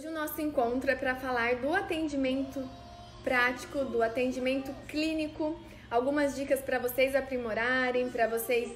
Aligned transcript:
Hoje 0.00 0.08
o 0.08 0.12
nosso 0.12 0.40
encontro 0.40 0.90
é 0.90 0.94
para 0.94 1.14
falar 1.14 1.56
do 1.56 1.74
atendimento 1.74 2.66
prático, 3.22 3.84
do 3.84 4.02
atendimento 4.02 4.72
clínico, 4.88 5.60
algumas 5.90 6.34
dicas 6.34 6.62
para 6.62 6.78
vocês 6.78 7.14
aprimorarem, 7.14 8.08
para 8.08 8.26
vocês 8.26 8.72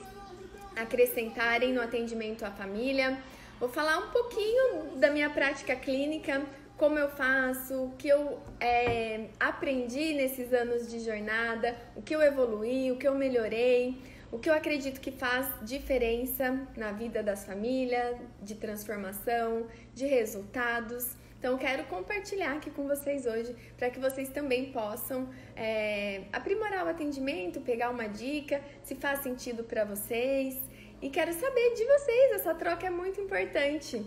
acrescentarem 0.76 1.72
no 1.72 1.80
atendimento 1.80 2.44
à 2.44 2.50
família. 2.50 3.18
Vou 3.58 3.70
falar 3.70 4.00
um 4.00 4.10
pouquinho 4.10 4.96
da 4.96 5.10
minha 5.10 5.30
prática 5.30 5.74
clínica, 5.74 6.42
como 6.76 6.98
eu 6.98 7.08
faço, 7.08 7.84
o 7.84 7.92
que 7.96 8.08
eu 8.08 8.38
é, 8.60 9.28
aprendi 9.40 10.12
nesses 10.12 10.52
anos 10.52 10.90
de 10.90 11.00
jornada, 11.00 11.74
o 11.96 12.02
que 12.02 12.14
eu 12.14 12.20
evoluí, 12.20 12.92
o 12.92 12.98
que 12.98 13.08
eu 13.08 13.14
melhorei, 13.14 13.98
o 14.34 14.38
que 14.40 14.50
eu 14.50 14.54
acredito 14.54 15.00
que 15.00 15.12
faz 15.12 15.46
diferença 15.62 16.66
na 16.76 16.90
vida 16.90 17.22
das 17.22 17.44
famílias, 17.44 18.16
de 18.42 18.56
transformação, 18.56 19.68
de 19.94 20.06
resultados. 20.06 21.14
Então, 21.38 21.56
quero 21.56 21.84
compartilhar 21.84 22.54
aqui 22.56 22.68
com 22.68 22.84
vocês 22.88 23.26
hoje 23.26 23.54
para 23.76 23.90
que 23.90 24.00
vocês 24.00 24.28
também 24.30 24.72
possam 24.72 25.28
é, 25.54 26.22
aprimorar 26.32 26.84
o 26.84 26.88
atendimento, 26.88 27.60
pegar 27.60 27.90
uma 27.90 28.08
dica, 28.08 28.60
se 28.82 28.96
faz 28.96 29.20
sentido 29.20 29.62
para 29.62 29.84
vocês. 29.84 30.60
E 31.00 31.08
quero 31.10 31.32
saber 31.32 31.74
de 31.74 31.84
vocês, 31.84 32.32
essa 32.32 32.54
troca 32.56 32.88
é 32.88 32.90
muito 32.90 33.20
importante. 33.20 34.04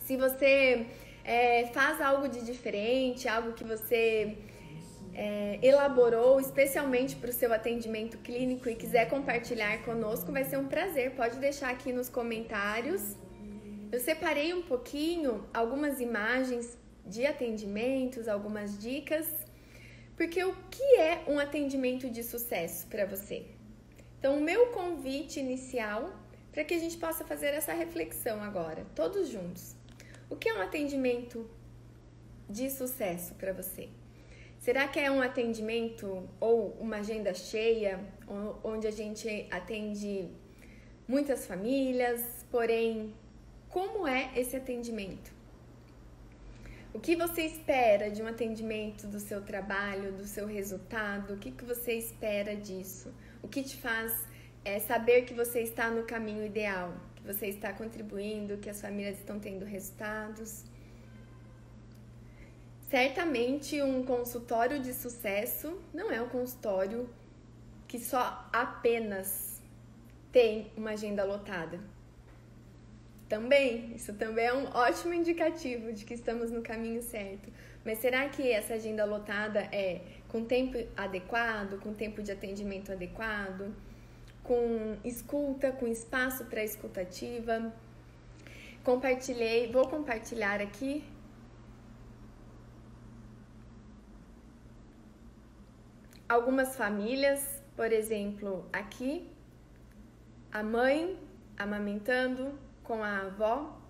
Se 0.00 0.18
você 0.18 0.86
é, 1.24 1.68
faz 1.72 1.98
algo 2.02 2.28
de 2.28 2.44
diferente, 2.44 3.26
algo 3.26 3.54
que 3.54 3.64
você 3.64 4.36
é, 5.16 5.58
elaborou 5.62 6.38
especialmente 6.38 7.16
para 7.16 7.30
o 7.30 7.32
seu 7.32 7.50
atendimento 7.50 8.18
clínico 8.18 8.68
e 8.68 8.74
quiser 8.74 9.08
compartilhar 9.08 9.82
conosco, 9.82 10.30
vai 10.30 10.44
ser 10.44 10.58
um 10.58 10.68
prazer. 10.68 11.12
Pode 11.12 11.38
deixar 11.38 11.70
aqui 11.70 11.90
nos 11.90 12.10
comentários. 12.10 13.16
Eu 13.90 13.98
separei 13.98 14.52
um 14.52 14.60
pouquinho 14.60 15.48
algumas 15.54 16.00
imagens 16.00 16.76
de 17.06 17.24
atendimentos, 17.24 18.28
algumas 18.28 18.78
dicas, 18.78 19.26
porque 20.16 20.44
o 20.44 20.54
que 20.70 20.96
é 20.98 21.22
um 21.26 21.38
atendimento 21.38 22.10
de 22.10 22.22
sucesso 22.22 22.86
para 22.88 23.06
você? 23.06 23.46
Então, 24.18 24.36
o 24.36 24.42
meu 24.42 24.66
convite 24.66 25.40
inicial 25.40 26.12
para 26.52 26.64
que 26.64 26.74
a 26.74 26.78
gente 26.78 26.98
possa 26.98 27.24
fazer 27.24 27.54
essa 27.54 27.72
reflexão 27.72 28.42
agora, 28.42 28.84
todos 28.94 29.28
juntos. 29.28 29.76
O 30.28 30.36
que 30.36 30.48
é 30.48 30.54
um 30.54 30.60
atendimento 30.60 31.48
de 32.50 32.68
sucesso 32.70 33.34
para 33.34 33.52
você? 33.52 33.88
Será 34.66 34.88
que 34.88 34.98
é 34.98 35.08
um 35.08 35.22
atendimento 35.22 36.28
ou 36.40 36.76
uma 36.80 36.96
agenda 36.96 37.32
cheia, 37.32 38.00
onde 38.64 38.88
a 38.88 38.90
gente 38.90 39.46
atende 39.48 40.28
muitas 41.06 41.46
famílias, 41.46 42.20
porém, 42.50 43.14
como 43.68 44.08
é 44.08 44.32
esse 44.34 44.56
atendimento? 44.56 45.30
O 46.92 46.98
que 46.98 47.14
você 47.14 47.42
espera 47.42 48.10
de 48.10 48.20
um 48.20 48.26
atendimento 48.26 49.06
do 49.06 49.20
seu 49.20 49.40
trabalho, 49.40 50.10
do 50.10 50.26
seu 50.26 50.48
resultado? 50.48 51.34
O 51.34 51.38
que, 51.38 51.52
que 51.52 51.64
você 51.64 51.92
espera 51.92 52.56
disso? 52.56 53.14
O 53.44 53.46
que 53.46 53.62
te 53.62 53.76
faz 53.76 54.12
é, 54.64 54.80
saber 54.80 55.26
que 55.26 55.32
você 55.32 55.60
está 55.60 55.88
no 55.88 56.02
caminho 56.02 56.44
ideal? 56.44 56.92
você 57.26 57.48
está 57.48 57.72
contribuindo, 57.72 58.56
que 58.58 58.70
as 58.70 58.80
famílias 58.80 59.18
estão 59.18 59.38
tendo 59.40 59.64
resultados. 59.64 60.64
Certamente, 62.88 63.82
um 63.82 64.04
consultório 64.04 64.80
de 64.80 64.92
sucesso 64.92 65.80
não 65.92 66.10
é 66.10 66.20
um 66.20 66.28
consultório 66.28 67.08
que 67.88 67.98
só 67.98 68.48
apenas 68.52 69.60
tem 70.30 70.70
uma 70.76 70.90
agenda 70.90 71.24
lotada. 71.24 71.80
Também, 73.28 73.92
isso 73.96 74.14
também 74.14 74.46
é 74.46 74.54
um 74.54 74.66
ótimo 74.66 75.12
indicativo 75.12 75.92
de 75.92 76.04
que 76.04 76.14
estamos 76.14 76.50
no 76.50 76.62
caminho 76.62 77.02
certo. 77.02 77.50
Mas 77.84 77.98
será 77.98 78.28
que 78.28 78.48
essa 78.50 78.74
agenda 78.74 79.04
lotada 79.04 79.60
é 79.72 80.00
com 80.28 80.44
tempo 80.44 80.78
adequado, 80.96 81.80
com 81.80 81.92
tempo 81.92 82.22
de 82.22 82.30
atendimento 82.30 82.92
adequado? 82.92 83.74
com 84.46 84.96
escuta, 85.04 85.72
com 85.72 85.86
espaço 85.86 86.44
para 86.44 86.62
escutativa. 86.62 87.72
Compartilhei, 88.84 89.70
vou 89.70 89.88
compartilhar 89.88 90.60
aqui 90.60 91.04
algumas 96.28 96.76
famílias, 96.76 97.62
por 97.76 97.92
exemplo, 97.92 98.68
aqui 98.72 99.30
a 100.50 100.62
mãe 100.62 101.18
amamentando 101.56 102.58
com 102.82 103.02
a 103.02 103.22
avó. 103.22 103.80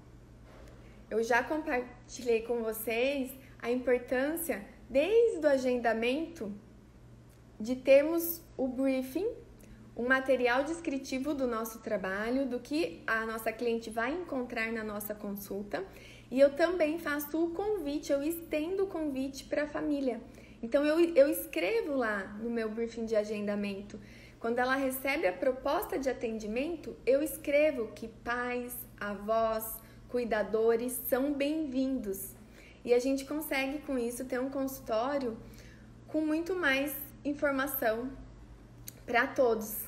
Eu 1.11 1.23
já 1.23 1.43
compartilhei 1.43 2.43
com 2.43 2.63
vocês 2.63 3.33
a 3.61 3.71
importância 3.71 4.65
desde 4.89 5.45
o 5.45 5.49
agendamento 5.49 6.53
de 7.59 7.77
termos 7.77 8.43
o 8.57 8.69
briefing 8.69 9.47
um 9.97 10.07
material 10.07 10.63
descritivo 10.63 11.33
do 11.33 11.47
nosso 11.47 11.79
trabalho, 11.79 12.47
do 12.47 12.61
que 12.61 13.03
a 13.07 13.25
nossa 13.25 13.51
cliente 13.51 13.89
vai 13.89 14.13
encontrar 14.13 14.71
na 14.71 14.85
nossa 14.85 15.15
consulta. 15.15 15.83
E 16.31 16.39
eu 16.39 16.55
também 16.55 16.99
faço 16.99 17.43
o 17.43 17.51
convite, 17.53 18.13
eu 18.13 18.23
estendo 18.23 18.85
o 18.85 18.87
convite 18.89 19.45
para 19.45 19.63
a 19.63 19.67
família. 19.67 20.21
Então 20.67 20.85
eu, 20.85 20.99
eu 21.15 21.29
escrevo 21.29 21.95
lá 21.95 22.25
no 22.43 22.51
meu 22.51 22.69
briefing 22.69 23.05
de 23.05 23.15
agendamento. 23.15 24.01
Quando 24.41 24.59
ela 24.59 24.75
recebe 24.75 25.25
a 25.25 25.33
proposta 25.33 25.97
de 25.97 26.09
atendimento, 26.11 26.97
eu 27.07 27.23
escrevo 27.23 27.93
que 27.95 28.09
pais, 28.09 28.75
avós, 28.99 29.65
cuidadores 30.09 31.01
são 31.07 31.33
bem-vindos. 31.33 32.35
E 32.85 32.93
a 32.93 32.99
gente 32.99 33.25
consegue 33.25 33.79
com 33.83 33.97
isso 33.97 34.25
ter 34.25 34.41
um 34.41 34.51
consultório 34.51 35.39
com 36.09 36.21
muito 36.21 36.57
mais 36.57 36.93
informação 37.25 38.11
para 39.07 39.25
todos, 39.25 39.85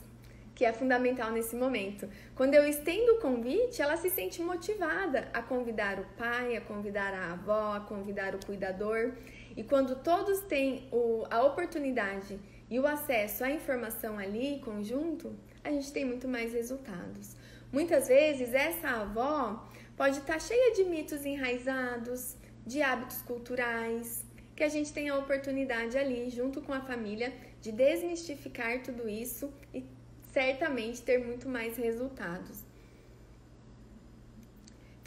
que 0.54 0.64
é 0.64 0.72
fundamental 0.72 1.32
nesse 1.32 1.56
momento. 1.56 2.08
Quando 2.36 2.54
eu 2.54 2.64
estendo 2.64 3.14
o 3.14 3.18
convite, 3.18 3.82
ela 3.82 3.96
se 3.96 4.10
sente 4.10 4.40
motivada 4.42 5.28
a 5.34 5.42
convidar 5.42 5.98
o 5.98 6.06
pai, 6.16 6.56
a 6.56 6.60
convidar 6.60 7.12
a 7.12 7.32
avó, 7.32 7.72
a 7.74 7.80
convidar 7.80 8.36
o 8.36 8.46
cuidador. 8.46 9.14
E 9.58 9.64
quando 9.64 9.96
todos 9.96 10.38
têm 10.42 10.88
o, 10.92 11.24
a 11.28 11.42
oportunidade 11.42 12.38
e 12.70 12.78
o 12.78 12.86
acesso 12.86 13.42
à 13.42 13.50
informação 13.50 14.16
ali 14.16 14.60
conjunto, 14.64 15.34
a 15.64 15.72
gente 15.72 15.90
tem 15.90 16.04
muito 16.04 16.28
mais 16.28 16.52
resultados. 16.52 17.34
Muitas 17.72 18.06
vezes 18.06 18.54
essa 18.54 18.88
avó 18.88 19.68
pode 19.96 20.18
estar 20.18 20.40
cheia 20.40 20.72
de 20.76 20.84
mitos 20.84 21.26
enraizados, 21.26 22.36
de 22.64 22.80
hábitos 22.82 23.20
culturais, 23.22 24.24
que 24.54 24.62
a 24.62 24.68
gente 24.68 24.92
tem 24.92 25.08
a 25.08 25.18
oportunidade 25.18 25.98
ali, 25.98 26.30
junto 26.30 26.62
com 26.62 26.72
a 26.72 26.82
família, 26.82 27.32
de 27.60 27.72
desmistificar 27.72 28.80
tudo 28.84 29.08
isso 29.08 29.52
e 29.74 29.84
certamente 30.30 31.02
ter 31.02 31.18
muito 31.18 31.48
mais 31.48 31.76
resultados. 31.76 32.67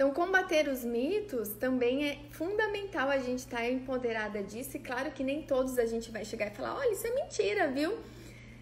Então, 0.01 0.11
combater 0.15 0.67
os 0.67 0.83
mitos 0.83 1.49
também 1.49 2.09
é 2.09 2.17
fundamental 2.31 3.07
a 3.07 3.19
gente 3.19 3.41
estar 3.41 3.57
tá 3.57 3.69
empoderada 3.69 4.41
disso, 4.41 4.75
e 4.75 4.79
claro 4.79 5.11
que 5.11 5.23
nem 5.23 5.43
todos 5.43 5.77
a 5.77 5.85
gente 5.85 6.09
vai 6.09 6.25
chegar 6.25 6.47
e 6.47 6.55
falar: 6.55 6.75
olha, 6.75 6.91
isso 6.91 7.05
é 7.05 7.13
mentira, 7.13 7.67
viu? 7.67 7.99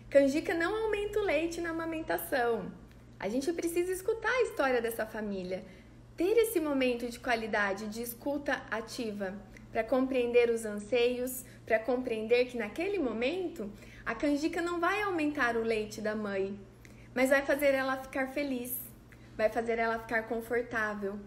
Canjica 0.09 0.53
não 0.53 0.75
aumenta 0.75 1.17
o 1.17 1.23
leite 1.23 1.61
na 1.61 1.69
amamentação. 1.69 2.69
A 3.17 3.29
gente 3.29 3.53
precisa 3.53 3.89
escutar 3.89 4.29
a 4.29 4.41
história 4.41 4.81
dessa 4.81 5.05
família, 5.05 5.63
ter 6.17 6.35
esse 6.39 6.59
momento 6.59 7.07
de 7.07 7.17
qualidade, 7.17 7.87
de 7.87 8.01
escuta 8.01 8.61
ativa, 8.69 9.33
para 9.71 9.85
compreender 9.85 10.49
os 10.49 10.65
anseios, 10.65 11.45
para 11.65 11.79
compreender 11.79 12.47
que 12.47 12.57
naquele 12.57 12.99
momento 12.99 13.71
a 14.05 14.13
canjica 14.13 14.61
não 14.61 14.81
vai 14.81 15.03
aumentar 15.03 15.55
o 15.55 15.63
leite 15.63 16.01
da 16.01 16.13
mãe, 16.13 16.59
mas 17.15 17.29
vai 17.29 17.43
fazer 17.43 17.73
ela 17.73 17.95
ficar 17.95 18.27
feliz, 18.27 18.77
vai 19.39 19.47
fazer 19.47 19.79
ela 19.79 19.97
ficar 19.97 20.23
confortável, 20.23 21.17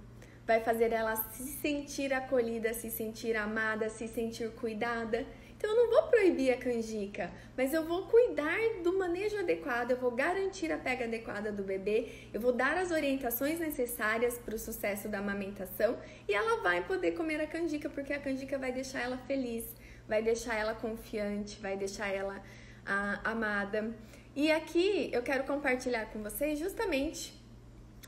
vai 0.46 0.60
fazer 0.60 0.92
ela 0.92 1.16
se 1.16 1.44
sentir 1.44 2.12
acolhida, 2.12 2.74
se 2.74 2.90
sentir 2.90 3.34
amada, 3.34 3.88
se 3.88 4.06
sentir 4.06 4.50
cuidada. 4.50 5.24
Então 5.56 5.70
eu 5.70 5.76
não 5.76 5.90
vou 5.90 6.10
proibir 6.10 6.52
a 6.52 6.58
canjica, 6.58 7.30
mas 7.56 7.72
eu 7.72 7.86
vou 7.86 8.02
cuidar 8.08 8.58
do 8.84 8.98
manejo 8.98 9.38
adequado, 9.38 9.92
eu 9.92 9.96
vou 9.96 10.10
garantir 10.10 10.70
a 10.70 10.76
pega 10.76 11.06
adequada 11.06 11.50
do 11.50 11.62
bebê, 11.62 12.28
eu 12.34 12.38
vou 12.38 12.52
dar 12.52 12.76
as 12.76 12.90
orientações 12.90 13.58
necessárias 13.58 14.36
para 14.36 14.56
o 14.56 14.58
sucesso 14.58 15.08
da 15.08 15.20
amamentação 15.20 15.96
e 16.28 16.34
ela 16.34 16.60
vai 16.62 16.84
poder 16.84 17.12
comer 17.12 17.40
a 17.40 17.46
canjica, 17.46 17.88
porque 17.88 18.12
a 18.12 18.20
canjica 18.20 18.58
vai 18.58 18.72
deixar 18.72 19.00
ela 19.00 19.16
feliz, 19.26 19.64
vai 20.06 20.22
deixar 20.22 20.54
ela 20.54 20.74
confiante, 20.74 21.58
vai 21.62 21.78
deixar 21.78 22.08
ela 22.08 22.42
ah, 22.84 23.20
amada. 23.24 23.94
E 24.36 24.52
aqui 24.52 25.08
eu 25.14 25.22
quero 25.22 25.44
compartilhar 25.44 26.04
com 26.12 26.22
vocês 26.22 26.58
justamente 26.58 27.40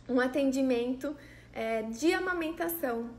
um 0.08 0.20
atendimento 0.20 1.16
é, 1.52 1.82
de 1.82 2.12
amamentação, 2.12 3.10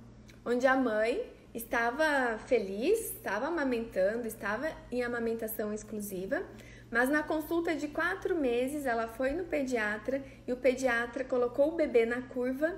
onde 0.45 0.67
a 0.67 0.75
mãe 0.75 1.31
estava 1.53 2.37
feliz, 2.39 3.13
estava 3.13 3.47
amamentando, 3.47 4.27
estava 4.27 4.69
em 4.91 5.03
amamentação 5.03 5.73
exclusiva, 5.73 6.43
mas 6.91 7.09
na 7.09 7.23
consulta 7.23 7.75
de 7.75 7.87
quatro 7.87 8.35
meses 8.35 8.85
ela 8.85 9.07
foi 9.07 9.31
no 9.31 9.45
pediatra 9.45 10.23
e 10.45 10.53
o 10.53 10.57
pediatra 10.57 11.23
colocou 11.23 11.73
o 11.73 11.75
bebê 11.75 12.05
na 12.05 12.21
curva 12.21 12.77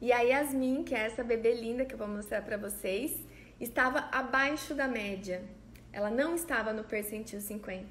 E 0.00 0.12
a 0.12 0.20
Yasmin, 0.20 0.82
que 0.82 0.94
é 0.94 1.06
essa 1.06 1.22
bebê 1.22 1.54
linda 1.54 1.84
que 1.84 1.94
eu 1.94 1.98
vou 1.98 2.08
mostrar 2.08 2.42
para 2.42 2.56
vocês, 2.56 3.24
estava 3.60 4.08
abaixo 4.10 4.74
da 4.74 4.88
média. 4.88 5.44
Ela 5.92 6.10
não 6.10 6.34
estava 6.34 6.72
no 6.72 6.82
percentil 6.82 7.40
50. 7.40 7.86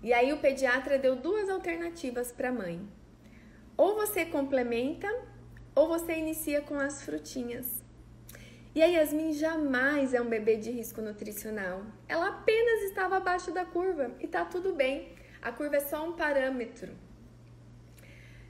E 0.00 0.12
aí 0.12 0.32
o 0.32 0.38
pediatra 0.38 0.96
deu 0.96 1.16
duas 1.16 1.48
alternativas 1.48 2.30
para 2.30 2.50
a 2.50 2.52
mãe. 2.52 2.86
Ou 3.76 3.96
você 3.96 4.24
complementa 4.24 5.08
ou 5.74 5.88
você 5.88 6.14
inicia 6.14 6.60
com 6.60 6.78
as 6.78 7.02
frutinhas. 7.02 7.82
E 8.74 8.82
a 8.82 8.86
Yasmin 8.86 9.32
jamais 9.32 10.14
é 10.14 10.20
um 10.20 10.28
bebê 10.28 10.56
de 10.56 10.70
risco 10.70 11.00
nutricional. 11.00 11.82
Ela 12.08 12.28
apenas 12.28 12.82
estava 12.82 13.16
abaixo 13.16 13.52
da 13.52 13.64
curva 13.64 14.12
e 14.20 14.26
tá 14.26 14.44
tudo 14.44 14.74
bem. 14.74 15.08
A 15.42 15.52
curva 15.52 15.76
é 15.76 15.80
só 15.80 16.08
um 16.08 16.12
parâmetro. 16.12 16.92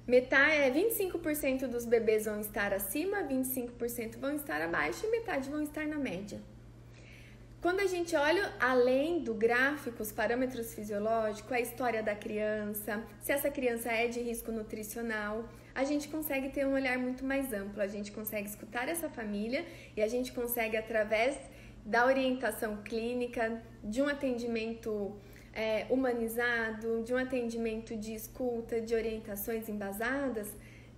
Metade, 0.06 0.52
é 0.52 0.70
25% 0.70 1.66
dos 1.66 1.86
bebês 1.86 2.26
vão 2.26 2.40
estar 2.40 2.74
acima, 2.74 3.22
25% 3.22 4.18
vão 4.18 4.36
estar 4.36 4.60
abaixo 4.60 5.06
e 5.06 5.10
metade 5.10 5.48
vão 5.48 5.62
estar 5.62 5.86
na 5.86 5.96
média. 5.96 6.40
Quando 7.64 7.80
a 7.80 7.86
gente 7.86 8.14
olha 8.14 8.52
além 8.60 9.20
do 9.20 9.32
gráfico, 9.32 10.02
os 10.02 10.12
parâmetros 10.12 10.74
fisiológicos, 10.74 11.50
a 11.50 11.58
história 11.58 12.02
da 12.02 12.14
criança, 12.14 13.02
se 13.22 13.32
essa 13.32 13.48
criança 13.48 13.90
é 13.90 14.06
de 14.06 14.20
risco 14.20 14.52
nutricional, 14.52 15.48
a 15.74 15.82
gente 15.82 16.08
consegue 16.08 16.50
ter 16.50 16.66
um 16.66 16.74
olhar 16.74 16.98
muito 16.98 17.24
mais 17.24 17.54
amplo, 17.54 17.80
a 17.80 17.86
gente 17.86 18.12
consegue 18.12 18.46
escutar 18.46 18.86
essa 18.86 19.08
família 19.08 19.64
e 19.96 20.02
a 20.02 20.08
gente 20.08 20.30
consegue, 20.32 20.76
através 20.76 21.38
da 21.86 22.04
orientação 22.04 22.82
clínica, 22.82 23.62
de 23.82 24.02
um 24.02 24.08
atendimento 24.08 25.16
é, 25.54 25.86
humanizado, 25.88 27.02
de 27.02 27.14
um 27.14 27.16
atendimento 27.16 27.96
de 27.96 28.12
escuta, 28.14 28.78
de 28.78 28.94
orientações 28.94 29.70
embasadas, 29.70 30.52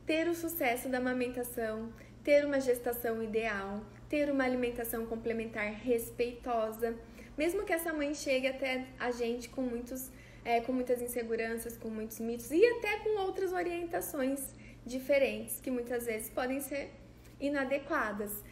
ter 0.04 0.26
o 0.26 0.34
sucesso 0.34 0.88
da 0.88 0.98
amamentação, 0.98 1.92
ter 2.24 2.44
uma 2.44 2.58
gestação 2.58 3.22
ideal 3.22 3.84
ter 4.08 4.30
uma 4.30 4.44
alimentação 4.44 5.06
complementar 5.06 5.72
respeitosa, 5.72 6.96
mesmo 7.36 7.64
que 7.64 7.72
essa 7.72 7.92
mãe 7.92 8.14
chegue 8.14 8.46
até 8.46 8.86
a 8.98 9.10
gente 9.10 9.48
com 9.48 9.62
muitos 9.62 10.10
é, 10.44 10.60
com 10.60 10.72
muitas 10.72 11.02
inseguranças, 11.02 11.76
com 11.76 11.88
muitos 11.90 12.20
mitos 12.20 12.52
e 12.52 12.64
até 12.64 13.00
com 13.00 13.18
outras 13.20 13.52
orientações 13.52 14.54
diferentes 14.84 15.60
que 15.60 15.72
muitas 15.72 16.06
vezes 16.06 16.30
podem 16.30 16.60
ser 16.60 16.92
inadequadas. 17.40 18.44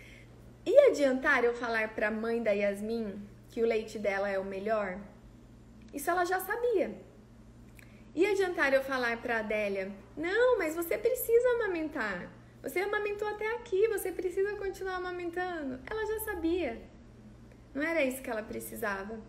E 0.67 0.77
adiantar 0.89 1.45
eu 1.45 1.55
falar 1.55 1.95
para 1.95 2.09
a 2.09 2.11
mãe 2.11 2.43
da 2.43 2.51
Yasmin 2.51 3.23
que 3.49 3.63
o 3.63 3.67
leite 3.67 3.97
dela 3.97 4.29
é 4.29 4.39
o 4.41 4.45
melhor? 4.45 4.99
Isso 5.93 6.11
ela 6.11 6.25
já 6.25 6.41
sabia. 6.41 6.93
E 8.13 8.27
adiantar 8.27 8.75
eu 8.75 8.83
falar 8.83 9.23
para 9.23 9.37
a 9.37 9.41
Adélia: 9.41 9.93
"Não, 10.17 10.59
mas 10.59 10.75
você 10.75 10.99
precisa 10.99 11.49
amamentar". 11.51 12.29
Você 12.65 12.81
amamentou 12.81 13.29
até 13.29 13.57
aqui, 13.57 13.87
você 13.89 14.11
precisa 14.11 14.57
continuar 14.57 14.95
amamentando. 14.97 15.79
Ela 15.87 16.07
já 16.07 16.21
sabia. 16.21 16.81
Não 17.75 17.83
era 17.83 18.03
isso 18.03 18.23
que 18.23 18.31
ela 18.31 18.43
precisava. 18.43 19.21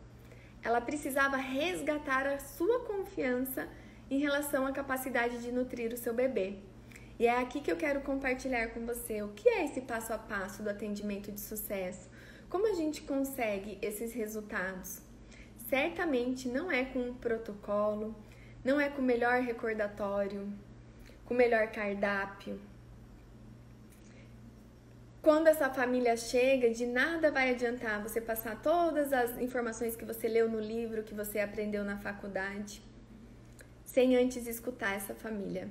Ela 0.64 0.80
precisava 0.80 1.36
resgatar 1.36 2.26
a 2.28 2.40
sua 2.40 2.80
confiança 2.86 3.68
em 4.10 4.20
relação 4.20 4.66
à 4.66 4.72
capacidade 4.72 5.42
de 5.42 5.52
nutrir 5.52 5.92
o 5.92 5.98
seu 5.98 6.14
bebê. 6.14 6.60
E 7.20 7.28
é 7.28 7.38
aqui 7.38 7.60
que 7.60 7.70
eu 7.70 7.76
quero 7.76 8.00
compartilhar 8.00 8.70
com 8.70 8.86
você 8.86 9.22
o 9.22 9.34
que 9.34 9.50
é 9.50 9.66
esse 9.66 9.82
passo 9.82 10.14
a 10.14 10.18
passo 10.18 10.64
do 10.64 10.70
atendimento 10.70 11.30
de 11.30 11.42
sucesso. 11.42 12.10
Como 12.50 12.72
a 12.72 12.74
gente 12.74 13.02
consegue 13.02 13.78
esses 13.82 14.14
resultados? 14.14 15.02
Certamente 15.68 16.48
não 16.48 16.72
é 16.72 16.86
com 16.86 17.00
um 17.00 17.14
protocolo, 17.14 18.16
não 18.64 18.80
é 18.80 18.88
com 18.88 19.02
o 19.02 19.06
melhor 19.06 19.42
recordatório, 19.42 20.48
com 21.26 21.34
o 21.34 21.38
melhor 21.38 21.68
cardápio, 21.68 22.62
quando 25.26 25.48
essa 25.48 25.72
família 25.72 26.16
chega, 26.16 26.70
de 26.70 26.86
nada 26.86 27.32
vai 27.32 27.50
adiantar 27.50 28.00
você 28.00 28.22
passar 28.22 28.62
todas 28.62 29.12
as 29.12 29.36
informações 29.40 29.96
que 29.96 30.06
você 30.06 30.28
leu 30.28 30.48
no 30.48 30.60
livro, 30.60 31.02
que 31.02 31.16
você 31.16 31.40
aprendeu 31.40 31.84
na 31.84 31.98
faculdade, 31.98 32.80
sem 33.84 34.16
antes 34.16 34.46
escutar 34.46 34.96
essa 34.96 35.16
família. 35.16 35.68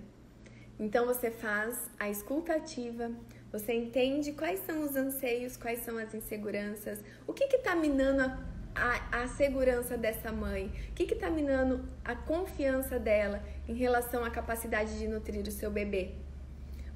Então 0.77 1.07
você 1.07 1.31
faz 1.31 1.89
a 2.01 2.11
escuta 2.11 2.53
ativa, 2.57 3.13
você 3.53 3.73
entende 3.73 4.33
quais 4.33 4.59
são 4.67 4.83
os 4.83 4.97
anseios, 4.97 5.57
quais 5.57 5.85
são 5.85 5.99
as 5.99 6.13
inseguranças, 6.13 6.99
o 7.25 7.33
que 7.33 7.45
está 7.45 7.77
minando 7.77 8.23
a, 8.25 8.37
a, 8.75 9.23
a, 9.23 9.29
segurança 9.29 9.97
dessa 9.97 10.33
mãe, 10.33 10.73
o 10.91 10.95
que 10.95 11.05
está 11.05 11.31
minando 11.31 11.89
a 12.05 12.17
confiança 12.17 12.99
dela 12.99 13.41
em 13.69 13.75
relação 13.75 14.25
à 14.25 14.31
capacidade 14.33 14.99
de 14.99 15.07
nutrir 15.07 15.47
o 15.47 15.53
seu 15.53 15.71
bebê. 15.71 16.25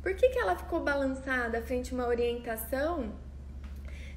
Por 0.03 0.15
que, 0.15 0.29
que 0.29 0.39
ela 0.39 0.57
ficou 0.57 0.81
balançada 0.81 1.61
frente 1.61 1.93
a 1.93 1.97
uma 1.97 2.07
orientação, 2.07 3.13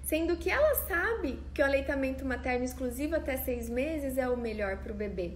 sendo 0.04 0.38
que 0.38 0.50
ela 0.50 0.76
sabe 0.76 1.40
que 1.54 1.62
o 1.62 1.66
aleitamento 1.66 2.26
materno 2.26 2.64
exclusivo 2.64 3.16
até 3.16 3.38
seis 3.38 3.70
meses 3.70 4.18
é 4.18 4.30
o 4.30 4.38
melhor 4.38 4.78
para 4.78 4.92
o 4.92 4.96
bebê? 4.96 5.34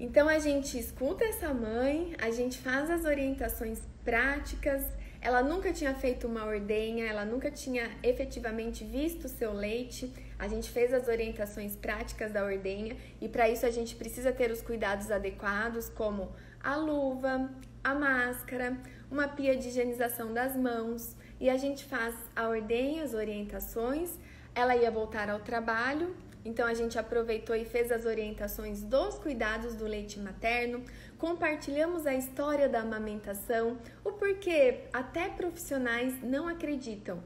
Então 0.00 0.26
a 0.30 0.38
gente 0.38 0.78
escuta 0.78 1.24
essa 1.24 1.52
mãe, 1.52 2.14
a 2.18 2.30
gente 2.30 2.56
faz 2.58 2.90
as 2.90 3.04
orientações 3.04 3.80
práticas. 4.02 4.82
Ela 5.20 5.42
nunca 5.42 5.74
tinha 5.74 5.94
feito 5.94 6.26
uma 6.26 6.46
ordenha, 6.46 7.04
ela 7.06 7.26
nunca 7.26 7.50
tinha 7.50 7.90
efetivamente 8.02 8.82
visto 8.82 9.26
o 9.26 9.28
seu 9.28 9.52
leite. 9.52 10.10
A 10.38 10.48
gente 10.48 10.70
fez 10.70 10.94
as 10.94 11.06
orientações 11.06 11.76
práticas 11.76 12.32
da 12.32 12.42
ordenha 12.42 12.96
e 13.20 13.28
para 13.28 13.50
isso 13.50 13.66
a 13.66 13.70
gente 13.70 13.94
precisa 13.94 14.32
ter 14.32 14.50
os 14.50 14.62
cuidados 14.62 15.10
adequados, 15.10 15.90
como 15.90 16.32
a 16.64 16.76
luva, 16.76 17.50
a 17.82 17.94
máscara, 17.94 18.76
uma 19.10 19.28
pia 19.28 19.56
de 19.56 19.68
higienização 19.68 20.32
das 20.32 20.56
mãos 20.56 21.16
e 21.40 21.48
a 21.48 21.56
gente 21.56 21.84
faz 21.84 22.14
a 22.36 22.48
ordenha, 22.48 23.02
as 23.02 23.14
orientações. 23.14 24.10
Ela 24.54 24.76
ia 24.76 24.90
voltar 24.90 25.30
ao 25.30 25.40
trabalho, 25.40 26.14
então 26.44 26.66
a 26.66 26.74
gente 26.74 26.98
aproveitou 26.98 27.56
e 27.56 27.64
fez 27.64 27.90
as 27.90 28.04
orientações 28.04 28.82
dos 28.82 29.18
cuidados 29.18 29.74
do 29.74 29.84
leite 29.84 30.18
materno, 30.18 30.82
compartilhamos 31.18 32.06
a 32.06 32.14
história 32.14 32.68
da 32.68 32.80
amamentação, 32.80 33.78
o 34.04 34.12
porquê 34.12 34.82
até 34.92 35.28
profissionais 35.28 36.22
não 36.22 36.48
acreditam 36.48 37.22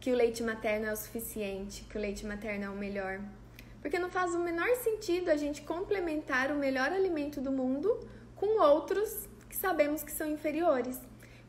que 0.00 0.12
o 0.12 0.16
leite 0.16 0.42
materno 0.42 0.86
é 0.86 0.92
o 0.92 0.96
suficiente, 0.96 1.84
que 1.84 1.98
o 1.98 2.00
leite 2.00 2.24
materno 2.24 2.64
é 2.64 2.70
o 2.70 2.76
melhor. 2.76 3.20
Porque 3.80 3.98
não 3.98 4.10
faz 4.10 4.34
o 4.34 4.38
menor 4.38 4.68
sentido 4.76 5.28
a 5.28 5.36
gente 5.36 5.62
complementar 5.62 6.50
o 6.50 6.56
melhor 6.56 6.92
alimento 6.92 7.40
do 7.40 7.50
mundo 7.50 7.98
com 8.36 8.60
outros 8.60 9.28
sabemos 9.58 10.02
que 10.02 10.12
são 10.12 10.30
inferiores. 10.30 11.00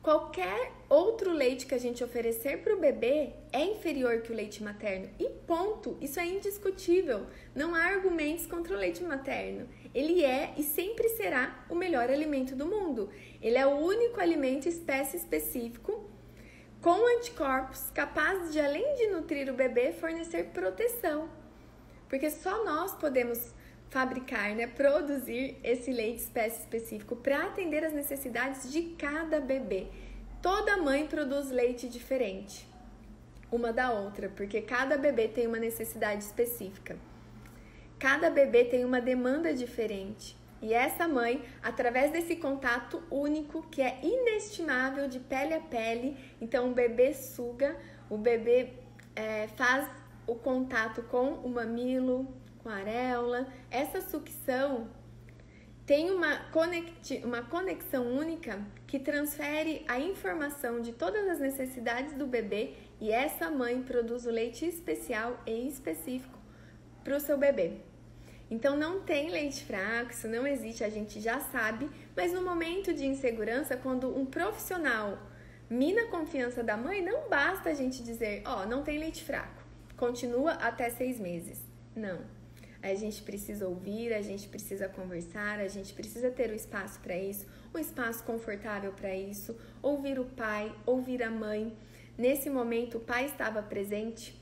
Qualquer 0.01 0.71
outro 0.87 1.31
leite 1.31 1.65
que 1.65 1.75
a 1.75 1.77
gente 1.77 2.03
oferecer 2.03 2.63
para 2.63 2.73
o 2.73 2.79
bebê 2.79 3.33
é 3.51 3.63
inferior 3.63 4.21
que 4.21 4.31
o 4.31 4.35
leite 4.35 4.63
materno. 4.63 5.09
E 5.19 5.29
ponto! 5.45 5.97
Isso 5.99 6.19
é 6.19 6.25
indiscutível. 6.25 7.27
Não 7.53 7.75
há 7.75 7.83
argumentos 7.83 8.45
contra 8.45 8.73
o 8.73 8.79
leite 8.79 9.03
materno. 9.03 9.67
Ele 9.93 10.23
é 10.23 10.53
e 10.57 10.63
sempre 10.63 11.09
será 11.09 11.65
o 11.69 11.75
melhor 11.75 12.09
alimento 12.09 12.55
do 12.55 12.65
mundo. 12.65 13.09
Ele 13.41 13.57
é 13.57 13.67
o 13.67 13.77
único 13.77 14.21
alimento 14.21 14.69
espécie 14.69 15.17
específico 15.17 16.09
com 16.81 17.17
anticorpos 17.17 17.91
capaz 17.93 18.53
de, 18.53 18.59
além 18.59 18.95
de 18.95 19.07
nutrir 19.07 19.51
o 19.51 19.53
bebê, 19.53 19.91
fornecer 19.91 20.45
proteção. 20.45 21.29
Porque 22.07 22.31
só 22.31 22.63
nós 22.63 22.95
podemos 22.95 23.53
fabricar, 23.89 24.55
né, 24.55 24.67
produzir 24.67 25.57
esse 25.63 25.91
leite 25.91 26.19
espécie 26.19 26.61
específico 26.61 27.15
para 27.15 27.45
atender 27.45 27.83
as 27.83 27.93
necessidades 27.93 28.71
de 28.71 28.81
cada 28.97 29.39
bebê. 29.39 29.87
Toda 30.41 30.77
mãe 30.77 31.07
produz 31.07 31.49
leite 31.49 31.89
diferente, 31.89 32.67
uma 33.51 33.73
da 33.73 33.91
outra, 33.91 34.29
porque 34.29 34.61
cada 34.61 34.97
bebê 34.97 35.27
tem 35.27 35.47
uma 35.47 35.59
necessidade 35.59 36.23
específica. 36.23 36.97
Cada 37.97 38.29
bebê 38.29 38.63
tem 38.63 38.85
uma 38.85 39.01
demanda 39.01 39.53
diferente. 39.53 40.37
E 40.61 40.73
essa 40.73 41.07
mãe, 41.07 41.43
através 41.63 42.11
desse 42.11 42.35
contato 42.35 43.01
único 43.09 43.63
que 43.63 43.81
é 43.81 43.99
inestimável 44.03 45.07
de 45.07 45.19
pele 45.19 45.53
a 45.53 45.59
pele, 45.59 46.17
então 46.39 46.69
o 46.69 46.73
bebê 46.73 47.13
suga, 47.13 47.75
o 48.09 48.17
bebê 48.17 48.73
é, 49.15 49.47
faz 49.55 49.89
o 50.27 50.35
contato 50.35 51.01
com 51.03 51.31
o 51.33 51.49
mamilo, 51.49 52.27
com 52.59 52.69
a 52.69 52.75
areola. 52.75 53.47
Essa 53.71 54.01
sucção 54.01 54.87
tem 55.85 56.11
uma, 56.11 56.39
uma 57.23 57.41
conexão 57.41 58.05
única 58.05 58.63
que 58.85 58.99
transfere 58.99 59.83
a 59.87 59.99
informação 59.99 60.81
de 60.81 60.93
todas 60.93 61.27
as 61.27 61.39
necessidades 61.39 62.13
do 62.13 62.27
bebê 62.27 62.75
e 63.01 63.11
essa 63.11 63.49
mãe 63.49 63.81
produz 63.81 64.25
o 64.25 64.29
leite 64.29 64.65
especial 64.65 65.41
e 65.47 65.67
específico 65.67 66.37
para 67.03 67.17
o 67.17 67.19
seu 67.19 67.37
bebê. 67.37 67.77
Então 68.51 68.75
não 68.75 69.01
tem 69.01 69.29
leite 69.29 69.63
fraco, 69.63 70.11
isso 70.11 70.27
não 70.27 70.45
existe, 70.45 70.83
a 70.83 70.89
gente 70.89 71.19
já 71.19 71.39
sabe, 71.39 71.89
mas 72.15 72.33
no 72.33 72.43
momento 72.43 72.93
de 72.93 73.05
insegurança, 73.05 73.77
quando 73.77 74.15
um 74.15 74.25
profissional 74.25 75.17
mina 75.69 76.03
a 76.03 76.07
confiança 76.07 76.63
da 76.63 76.75
mãe, 76.75 77.01
não 77.03 77.29
basta 77.29 77.69
a 77.69 77.73
gente 77.73 78.03
dizer, 78.03 78.41
ó, 78.45 78.63
oh, 78.63 78.65
não 78.65 78.83
tem 78.83 78.97
leite 78.97 79.23
fraco, 79.23 79.63
continua 79.95 80.53
até 80.53 80.89
seis 80.89 81.19
meses. 81.19 81.59
Não, 81.95 82.19
a 82.81 82.93
gente 82.95 83.21
precisa 83.21 83.67
ouvir, 83.67 84.13
a 84.13 84.21
gente 84.21 84.47
precisa 84.47 84.87
conversar, 84.87 85.59
a 85.59 85.67
gente 85.67 85.93
precisa 85.93 86.29
ter 86.29 86.49
o 86.49 86.55
espaço 86.55 86.99
para 86.99 87.17
isso, 87.17 87.45
um 87.73 87.77
espaço 87.77 88.23
confortável 88.23 88.91
para 88.93 89.13
isso, 89.13 89.55
ouvir 89.81 90.19
o 90.19 90.25
pai, 90.25 90.73
ouvir 90.85 91.21
a 91.21 91.29
mãe. 91.29 91.75
Nesse 92.17 92.49
momento, 92.49 92.97
o 92.97 93.01
pai 93.01 93.25
estava 93.25 93.61
presente 93.61 94.39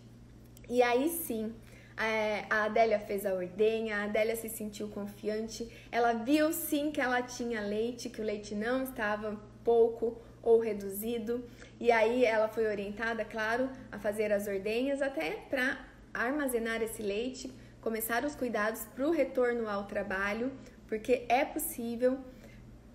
e 0.70 0.82
aí 0.82 1.10
sim. 1.10 1.54
É, 2.00 2.46
a 2.48 2.66
Adélia 2.66 3.00
fez 3.00 3.26
a 3.26 3.34
ordenha, 3.34 3.98
a 3.98 4.04
Adélia 4.04 4.36
se 4.36 4.48
sentiu 4.50 4.88
confiante, 4.90 5.68
ela 5.92 6.14
viu 6.14 6.54
sim 6.54 6.92
que 6.92 7.02
ela 7.02 7.24
tinha 7.24 7.60
leite, 7.60 8.08
que 8.08 8.22
o 8.22 8.24
leite 8.24 8.54
não 8.54 8.84
estava 8.84 9.36
pouco 9.64 10.22
ou 10.44 10.60
reduzido, 10.60 11.44
e 11.80 11.92
aí 11.92 12.24
ela 12.24 12.48
foi 12.48 12.68
orientada, 12.68 13.26
claro, 13.26 13.68
a 13.92 13.98
fazer 13.98 14.32
as 14.32 14.48
ordenhas 14.48 15.02
até 15.02 15.32
para 15.50 15.84
armazenar 16.14 16.84
esse 16.84 17.02
leite, 17.02 17.52
começar 17.88 18.26
os 18.26 18.36
cuidados 18.36 18.82
para 18.94 19.08
o 19.08 19.12
retorno 19.12 19.66
ao 19.70 19.86
trabalho, 19.86 20.52
porque 20.90 21.24
é 21.30 21.46
possível 21.46 22.20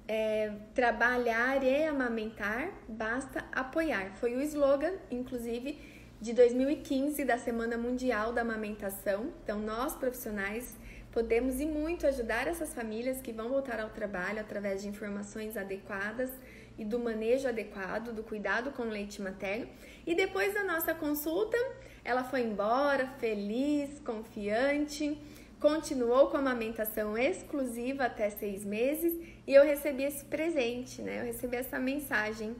é, 0.07 0.53
trabalhar 0.75 1.65
e 1.65 1.87
amamentar, 1.87 2.71
basta 2.87 3.43
apoiar. 3.53 4.13
Foi 4.17 4.35
o 4.37 4.43
slogan, 4.43 4.93
inclusive, 5.11 5.81
de 6.21 6.35
2015 6.35 7.25
da 7.25 7.39
Semana 7.39 7.79
Mundial 7.79 8.35
da 8.35 8.43
Amamentação. 8.43 9.33
Então, 9.43 9.59
nós 9.59 9.95
profissionais 9.95 10.77
podemos 11.11 11.59
e 11.59 11.65
muito 11.65 12.07
ajudar 12.07 12.47
essas 12.47 12.75
famílias 12.75 13.19
que 13.23 13.33
vão 13.33 13.49
voltar 13.49 13.81
ao 13.81 13.89
trabalho 13.89 14.41
através 14.41 14.83
de 14.83 14.89
informações 14.89 15.57
adequadas 15.57 16.29
e 16.77 16.85
do 16.85 16.99
manejo 16.99 17.49
adequado, 17.49 18.13
do 18.13 18.23
cuidado 18.23 18.73
com 18.73 18.83
o 18.83 18.91
leite 18.91 19.23
materno. 19.23 19.69
E 20.07 20.15
depois 20.15 20.53
da 20.53 20.63
nossa 20.65 20.93
consulta, 20.93 21.57
ela 22.05 22.25
foi 22.25 22.43
embora 22.43 23.07
feliz, 23.19 23.99
confiante, 24.01 25.17
continuou 25.61 26.27
com 26.29 26.37
a 26.37 26.41
amamentação 26.41 27.17
exclusiva 27.17 28.05
até 28.05 28.29
seis 28.31 28.65
meses 28.65 29.15
e 29.47 29.55
eu 29.55 29.65
recebi 29.65 30.03
esse 30.03 30.25
presente, 30.25 31.01
né? 31.01 31.21
Eu 31.21 31.25
recebi 31.25 31.57
essa 31.57 31.79
mensagem. 31.79 32.57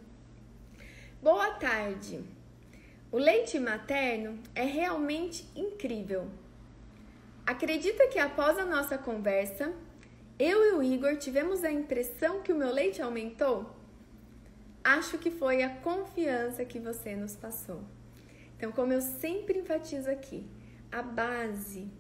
Boa 1.21 1.51
tarde. 1.55 2.23
O 3.11 3.19
leite 3.19 3.59
materno 3.59 4.39
é 4.55 4.65
realmente 4.65 5.47
incrível. 5.57 6.29
Acredita 7.45 8.07
que 8.07 8.19
após 8.21 8.57
a 8.57 8.65
nossa 8.65 8.97
conversa, 8.97 9.73
eu 10.39 10.65
e 10.65 10.73
o 10.73 10.83
Igor 10.83 11.17
tivemos 11.17 11.65
a 11.65 11.71
impressão 11.71 12.41
que 12.41 12.53
o 12.53 12.57
meu 12.57 12.73
leite 12.73 13.03
aumentou? 13.03 13.69
Acho 14.85 15.19
que 15.19 15.31
foi 15.31 15.63
a 15.63 15.71
confiança 15.71 16.65
que 16.65 16.79
você 16.79 17.15
nos 17.17 17.35
passou. 17.35 17.83
Então, 18.63 18.71
como 18.71 18.93
eu 18.93 19.01
sempre 19.01 19.59
enfatizo 19.59 20.09
aqui, 20.09 20.47
a 20.93 21.03
base, 21.03 21.91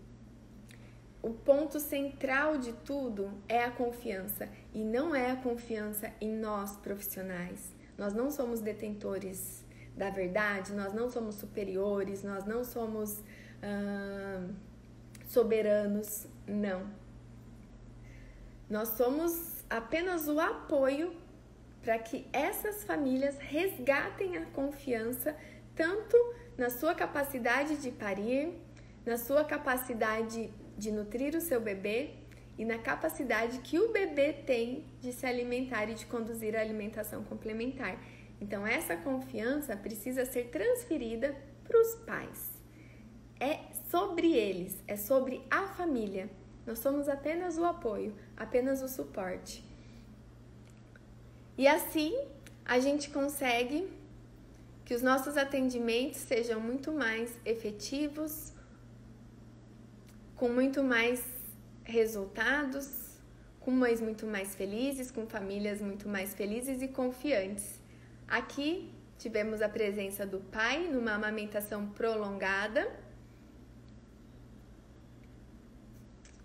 o 1.21 1.31
ponto 1.31 1.81
central 1.81 2.57
de 2.57 2.73
tudo 2.73 3.33
é 3.49 3.64
a 3.64 3.71
confiança 3.73 4.49
e 4.73 4.85
não 4.85 5.12
é 5.12 5.33
a 5.33 5.35
confiança 5.35 6.12
em 6.21 6.31
nós 6.33 6.76
profissionais. 6.76 7.75
Nós 7.99 8.14
não 8.14 8.31
somos 8.31 8.61
detentores 8.61 9.64
da 9.97 10.09
verdade, 10.09 10.73
nós 10.73 10.92
não 10.95 11.11
somos 11.11 11.35
superiores, 11.35 12.23
nós 12.23 12.45
não 12.45 12.62
somos 12.62 13.21
soberanos, 15.26 16.28
não. 16.47 16.88
Nós 18.71 18.90
somos 18.90 19.64
apenas 19.69 20.28
o 20.28 20.38
apoio 20.38 21.12
para 21.83 21.99
que 21.99 22.25
essas 22.33 22.85
famílias 22.85 23.37
resgatem 23.38 24.37
a 24.37 24.47
confiança 24.47 25.37
tanto 25.75 26.16
na 26.56 26.71
sua 26.71 26.94
capacidade 26.94 27.76
de 27.76 27.90
parir, 27.90 28.52
na 29.04 29.16
sua 29.16 29.44
capacidade 29.44 30.52
de 30.76 30.90
nutrir 30.90 31.35
o 31.35 31.40
seu 31.40 31.61
bebê 31.61 32.11
e 32.59 32.64
na 32.64 32.78
capacidade 32.78 33.59
que 33.61 33.78
o 33.78 33.92
bebê 33.92 34.32
tem 34.32 34.85
de 35.00 35.12
se 35.12 35.26
alimentar 35.26 35.88
e 35.88 35.94
de 35.94 36.06
conduzir 36.06 36.56
a 36.56 36.61
alimentação 36.61 37.25
complementar. 37.25 37.99
Então, 38.40 38.66
essa 38.66 38.97
confiança 38.97 39.76
precisa 39.76 40.25
ser 40.25 40.49
transferida 40.49 41.35
para 41.64 41.80
os 41.80 41.94
pais. 42.06 42.52
É 43.40 43.59
sobre 43.90 44.32
eles, 44.32 44.82
é 44.87 44.97
sobre 44.97 45.42
a 45.50 45.68
família. 45.68 46.28
Nós 46.66 46.78
somos 46.78 47.09
apenas 47.09 47.59
o 47.59 47.64
apoio, 47.64 48.14
apenas 48.37 48.82
o 48.82 48.88
suporte. 48.88 49.64
E 51.56 51.66
assim 51.66 52.16
a 52.64 52.78
gente 52.78 53.11
consegue 53.11 53.88
que 54.92 54.96
os 54.96 55.00
nossos 55.00 55.38
atendimentos 55.38 56.20
sejam 56.20 56.61
muito 56.61 56.92
mais 56.92 57.34
efetivos, 57.46 58.52
com 60.37 60.50
muito 60.50 60.84
mais 60.84 61.25
resultados, 61.82 63.18
com 63.58 63.70
mães 63.70 64.02
muito 64.02 64.26
mais 64.26 64.54
felizes, 64.54 65.11
com 65.11 65.26
famílias 65.26 65.80
muito 65.80 66.06
mais 66.06 66.34
felizes 66.34 66.82
e 66.82 66.88
confiantes. 66.88 67.80
Aqui 68.28 68.92
tivemos 69.16 69.62
a 69.62 69.68
presença 69.76 70.26
do 70.26 70.40
pai 70.40 70.87
numa 70.92 71.12
amamentação 71.12 71.88
prolongada. 71.88 72.87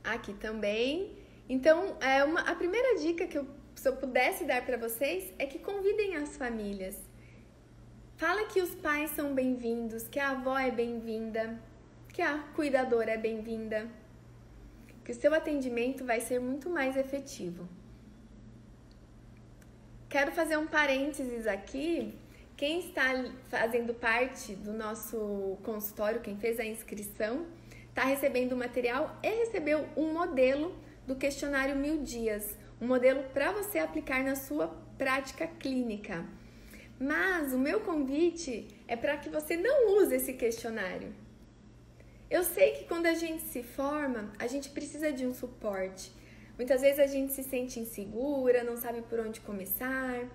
Aqui 0.02 0.34
também. 0.36 1.18
Então, 1.50 1.98
é 2.00 2.24
uma, 2.24 2.40
a 2.40 2.56
primeira 2.56 2.98
dica 2.98 3.28
que 3.28 3.38
eu 3.38 3.46
se 3.76 3.88
eu 3.88 3.96
pudesse 3.98 4.44
dar 4.46 4.66
para 4.66 4.78
vocês 4.78 5.34
é 5.38 5.46
que 5.46 5.60
convidem 5.60 6.16
as 6.16 6.36
famílias. 6.36 7.07
Fala 8.18 8.46
que 8.46 8.60
os 8.60 8.74
pais 8.74 9.12
são 9.12 9.36
bem-vindos, 9.36 10.08
que 10.08 10.20
a 10.20 10.32
avó 10.32 10.58
é 10.58 10.72
bem-vinda, 10.72 11.56
que 12.12 12.20
a 12.20 12.40
cuidadora 12.56 13.12
é 13.12 13.18
bem-vinda, 13.18 13.88
que 15.06 15.12
o 15.12 15.16
seu 15.16 15.36
atendimento 15.36 16.04
vai 16.04 16.20
ser 16.20 16.40
muito 16.40 16.68
mais 16.68 16.98
efetivo. 16.98 17.70
Quero 20.10 20.32
fazer 20.32 20.58
um 20.58 20.66
parênteses 20.66 21.46
aqui. 21.46 22.18
Quem 22.56 22.80
está 22.80 23.24
fazendo 23.50 23.94
parte 23.94 24.56
do 24.56 24.74
nosso 24.74 25.60
consultório, 25.64 26.20
quem 26.20 26.36
fez 26.38 26.60
a 26.60 26.66
inscrição, 26.66 27.46
está 27.88 28.04
recebendo 28.04 28.54
o 28.54 28.58
material 28.58 29.16
e 29.22 29.30
recebeu 29.30 29.88
um 29.96 30.12
modelo 30.12 30.76
do 31.06 31.16
questionário 31.16 31.76
Mil 31.76 32.02
Dias 32.02 32.58
um 32.82 32.88
modelo 32.88 33.24
para 33.32 33.52
você 33.52 33.78
aplicar 33.78 34.24
na 34.24 34.36
sua 34.36 34.68
prática 34.98 35.46
clínica. 35.46 36.26
Mas 37.00 37.54
o 37.54 37.60
meu 37.60 37.82
convite 37.82 38.68
é 38.88 38.96
para 38.96 39.18
que 39.18 39.30
você 39.30 39.56
não 39.56 39.98
use 39.98 40.16
esse 40.16 40.34
questionário. 40.34 41.14
Eu 42.30 42.44
sei 42.44 42.72
que 42.72 42.86
quando 42.86 43.06
a 43.06 43.14
gente 43.14 43.44
se 43.44 43.64
forma, 43.64 44.32
a 44.40 44.48
gente 44.48 44.70
precisa 44.70 45.12
de 45.14 45.26
um 45.26 45.34
suporte. 45.34 46.12
Muitas 46.58 46.82
vezes 46.82 47.00
a 47.00 47.06
gente 47.06 47.32
se 47.34 47.44
sente 47.44 47.80
insegura, 47.80 48.64
não 48.64 48.76
sabe 48.76 49.02
por 49.04 49.20
onde 49.20 49.40
começar, 49.42 50.28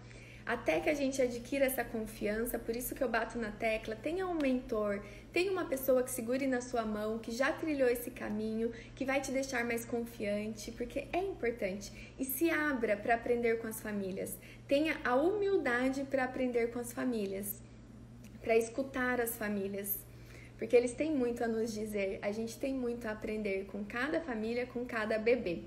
até 0.45 0.81
que 0.81 0.91
a 0.91 0.95
gente 0.95 1.23
adquira 1.23 1.65
essa 1.65 1.85
confiança, 1.85 2.59
por 2.59 2.75
isso 2.75 2.95
que 2.95 3.03
eu 3.03 3.09
bato 3.09 3.39
na 3.39 3.51
tecla, 3.53 3.95
tenha 3.95 4.27
um 4.27 4.35
mentor, 4.35 5.01
tenha 5.33 5.53
uma 5.53 5.65
pessoa 5.65 6.03
que 6.03 6.11
segure 6.11 6.47
na 6.47 6.61
sua 6.61 6.85
mão, 6.85 7.19
que 7.19 7.31
já 7.31 7.53
trilhou 7.53 7.89
esse 7.89 8.11
caminho, 8.11 8.73
que 8.95 9.05
vai 9.05 9.21
te 9.21 9.31
deixar 9.31 9.65
mais 9.65 9.85
confiante, 9.85 10.73
porque 10.73 11.07
é 11.13 11.19
importante. 11.19 11.93
E 12.19 12.25
se 12.25 12.51
abra 12.51 12.97
para 12.97 13.15
aprender 13.15 13.59
com 13.59 13.69
as 13.69 13.81
famílias. 13.81 14.37
Tenha 14.67 15.01
a 15.05 15.15
humildade 15.15 16.05
para 16.05 16.25
aprender 16.25 16.73
com 16.73 16.81
as 16.81 16.93
famílias, 16.93 17.63
para 18.41 18.57
escutar 18.57 19.21
as 19.21 19.37
famílias, 19.37 20.01
porque 20.59 20.77
eles 20.77 20.93
têm 20.93 21.13
muito 21.13 21.43
a 21.43 21.49
nos 21.49 21.73
dizer, 21.73 22.19
a 22.23 22.31
gente 22.33 22.59
tem 22.59 22.75
muito 22.75 23.07
a 23.07 23.13
aprender 23.13 23.67
com 23.67 23.85
cada 23.85 24.21
família, 24.21 24.67
com 24.67 24.85
cada 24.85 25.19
bebê. 25.19 25.63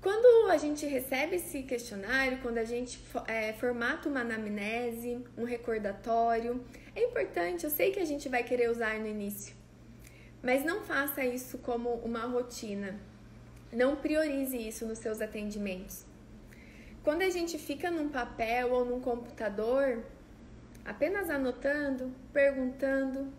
Quando 0.00 0.48
a 0.48 0.56
gente 0.56 0.86
recebe 0.86 1.36
esse 1.36 1.64
questionário, 1.64 2.38
quando 2.40 2.58
a 2.58 2.64
gente 2.64 3.00
é, 3.26 3.52
formata 3.54 4.08
uma 4.08 4.20
anamnese, 4.20 5.24
um 5.36 5.42
recordatório, 5.42 6.64
é 6.94 7.02
importante, 7.02 7.64
eu 7.64 7.70
sei 7.70 7.90
que 7.90 7.98
a 7.98 8.04
gente 8.04 8.28
vai 8.28 8.44
querer 8.44 8.70
usar 8.70 8.98
no 9.00 9.08
início, 9.08 9.56
mas 10.40 10.64
não 10.64 10.82
faça 10.82 11.24
isso 11.24 11.58
como 11.58 11.90
uma 11.96 12.24
rotina. 12.26 12.98
Não 13.72 13.96
priorize 13.96 14.56
isso 14.56 14.86
nos 14.86 14.98
seus 14.98 15.20
atendimentos. 15.20 16.06
Quando 17.02 17.22
a 17.22 17.28
gente 17.28 17.58
fica 17.58 17.90
num 17.90 18.08
papel 18.08 18.70
ou 18.70 18.84
num 18.84 19.00
computador, 19.00 20.04
apenas 20.84 21.28
anotando, 21.28 22.14
perguntando, 22.32 23.32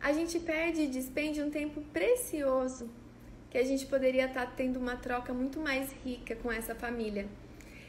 a 0.00 0.12
gente 0.12 0.38
perde 0.38 0.82
e 0.82 0.86
despende 0.86 1.42
um 1.42 1.50
tempo 1.50 1.80
precioso 1.92 2.90
que 3.50 3.58
a 3.58 3.64
gente 3.64 3.86
poderia 3.86 4.26
estar 4.26 4.46
tá 4.46 4.52
tendo 4.56 4.78
uma 4.78 4.96
troca 4.96 5.32
muito 5.32 5.60
mais 5.60 5.92
rica 6.04 6.36
com 6.36 6.50
essa 6.50 6.74
família. 6.74 7.26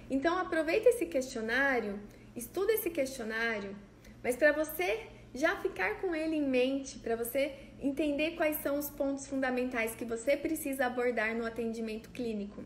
Então 0.09 0.37
aproveita 0.37 0.89
esse 0.89 1.05
questionário, 1.05 1.99
estuda 2.35 2.71
esse 2.73 2.89
questionário, 2.89 3.75
mas 4.23 4.35
para 4.35 4.51
você 4.51 5.07
já 5.33 5.55
ficar 5.57 6.01
com 6.01 6.15
ele 6.15 6.35
em 6.35 6.47
mente, 6.47 6.99
para 6.99 7.15
você 7.15 7.53
entender 7.79 8.31
quais 8.31 8.57
são 8.57 8.79
os 8.79 8.89
pontos 8.89 9.27
fundamentais 9.27 9.95
que 9.95 10.05
você 10.05 10.35
precisa 10.35 10.85
abordar 10.85 11.35
no 11.35 11.45
atendimento 11.45 12.09
clínico. 12.09 12.63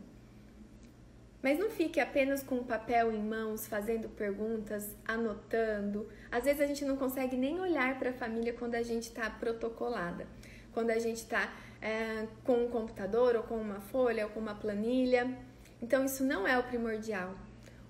Mas 1.42 1.58
não 1.58 1.70
fique 1.70 1.98
apenas 1.98 2.42
com 2.42 2.56
o 2.56 2.64
papel 2.64 3.12
em 3.12 3.20
mãos, 3.20 3.66
fazendo 3.66 4.08
perguntas, 4.08 4.96
anotando. 5.04 6.08
Às 6.30 6.44
vezes 6.44 6.60
a 6.60 6.66
gente 6.66 6.84
não 6.84 6.96
consegue 6.96 7.36
nem 7.36 7.60
olhar 7.60 7.98
para 7.98 8.10
a 8.10 8.14
família 8.14 8.52
quando 8.52 8.76
a 8.76 8.82
gente 8.82 9.08
está 9.08 9.28
protocolada, 9.28 10.26
quando 10.72 10.90
a 10.90 11.00
gente 11.00 11.16
está 11.16 11.52
é, 11.82 12.26
com 12.44 12.64
um 12.64 12.68
computador 12.68 13.34
ou 13.34 13.42
com 13.42 13.56
uma 13.56 13.80
folha 13.80 14.24
ou 14.24 14.30
com 14.30 14.40
uma 14.40 14.54
planilha. 14.54 15.36
Então 15.82 16.04
isso 16.04 16.24
não 16.24 16.46
é 16.46 16.56
o 16.56 16.62
primordial. 16.62 17.34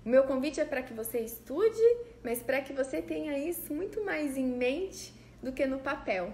O 0.03 0.09
meu 0.09 0.23
convite 0.23 0.59
é 0.59 0.65
para 0.65 0.81
que 0.81 0.93
você 0.93 1.19
estude, 1.19 1.81
mas 2.23 2.41
para 2.41 2.59
que 2.59 2.73
você 2.73 3.01
tenha 3.01 3.37
isso 3.37 3.73
muito 3.73 4.03
mais 4.03 4.35
em 4.35 4.45
mente 4.45 5.13
do 5.41 5.53
que 5.53 5.65
no 5.65 5.79
papel. 5.79 6.33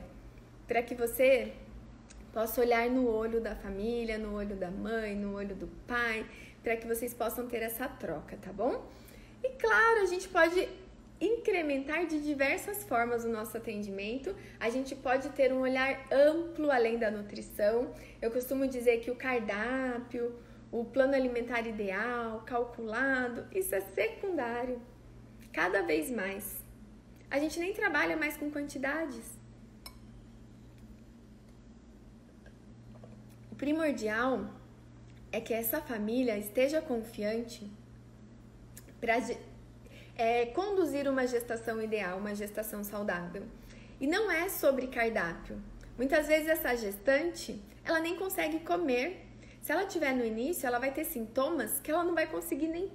Para 0.68 0.82
que 0.82 0.96
você 0.96 1.54
possa 2.34 2.62
olhar 2.62 2.90
no 2.90 3.08
olho 3.08 3.42
da 3.42 3.56
família, 3.56 4.18
no 4.18 4.36
olho 4.36 4.56
da 4.56 4.72
mãe, 4.72 5.16
no 5.16 5.36
olho 5.36 5.56
do 5.56 5.68
pai, 5.86 6.26
para 6.64 6.78
que 6.78 6.88
vocês 6.88 7.14
possam 7.14 7.48
ter 7.48 7.62
essa 7.62 7.88
troca, 7.88 8.38
tá 8.38 8.52
bom? 8.52 8.88
E 9.44 9.50
claro, 9.50 10.02
a 10.02 10.06
gente 10.06 10.28
pode 10.30 10.68
incrementar 11.20 12.06
de 12.06 12.20
diversas 12.20 12.84
formas 12.84 13.26
o 13.26 13.30
nosso 13.30 13.58
atendimento. 13.58 14.36
A 14.60 14.70
gente 14.70 14.96
pode 14.96 15.30
ter 15.30 15.52
um 15.52 15.60
olhar 15.60 16.06
amplo 16.12 16.72
além 16.72 16.98
da 16.98 17.12
nutrição. 17.12 17.94
Eu 18.22 18.32
costumo 18.32 18.68
dizer 18.68 19.00
que 19.00 19.12
o 19.12 19.16
cardápio, 19.16 20.36
o 20.72 20.86
plano 20.86 21.16
alimentar 21.16 21.68
ideal, 21.68 22.42
calculado, 22.46 23.46
isso 23.54 23.76
é 23.76 23.82
secundário. 23.82 24.82
Cada 25.52 25.82
vez 25.82 26.10
mais. 26.10 26.64
A 27.30 27.38
gente 27.38 27.60
nem 27.60 27.74
trabalha 27.74 28.16
mais 28.16 28.38
com 28.38 28.50
quantidades. 28.50 29.38
O 33.52 33.56
primordial 33.56 34.50
é 35.32 35.42
que 35.42 35.54
essa 35.54 35.82
família 35.82 36.38
esteja 36.38 36.82
confiante 36.82 37.70
é, 40.20 40.48
conduzir 40.48 41.08
uma 41.08 41.26
gestação 41.26 41.82
ideal, 41.82 42.18
uma 42.18 42.36
gestação 42.36 42.84
saudável. 42.84 43.44
E 44.02 44.06
não 44.06 44.30
é 44.30 44.50
sobre 44.50 44.88
cardápio. 44.88 45.58
Muitas 45.98 46.28
vezes 46.28 46.50
essa 46.50 46.76
gestante, 46.76 47.62
ela 47.86 48.02
nem 48.02 48.18
consegue 48.18 48.60
comer. 48.60 49.26
Se 49.62 49.72
ela 49.72 49.86
tiver 49.86 50.14
no 50.14 50.26
início, 50.26 50.68
ela 50.68 50.78
vai 50.78 50.92
ter 50.92 51.06
sintomas 51.06 51.80
que 51.80 51.90
ela 51.90 52.04
não 52.04 52.14
vai 52.14 52.28
conseguir 52.28 52.68
nem 52.68 52.92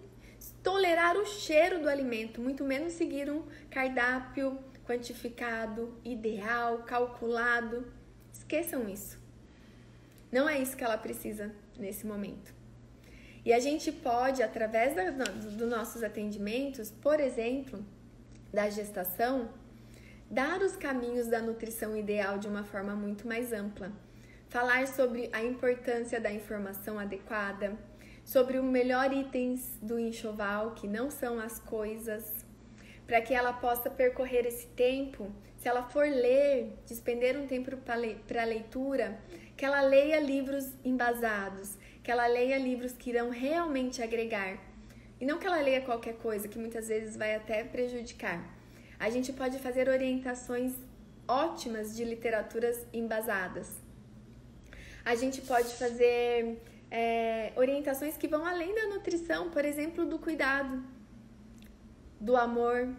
tolerar 0.63 1.17
o 1.17 1.25
cheiro 1.25 1.81
do 1.81 1.89
alimento, 1.89 2.43
muito 2.43 2.63
menos 2.63 2.93
seguir 2.93 3.31
um 3.31 3.43
cardápio 3.71 4.59
quantificado, 4.87 5.99
ideal, 6.05 6.83
calculado. 6.83 7.91
Esqueçam 8.35 8.87
isso. 8.87 9.19
Não 10.31 10.47
é 10.47 10.59
isso 10.59 10.77
que 10.77 10.85
ela 10.85 10.99
precisa 10.99 11.51
nesse 11.79 12.07
momento. 12.07 12.55
E 13.45 13.53
a 13.53 13.61
gente 13.61 13.93
pode, 13.93 14.43
através 14.43 14.95
dos 15.53 15.69
nossos 15.69 16.03
atendimentos, 16.03 16.91
por 16.91 17.21
exemplo, 17.21 17.85
da 18.53 18.71
gestação, 18.71 19.51
dar 20.31 20.63
os 20.63 20.77
caminhos 20.77 21.27
da 21.27 21.43
nutrição 21.43 21.95
ideal 21.95 22.39
de 22.39 22.49
uma 22.49 22.65
forma 22.65 22.95
muito 22.95 23.29
mais 23.29 23.53
ampla. 23.53 23.93
Falar 24.49 24.87
sobre 24.87 25.29
a 25.33 25.43
importância 25.43 26.19
da 26.19 26.33
informação 26.33 26.99
adequada, 26.99 27.77
sobre 28.25 28.59
o 28.59 28.63
melhor 28.63 29.13
itens 29.13 29.79
do 29.83 29.99
enxoval, 29.99 30.71
que 30.75 30.89
não 30.89 31.11
são 31.11 31.39
as 31.39 31.59
coisas, 31.59 32.33
para 33.07 33.21
que 33.21 33.35
ela 33.35 33.53
possa 33.53 33.91
percorrer 33.91 34.47
esse 34.47 34.69
tempo. 34.69 35.31
Se 35.59 35.69
ela 35.69 35.83
for 35.83 36.07
ler, 36.07 36.73
despender 36.87 37.39
um 37.39 37.47
tempo 37.47 37.77
para 37.77 38.45
leitura, 38.45 39.19
que 39.57 39.65
ela 39.65 39.83
leia 39.83 40.19
livros 40.21 40.73
embasados, 40.85 41.77
que 42.05 42.11
ela 42.11 42.27
leia 42.27 42.59
livros 42.59 42.93
que 42.93 43.09
irão 43.09 43.31
realmente 43.31 44.03
agregar. 44.03 44.59
E 45.19 45.25
não 45.25 45.39
que 45.39 45.47
ela 45.47 45.61
leia 45.61 45.81
qualquer 45.81 46.17
coisa, 46.17 46.47
que 46.47 46.59
muitas 46.59 46.89
vezes 46.89 47.17
vai 47.17 47.35
até 47.35 47.65
prejudicar. 47.65 48.39
A 49.01 49.09
gente 49.09 49.33
pode 49.33 49.59
fazer 49.59 49.89
orientações 49.89 50.75
ótimas 51.27 51.97
de 51.97 52.05
literaturas 52.05 52.87
embasadas. 52.93 53.69
A 55.03 55.15
gente 55.15 55.41
pode 55.41 55.73
fazer 55.75 56.63
é, 56.91 57.53
orientações 57.57 58.19
que 58.19 58.29
vão 58.29 58.45
além 58.45 58.75
da 58.75 58.87
nutrição, 58.89 59.51
por 59.51 59.65
exemplo, 59.65 60.05
do 60.05 60.19
cuidado, 60.19 60.85
do 62.21 62.37
amor, 62.37 62.95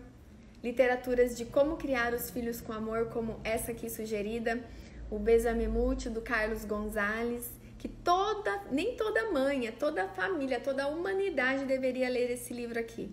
literaturas 0.64 1.38
de 1.38 1.46
como 1.46 1.78
criar 1.78 2.12
os 2.12 2.32
filhos 2.32 2.60
com 2.60 2.74
amor, 2.74 3.10
como 3.10 3.40
essa 3.44 3.72
aqui 3.72 3.88
sugerida, 3.88 4.64
o 5.12 5.20
Besame 5.20 5.68
Mútil, 5.68 6.12
do 6.12 6.22
Carlos 6.22 6.66
Gonzalez 6.66 7.55
que 7.86 7.90
toda, 8.04 8.64
nem 8.72 8.96
toda 8.96 9.30
mãe, 9.30 9.68
é 9.68 9.72
toda 9.72 10.08
família, 10.08 10.60
toda 10.60 10.86
a 10.86 10.88
humanidade 10.88 11.66
deveria 11.66 12.10
ler 12.10 12.32
esse 12.32 12.52
livro 12.52 12.80
aqui, 12.80 13.12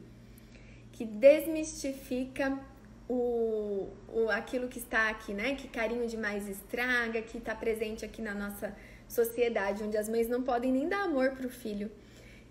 que 0.92 1.04
desmistifica 1.04 2.58
o, 3.06 3.90
o 4.08 4.30
aquilo 4.30 4.68
que 4.68 4.78
está 4.78 5.10
aqui, 5.10 5.34
né? 5.34 5.56
Que 5.56 5.68
carinho 5.68 6.08
demais 6.08 6.48
estraga, 6.48 7.20
que 7.20 7.36
está 7.36 7.54
presente 7.54 8.02
aqui 8.02 8.22
na 8.22 8.34
nossa 8.34 8.74
sociedade, 9.06 9.82
onde 9.82 9.98
as 9.98 10.08
mães 10.08 10.26
não 10.26 10.42
podem 10.42 10.72
nem 10.72 10.88
dar 10.88 11.02
amor 11.02 11.32
para 11.32 11.46
o 11.46 11.50
filho. 11.50 11.90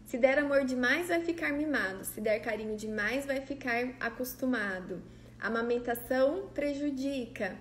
Se 0.06 0.16
der 0.16 0.38
amor 0.38 0.64
demais, 0.64 1.08
vai 1.08 1.22
ficar 1.22 1.52
mimado. 1.52 2.06
Se 2.06 2.22
der 2.22 2.40
carinho 2.40 2.78
demais, 2.78 3.26
vai 3.26 3.42
ficar 3.42 3.96
acostumado. 4.00 5.02
A 5.40 5.48
amamentação 5.48 6.50
prejudica. 6.54 7.58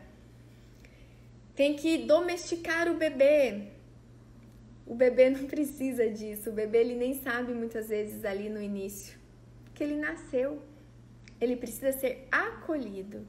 Tem 1.56 1.76
que 1.76 1.96
domesticar 1.96 2.90
o 2.90 2.98
bebê. 2.98 3.79
O 4.90 4.94
bebê 4.96 5.30
não 5.30 5.46
precisa 5.46 6.10
disso. 6.10 6.50
O 6.50 6.52
bebê 6.52 6.78
ele 6.78 6.96
nem 6.96 7.14
sabe 7.14 7.54
muitas 7.54 7.90
vezes 7.90 8.24
ali 8.24 8.48
no 8.48 8.60
início 8.60 9.16
que 9.72 9.84
ele 9.84 9.94
nasceu. 9.94 10.60
Ele 11.40 11.54
precisa 11.54 11.92
ser 11.92 12.26
acolhido. 12.28 13.24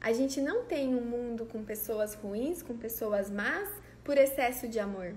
A 0.00 0.14
gente 0.14 0.40
não 0.40 0.64
tem 0.64 0.94
um 0.94 1.04
mundo 1.04 1.44
com 1.44 1.62
pessoas 1.62 2.14
ruins, 2.14 2.62
com 2.62 2.74
pessoas 2.74 3.30
más, 3.30 3.68
por 4.02 4.16
excesso 4.16 4.66
de 4.66 4.80
amor. 4.80 5.14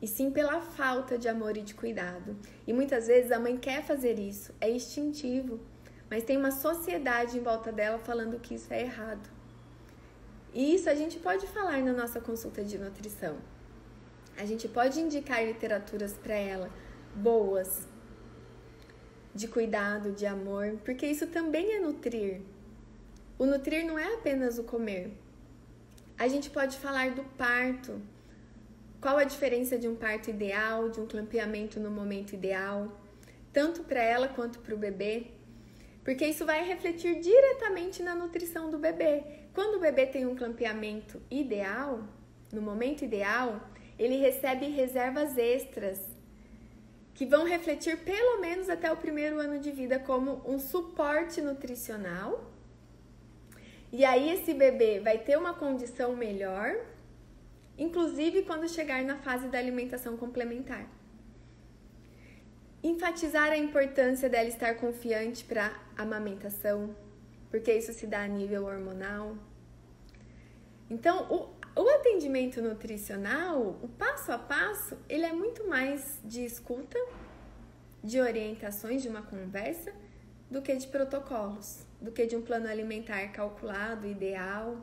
E 0.00 0.06
sim 0.06 0.30
pela 0.30 0.62
falta 0.62 1.18
de 1.18 1.28
amor 1.28 1.58
e 1.58 1.60
de 1.60 1.74
cuidado. 1.74 2.34
E 2.66 2.72
muitas 2.72 3.08
vezes 3.08 3.30
a 3.32 3.38
mãe 3.38 3.58
quer 3.58 3.82
fazer 3.84 4.18
isso, 4.18 4.54
é 4.58 4.70
instintivo, 4.70 5.60
mas 6.08 6.24
tem 6.24 6.38
uma 6.38 6.50
sociedade 6.50 7.36
em 7.36 7.42
volta 7.42 7.70
dela 7.70 7.98
falando 7.98 8.40
que 8.40 8.54
isso 8.54 8.72
é 8.72 8.80
errado. 8.80 9.28
E 10.54 10.74
isso 10.74 10.88
a 10.88 10.94
gente 10.94 11.18
pode 11.18 11.46
falar 11.48 11.82
na 11.82 11.92
nossa 11.92 12.22
consulta 12.22 12.64
de 12.64 12.78
nutrição. 12.78 13.36
A 14.38 14.44
gente 14.44 14.68
pode 14.68 15.00
indicar 15.00 15.44
literaturas 15.44 16.12
para 16.12 16.34
ela 16.34 16.70
boas, 17.14 17.88
de 19.34 19.48
cuidado, 19.48 20.12
de 20.12 20.26
amor, 20.26 20.78
porque 20.84 21.06
isso 21.06 21.26
também 21.26 21.72
é 21.72 21.80
nutrir. 21.80 22.40
O 23.38 23.46
nutrir 23.46 23.84
não 23.84 23.98
é 23.98 24.14
apenas 24.14 24.58
o 24.58 24.64
comer. 24.64 25.12
A 26.18 26.28
gente 26.28 26.48
pode 26.50 26.78
falar 26.78 27.10
do 27.10 27.22
parto. 27.36 28.00
Qual 29.00 29.18
a 29.18 29.24
diferença 29.24 29.78
de 29.78 29.86
um 29.86 29.94
parto 29.94 30.30
ideal, 30.30 30.88
de 30.88 31.00
um 31.00 31.06
clampeamento 31.06 31.78
no 31.78 31.90
momento 31.90 32.34
ideal, 32.34 32.98
tanto 33.52 33.84
para 33.84 34.02
ela 34.02 34.28
quanto 34.28 34.58
para 34.60 34.74
o 34.74 34.78
bebê? 34.78 35.26
Porque 36.02 36.26
isso 36.26 36.46
vai 36.46 36.64
refletir 36.64 37.20
diretamente 37.20 38.02
na 38.02 38.14
nutrição 38.14 38.70
do 38.70 38.78
bebê. 38.78 39.22
Quando 39.52 39.76
o 39.76 39.80
bebê 39.80 40.06
tem 40.06 40.24
um 40.26 40.34
clampeamento 40.34 41.20
ideal, 41.30 42.06
no 42.52 42.62
momento 42.62 43.04
ideal, 43.04 43.68
ele 43.98 44.16
recebe 44.16 44.66
reservas 44.66 45.36
extras 45.36 46.00
que 47.14 47.24
vão 47.24 47.44
refletir 47.44 47.96
pelo 47.98 48.40
menos 48.40 48.68
até 48.68 48.92
o 48.92 48.96
primeiro 48.96 49.38
ano 49.38 49.58
de 49.58 49.70
vida 49.70 49.98
como 49.98 50.42
um 50.44 50.58
suporte 50.58 51.40
nutricional. 51.40 52.52
E 53.90 54.04
aí 54.04 54.28
esse 54.28 54.52
bebê 54.52 55.00
vai 55.00 55.16
ter 55.16 55.38
uma 55.38 55.54
condição 55.54 56.14
melhor, 56.14 56.76
inclusive 57.78 58.42
quando 58.42 58.68
chegar 58.68 59.02
na 59.02 59.16
fase 59.16 59.48
da 59.48 59.58
alimentação 59.58 60.16
complementar. 60.18 60.86
Enfatizar 62.82 63.50
a 63.50 63.56
importância 63.56 64.28
dela 64.28 64.48
estar 64.48 64.74
confiante 64.76 65.42
para 65.42 65.74
amamentação, 65.96 66.94
porque 67.50 67.72
isso 67.72 67.94
se 67.94 68.06
dá 68.06 68.24
a 68.24 68.28
nível 68.28 68.66
hormonal. 68.66 69.36
Então, 70.90 71.26
o, 71.32 71.48
o 71.76 71.88
atendimento 71.90 72.62
nutricional, 72.62 73.78
o 73.82 73.88
passo 73.88 74.32
a 74.32 74.38
passo, 74.38 74.96
ele 75.08 75.26
é 75.26 75.32
muito 75.32 75.68
mais 75.68 76.18
de 76.24 76.42
escuta, 76.42 76.98
de 78.02 78.18
orientações, 78.18 79.02
de 79.02 79.08
uma 79.08 79.20
conversa, 79.20 79.92
do 80.50 80.62
que 80.62 80.74
de 80.74 80.86
protocolos, 80.86 81.84
do 82.00 82.10
que 82.10 82.24
de 82.24 82.34
um 82.34 82.40
plano 82.40 82.66
alimentar 82.66 83.28
calculado, 83.28 84.06
ideal, 84.06 84.80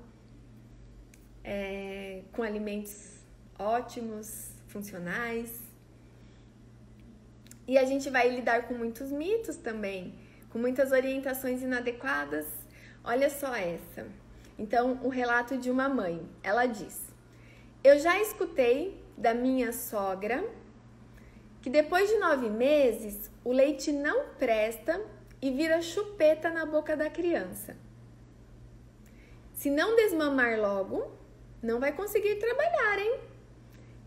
é, 1.43 2.21
com 2.31 2.43
alimentos 2.43 3.23
ótimos, 3.57 4.51
funcionais. 4.67 5.59
E 7.67 7.77
a 7.77 7.85
gente 7.85 8.09
vai 8.09 8.29
lidar 8.29 8.67
com 8.67 8.75
muitos 8.75 9.11
mitos 9.11 9.55
também, 9.55 10.13
com 10.51 10.59
muitas 10.59 10.91
orientações 10.91 11.63
inadequadas. 11.63 12.45
Olha 13.03 13.29
só 13.29 13.55
essa. 13.55 14.05
Então, 14.63 14.97
o 15.03 15.09
relato 15.09 15.57
de 15.57 15.69
uma 15.69 15.89
mãe. 15.89 16.25
Ela 16.41 16.65
diz: 16.65 17.13
Eu 17.83 17.99
já 17.99 18.17
escutei 18.21 19.03
da 19.17 19.33
minha 19.33 19.73
sogra 19.73 20.41
que 21.61 21.69
depois 21.69 22.09
de 22.09 22.17
nove 22.17 22.49
meses 22.49 23.29
o 23.43 23.51
leite 23.51 23.91
não 23.91 24.29
presta 24.39 25.01
e 25.41 25.51
vira 25.51 25.81
chupeta 25.81 26.49
na 26.49 26.65
boca 26.65 26.95
da 26.95 27.09
criança. 27.09 27.75
Se 29.51 29.69
não 29.69 29.97
desmamar 29.97 30.57
logo, 30.57 31.11
não 31.61 31.77
vai 31.81 31.91
conseguir 31.91 32.35
trabalhar, 32.35 32.99
hein? 32.99 33.19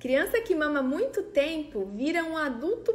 Criança 0.01 0.41
que 0.41 0.55
mama 0.55 0.81
muito 0.81 1.23
tempo 1.23 1.85
vira 1.95 2.25
um 2.25 2.35
adulto 2.35 2.95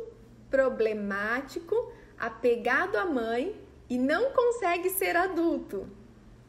problemático, 0.49 1.93
apegado 2.17 2.95
à 2.95 3.05
mãe 3.05 3.55
e 3.87 3.99
não 3.99 4.31
consegue 4.31 4.89
ser 4.89 5.15
adulto. 5.15 5.87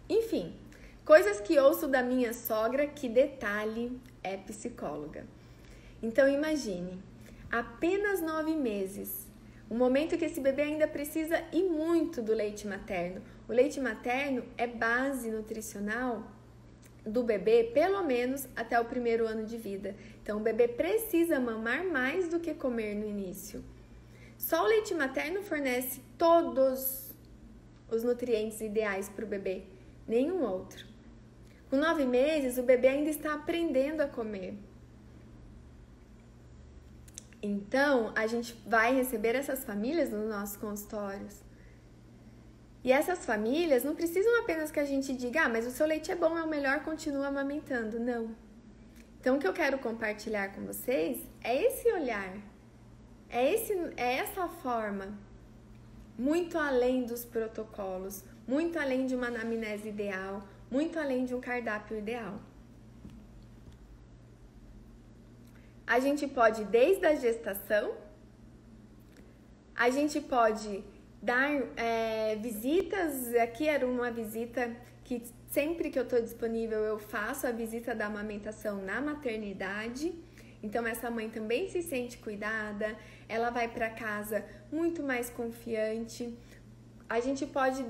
Enfim, 0.08 0.61
coisas 1.04 1.40
que 1.40 1.58
ouço 1.58 1.88
da 1.88 2.02
minha 2.02 2.32
sogra 2.32 2.86
que 2.86 3.08
detalhe 3.08 4.00
é 4.22 4.36
psicóloga. 4.36 5.26
Então 6.02 6.28
imagine, 6.28 7.02
apenas 7.50 8.20
nove 8.20 8.54
meses, 8.54 9.26
o 9.68 9.74
momento 9.74 10.18
que 10.18 10.24
esse 10.24 10.40
bebê 10.40 10.62
ainda 10.62 10.86
precisa 10.86 11.42
e 11.52 11.62
muito 11.62 12.20
do 12.20 12.34
leite 12.34 12.66
materno. 12.66 13.22
O 13.48 13.52
leite 13.52 13.80
materno 13.80 14.44
é 14.58 14.66
base 14.66 15.30
nutricional 15.30 16.24
do 17.04 17.22
bebê, 17.22 17.70
pelo 17.72 18.04
menos 18.04 18.46
até 18.54 18.78
o 18.78 18.84
primeiro 18.84 19.26
ano 19.26 19.44
de 19.44 19.56
vida. 19.56 19.96
Então, 20.22 20.38
o 20.38 20.42
bebê 20.42 20.68
precisa 20.68 21.40
mamar 21.40 21.84
mais 21.84 22.28
do 22.28 22.38
que 22.38 22.54
comer 22.54 22.94
no 22.94 23.06
início. 23.06 23.64
Só 24.38 24.62
o 24.62 24.68
leite 24.68 24.94
materno 24.94 25.42
fornece 25.42 26.00
todos 26.18 27.10
os 27.90 28.02
nutrientes 28.04 28.60
ideais 28.60 29.08
para 29.08 29.24
o 29.24 29.28
bebê, 29.28 29.62
nenhum 30.06 30.42
outro. 30.42 30.91
Com 31.72 31.78
nove 31.78 32.04
meses, 32.04 32.58
o 32.58 32.62
bebê 32.62 32.88
ainda 32.88 33.08
está 33.08 33.32
aprendendo 33.32 34.02
a 34.02 34.06
comer. 34.06 34.58
Então, 37.42 38.12
a 38.14 38.26
gente 38.26 38.54
vai 38.66 38.94
receber 38.94 39.34
essas 39.34 39.64
famílias 39.64 40.10
nos 40.10 40.28
nossos 40.28 40.54
consultórios. 40.58 41.40
E 42.84 42.92
essas 42.92 43.24
famílias 43.24 43.84
não 43.84 43.94
precisam 43.94 44.38
apenas 44.42 44.70
que 44.70 44.78
a 44.78 44.84
gente 44.84 45.14
diga, 45.14 45.44
ah, 45.44 45.48
mas 45.48 45.66
o 45.66 45.70
seu 45.70 45.86
leite 45.86 46.12
é 46.12 46.14
bom, 46.14 46.36
é 46.36 46.42
o 46.42 46.46
melhor, 46.46 46.80
continua 46.80 47.28
amamentando. 47.28 47.98
Não. 47.98 48.36
Então, 49.18 49.36
o 49.36 49.38
que 49.38 49.48
eu 49.48 49.54
quero 49.54 49.78
compartilhar 49.78 50.52
com 50.52 50.66
vocês 50.66 51.26
é 51.42 51.56
esse 51.56 51.90
olhar, 51.90 52.36
é, 53.30 53.50
esse, 53.50 53.72
é 53.96 54.18
essa 54.18 54.46
forma, 54.46 55.18
muito 56.18 56.58
além 56.58 57.04
dos 57.04 57.24
protocolos, 57.24 58.22
muito 58.46 58.78
além 58.78 59.06
de 59.06 59.14
uma 59.14 59.28
anamnese 59.28 59.88
ideal, 59.88 60.42
muito 60.74 60.98
além 60.98 61.22
de 61.28 61.34
um 61.34 61.40
cardápio 61.40 61.98
ideal. 61.98 62.34
A 65.94 65.98
gente 66.00 66.26
pode 66.26 66.64
desde 66.64 67.04
a 67.04 67.14
gestação, 67.14 67.86
a 69.86 69.90
gente 69.90 70.18
pode 70.36 70.82
dar 71.30 71.50
é, 71.76 72.36
visitas. 72.36 73.34
Aqui 73.46 73.68
era 73.68 73.86
uma 73.86 74.10
visita 74.10 74.62
que 75.04 75.22
sempre 75.50 75.90
que 75.90 75.98
eu 75.98 76.04
estou 76.04 76.22
disponível 76.28 76.80
eu 76.92 76.98
faço 76.98 77.46
a 77.46 77.52
visita 77.62 77.94
da 77.94 78.06
amamentação 78.06 78.76
na 78.90 78.98
maternidade. 79.00 80.06
Então 80.62 80.86
essa 80.86 81.10
mãe 81.10 81.28
também 81.28 81.68
se 81.68 81.82
sente 81.82 82.16
cuidada, 82.16 82.96
ela 83.28 83.50
vai 83.50 83.68
para 83.68 83.90
casa 83.90 84.44
muito 84.70 85.02
mais 85.02 85.28
confiante. 85.28 86.22
A 87.08 87.20
gente 87.20 87.44
pode 87.44 87.84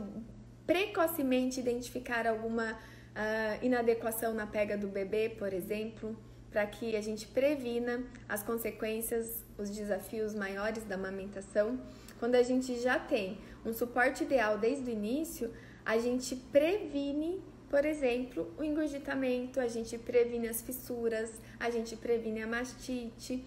precocemente 0.72 1.61
identificar 1.61 2.26
alguma 2.26 2.72
uh, 2.72 3.64
inadequação 3.64 4.32
na 4.32 4.46
pega 4.46 4.76
do 4.76 4.88
bebê, 4.88 5.28
por 5.28 5.52
exemplo 5.52 6.16
para 6.52 6.66
que 6.66 6.94
a 6.94 7.00
gente 7.00 7.26
previna 7.26 8.04
as 8.28 8.42
consequências, 8.42 9.42
os 9.56 9.70
desafios 9.70 10.35
maiores 10.35 10.85
da 10.85 10.96
amamentação. 10.96 11.80
Quando 12.20 12.35
a 12.35 12.42
gente 12.42 12.78
já 12.78 12.98
tem 12.98 13.38
um 13.64 13.72
suporte 13.72 14.22
ideal 14.22 14.58
desde 14.58 14.90
o 14.90 14.92
início, 14.92 15.50
a 15.85 15.96
gente 15.98 16.37
previne, 16.37 17.42
por 17.70 17.87
exemplo, 17.87 18.54
o 18.58 18.62
engurgitamento, 18.62 19.58
a 19.58 19.66
gente 19.66 19.96
previne 19.96 20.46
as 20.46 20.61
fissuras, 20.61 21.40
a 21.58 21.70
gente 21.70 21.96
previne 21.96 22.42
a 22.42 22.46
mastite, 22.46 23.42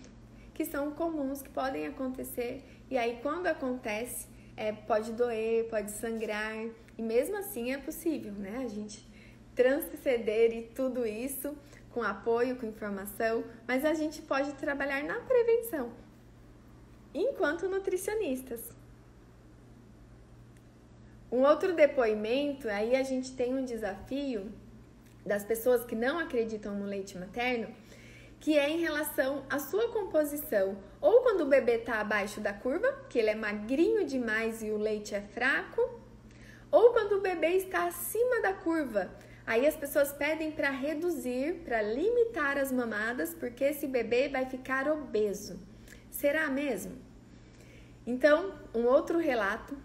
que 0.53 0.65
são 0.65 0.91
comuns, 0.91 1.43
que 1.43 1.49
podem 1.49 1.85
acontecer. 1.85 2.63
E 2.89 2.97
aí, 2.97 3.19
quando 3.21 3.45
acontece, 3.45 4.27
é, 4.57 4.71
pode 4.71 5.11
doer, 5.13 5.67
pode 5.69 5.91
sangrar, 5.91 6.55
e 6.97 7.01
mesmo 7.01 7.37
assim 7.37 7.73
é 7.73 7.77
possível, 7.77 8.33
né? 8.33 8.63
A 8.63 8.67
gente 8.67 9.07
transcender 9.53 10.53
e 10.53 10.63
tudo 10.63 11.05
isso 11.05 11.55
com 11.91 12.03
apoio, 12.03 12.57
com 12.57 12.65
informação, 12.65 13.43
mas 13.67 13.85
a 13.85 13.93
gente 13.93 14.21
pode 14.21 14.53
trabalhar 14.53 15.03
na 15.03 15.19
prevenção 15.21 15.91
enquanto 17.13 17.69
nutricionistas. 17.69 18.73
Um 21.31 21.41
outro 21.41 21.73
depoimento, 21.73 22.67
aí 22.67 22.95
a 22.95 23.03
gente 23.03 23.33
tem 23.33 23.55
um 23.55 23.63
desafio 23.63 24.51
das 25.25 25.43
pessoas 25.43 25.85
que 25.85 25.95
não 25.95 26.19
acreditam 26.19 26.75
no 26.75 26.85
leite 26.85 27.17
materno, 27.17 27.73
que 28.39 28.59
é 28.59 28.69
em 28.69 28.79
relação 28.79 29.43
à 29.49 29.57
sua 29.57 29.91
composição, 29.91 30.77
ou 31.01 31.21
quando 31.21 31.41
o 31.41 31.45
bebê 31.45 31.77
está 31.77 31.99
abaixo 31.99 32.39
da 32.39 32.53
curva, 32.53 32.91
que 33.09 33.19
ele 33.19 33.29
é 33.29 33.35
magrinho 33.35 34.05
demais 34.05 34.61
e 34.61 34.71
o 34.71 34.77
leite 34.77 35.13
é 35.13 35.21
fraco, 35.21 35.99
ou 36.71 36.91
quando 36.91 37.13
o 37.13 37.21
bebê 37.21 37.57
está 37.57 37.87
acima 37.87 38.41
da 38.41 38.53
curva, 38.53 39.11
Aí 39.47 39.67
as 39.67 39.75
pessoas 39.75 40.11
pedem 40.11 40.51
para 40.51 40.71
reduzir, 40.71 41.61
para 41.63 41.79
limitar 41.81 42.57
as 42.57 42.71
mamadas, 42.71 43.33
porque 43.35 43.63
esse 43.63 43.85
bebê 43.85 44.27
vai 44.27 44.45
ficar 44.47 44.87
obeso. 44.87 45.59
Será 46.09 46.49
mesmo? 46.49 46.93
Então, 48.07 48.55
um 48.73 48.85
outro 48.85 49.19
relato 49.19 49.77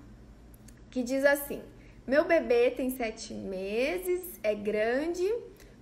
que 0.90 1.02
diz 1.02 1.26
assim: 1.26 1.62
meu 2.06 2.24
bebê 2.24 2.70
tem 2.70 2.88
sete 2.88 3.34
meses, 3.34 4.40
é 4.42 4.54
grande, 4.54 5.30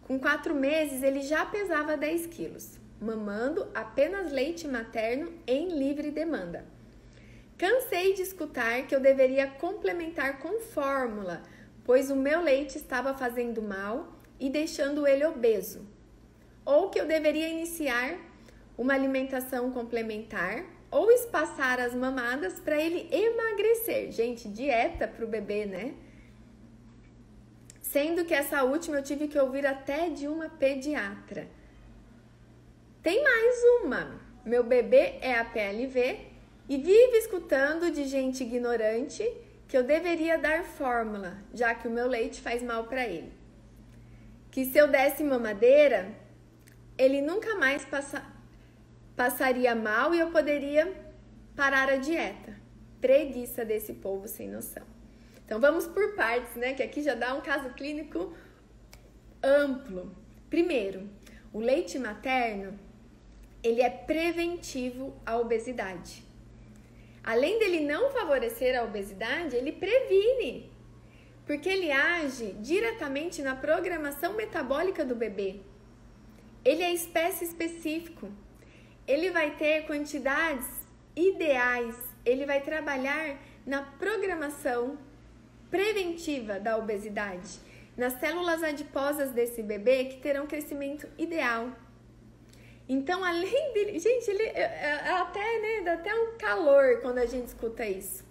com 0.03 0.19
quatro 0.19 0.57
meses 0.57 1.03
ele 1.05 1.21
já 1.21 1.47
pesava 1.47 1.97
10 1.97 2.27
quilos, 2.27 2.78
mamando 3.01 3.69
apenas 3.75 4.33
leite 4.33 4.67
materno 4.67 5.33
em 5.47 5.69
livre 5.69 6.11
demanda. 6.11 6.67
Cansei 7.57 8.15
de 8.15 8.23
escutar 8.23 8.87
que 8.87 8.95
eu 8.95 9.01
deveria 9.01 9.47
complementar 9.47 10.39
com 10.39 10.61
fórmula 10.61 11.43
pois 11.89 12.11
o 12.11 12.17
meu 12.17 12.43
leite 12.43 12.77
estava 12.77 13.15
fazendo 13.15 13.63
mal 13.63 14.13
e 14.39 14.51
deixando 14.51 15.07
ele 15.07 15.25
obeso. 15.25 15.89
Ou 16.63 16.91
que 16.91 17.01
eu 17.01 17.07
deveria 17.07 17.49
iniciar 17.49 18.19
uma 18.77 18.93
alimentação 18.93 19.73
complementar 19.73 20.67
ou 20.91 21.11
espaçar 21.11 21.81
as 21.81 21.95
mamadas 21.95 22.61
para 22.61 22.79
ele 22.79 23.09
emagrecer. 23.11 24.13
Gente, 24.13 24.51
dieta 24.51 25.09
para 25.09 25.25
o 25.25 25.29
bebê, 25.29 25.65
né? 25.65 25.95
Sendo 27.81 28.27
que 28.27 28.35
essa 28.35 28.63
última 28.65 28.99
eu 28.99 29.03
tive 29.03 29.27
que 29.27 29.39
ouvir 29.39 29.67
até 29.67 30.11
de 30.11 30.29
uma 30.29 30.51
pediatra. 30.51 31.49
Tem 33.03 33.23
mais 33.23 33.63
uma. 33.83 34.21
Meu 34.45 34.65
bebê 34.65 35.19
é 35.21 35.39
a 35.39 35.45
PLV 35.45 36.27
e 36.69 36.77
vive 36.77 37.17
escutando 37.17 37.91
de 37.91 38.05
gente 38.05 38.43
ignorante 38.43 39.23
que 39.69 39.77
eu 39.77 39.85
deveria 39.85 40.37
dar 40.37 40.65
fórmula, 40.65 41.39
já 41.55 41.75
que 41.75 41.87
o 41.87 41.91
meu 41.91 42.09
leite 42.09 42.41
faz 42.41 42.63
mal 42.63 42.85
para 42.85 43.07
ele. 43.07 43.33
Que 44.51 44.65
se 44.65 44.77
eu 44.77 44.89
desse 44.89 45.23
mamadeira, 45.23 46.13
ele 46.97 47.21
nunca 47.21 47.55
mais 47.55 47.85
passa, 47.85 48.25
passaria 49.15 49.75
mal 49.75 50.15
e 50.15 50.19
eu 50.19 50.31
poderia 50.31 50.93
parar 51.55 51.89
a 51.89 51.97
dieta. 51.97 52.59
Preguiça 53.01 53.65
desse 53.65 53.95
povo 53.95 54.27
sem 54.27 54.49
noção. 54.49 54.85
Então 55.45 55.61
vamos 55.61 55.87
por 55.87 56.15
partes, 56.17 56.57
né? 56.57 56.75
Que 56.75 56.83
aqui 56.83 57.01
já 57.01 57.15
dá 57.15 57.35
um 57.35 57.41
caso 57.41 57.71
clínico 57.71 58.35
amplo. 59.43 60.13
Primeiro, 60.51 61.09
o 61.53 61.61
leite 61.61 61.99
materno, 61.99 62.79
ele 63.62 63.83
é 63.83 63.90
preventivo 63.90 65.14
à 65.27 65.37
obesidade. 65.37 66.25
Além 67.23 67.59
dele 67.59 67.81
não 67.81 68.11
favorecer 68.11 68.79
a 68.79 68.85
obesidade, 68.85 69.57
ele 69.57 69.73
previne, 69.73 70.73
porque 71.44 71.68
ele 71.68 71.90
age 71.90 72.53
diretamente 72.61 73.42
na 73.42 73.55
programação 73.55 74.35
metabólica 74.35 75.05
do 75.05 75.14
bebê. 75.14 75.61
Ele 76.64 76.83
é 76.83 76.92
espécie 76.92 77.44
específico. 77.44 78.31
Ele 79.07 79.31
vai 79.31 79.57
ter 79.57 79.87
quantidades 79.87 80.66
ideais, 81.16 81.94
ele 82.25 82.47
vai 82.47 82.61
trabalhar 82.61 83.38
na 83.66 83.83
programação 83.83 84.99
preventiva 85.71 86.59
da 86.59 86.77
obesidade, 86.77 87.59
nas 87.97 88.14
células 88.21 88.62
adiposas 88.62 89.31
desse 89.33 89.62
bebê 89.62 90.05
que 90.05 90.21
terão 90.21 90.47
crescimento 90.47 91.07
ideal. 91.18 91.73
Então, 92.88 93.22
além 93.22 93.72
dele. 93.74 93.98
Gente, 93.98 94.31
ele 94.31 94.44
é, 94.44 94.61
é, 94.61 95.11
até, 95.11 95.61
né, 95.61 95.83
dá 95.85 95.92
até 95.94 96.14
um 96.14 96.38
calor 96.38 97.01
quando 97.03 97.18
a 97.18 97.27
gente 97.27 97.48
escuta 97.48 97.85
isso. 97.85 98.27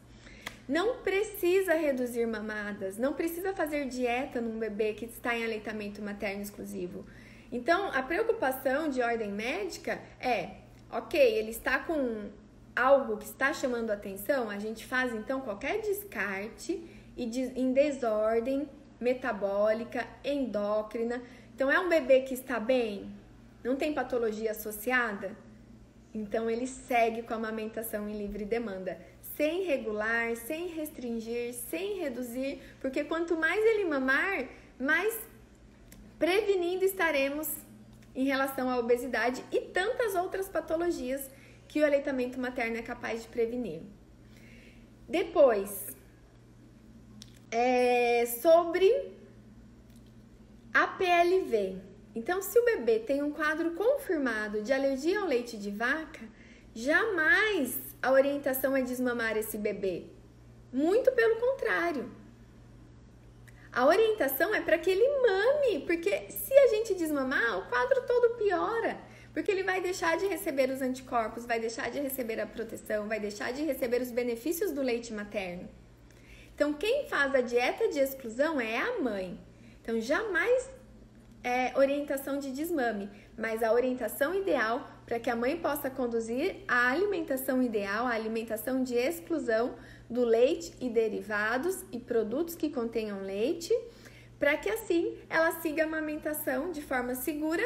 Não 0.68 0.98
precisa 0.98 1.76
reduzir 1.76 2.26
mamadas, 2.26 2.98
não 2.98 3.14
precisa 3.14 3.54
fazer 3.54 3.86
dieta 3.86 4.42
num 4.42 4.60
bebê 4.60 4.94
que 4.94 5.06
está 5.06 5.38
em 5.38 5.46
aleitamento 5.46 6.02
materno 6.02 6.42
exclusivo. 6.42 7.06
Então, 7.52 7.90
a 7.94 8.02
preocupação 8.02 8.90
de 8.90 9.02
ordem 9.02 9.32
médica 9.32 10.02
é: 10.20 10.56
ok, 10.92 11.20
ele 11.20 11.52
está 11.52 11.80
com 11.80 12.30
algo 12.76 13.18
que 13.18 13.26
está 13.26 13.54
chamando 13.54 13.92
atenção, 13.92 14.50
a 14.50 14.60
gente 14.60 14.86
faz 14.86 15.14
então 15.14 15.40
qualquer 15.42 15.82
descarte 15.82 16.84
e 17.16 17.24
em 17.56 17.72
desordem 17.72 18.68
metabólica, 19.00 20.06
endócrina. 20.24 21.22
Então, 21.56 21.72
é 21.72 21.80
um 21.80 21.88
bebê 21.88 22.22
que 22.22 22.34
está 22.34 22.60
bem? 22.60 23.10
Não 23.64 23.76
tem 23.76 23.94
patologia 23.94 24.52
associada? 24.52 25.36
Então 26.14 26.50
ele 26.50 26.66
segue 26.66 27.22
com 27.22 27.34
a 27.34 27.38
amamentação 27.38 28.10
em 28.10 28.18
livre 28.18 28.46
demanda, 28.46 29.00
sem 29.36 29.64
regular, 29.64 30.36
sem 30.36 30.68
restringir, 30.68 31.54
sem 31.54 32.00
reduzir, 32.00 32.60
porque 32.80 33.04
quanto 33.04 33.36
mais 33.38 33.64
ele 33.64 33.86
mamar, 33.86 34.48
mais 34.80 35.16
prevenindo 36.18 36.84
estaremos 36.84 37.48
em 38.16 38.26
relação 38.26 38.70
à 38.70 38.78
obesidade 38.78 39.44
e 39.52 39.62
tantas 39.62 40.16
outras 40.16 40.50
patologias 40.50 41.30
que 41.68 41.80
o 41.80 41.86
aleitamento 41.86 42.40
materno 42.40 42.78
é 42.78 42.82
capaz 42.82 43.22
de 43.22 43.28
prevenir. 43.28 43.82
Depois, 45.08 45.96
é 47.52 48.26
sobre 48.42 48.90
a 50.74 50.88
PLV. 50.88 51.78
Então, 52.18 52.42
se 52.42 52.58
o 52.58 52.66
bebê 52.66 52.98
tem 52.98 53.22
um 53.22 53.32
quadro 53.32 53.76
confirmado 53.76 54.64
de 54.64 54.74
alergia 54.74 55.20
ao 55.20 55.28
leite 55.28 55.56
de 55.56 55.70
vaca, 55.70 56.22
jamais 56.74 57.78
a 58.02 58.12
orientação 58.12 58.76
é 58.76 58.82
desmamar 58.82 59.38
esse 59.38 59.56
bebê. 59.56 60.06
Muito 60.74 61.12
pelo 61.12 61.36
contrário. 61.36 62.12
A 63.72 63.86
orientação 63.86 64.56
é 64.56 64.62
para 64.62 64.80
que 64.80 64.90
ele 64.90 65.08
mame, 65.28 65.86
porque 65.86 66.32
se 66.32 66.52
a 66.58 66.68
gente 66.70 66.96
desmamar, 66.96 67.60
o 67.60 67.70
quadro 67.70 68.02
todo 68.08 68.36
piora. 68.36 68.98
Porque 69.32 69.52
ele 69.52 69.62
vai 69.62 69.80
deixar 69.80 70.18
de 70.18 70.26
receber 70.26 70.72
os 70.72 70.82
anticorpos, 70.82 71.46
vai 71.46 71.60
deixar 71.60 71.92
de 71.92 72.00
receber 72.00 72.40
a 72.40 72.48
proteção, 72.48 73.08
vai 73.08 73.20
deixar 73.20 73.54
de 73.54 73.62
receber 73.62 74.02
os 74.02 74.10
benefícios 74.10 74.72
do 74.72 74.82
leite 74.82 75.14
materno. 75.14 75.70
Então, 76.56 76.74
quem 76.74 77.08
faz 77.08 77.36
a 77.36 77.42
dieta 77.42 77.88
de 77.90 78.00
exclusão 78.00 78.60
é 78.60 78.80
a 78.80 79.00
mãe. 79.00 79.40
Então, 79.84 80.02
jamais 80.02 80.77
é 81.48 81.72
orientação 81.78 82.40
de 82.40 82.52
desmame, 82.52 83.10
mas 83.38 83.64
a 83.64 83.72
orientação 83.72 84.36
ideal 84.36 84.86
para 85.06 85.18
que 85.18 85.30
a 85.30 85.36
mãe 85.36 85.56
possa 85.56 85.90
conduzir 85.90 86.58
a 86.68 86.92
alimentação 86.92 87.64
ideal, 87.64 88.06
a 88.06 88.10
alimentação 88.10 88.84
de 88.84 88.96
exclusão 88.96 89.76
do 90.10 90.26
leite 90.26 90.74
e 90.82 90.90
derivados 90.90 91.86
e 91.90 92.00
produtos 92.00 92.54
que 92.54 92.70
contenham 92.70 93.22
leite, 93.22 93.74
para 94.38 94.58
que 94.58 94.70
assim 94.70 95.18
ela 95.30 95.54
siga 95.62 95.84
a 95.84 95.86
amamentação 95.86 96.70
de 96.70 96.82
forma 96.82 97.16
segura. 97.16 97.64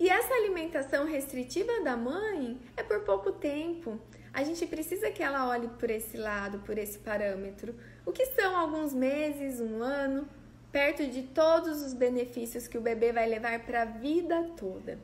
E 0.00 0.08
essa 0.08 0.34
alimentação 0.34 1.06
restritiva 1.06 1.80
da 1.84 1.96
mãe 1.96 2.58
é 2.76 2.82
por 2.82 3.04
pouco 3.04 3.30
tempo. 3.30 4.00
A 4.34 4.42
gente 4.42 4.66
precisa 4.66 5.12
que 5.12 5.22
ela 5.22 5.48
olhe 5.48 5.68
por 5.78 5.90
esse 5.90 6.16
lado, 6.16 6.58
por 6.58 6.76
esse 6.76 6.98
parâmetro. 6.98 7.72
O 8.04 8.10
que 8.10 8.26
são 8.26 8.56
alguns 8.56 8.92
meses, 8.92 9.60
um 9.60 9.80
ano, 9.80 10.28
perto 10.72 11.06
de 11.06 11.22
todos 11.22 11.82
os 11.82 11.94
benefícios 11.94 12.68
que 12.68 12.78
o 12.78 12.80
bebê 12.80 13.12
vai 13.12 13.28
levar 13.28 13.58
para 13.60 13.82
a 13.82 13.84
vida 13.84 14.50
toda. 14.56 14.98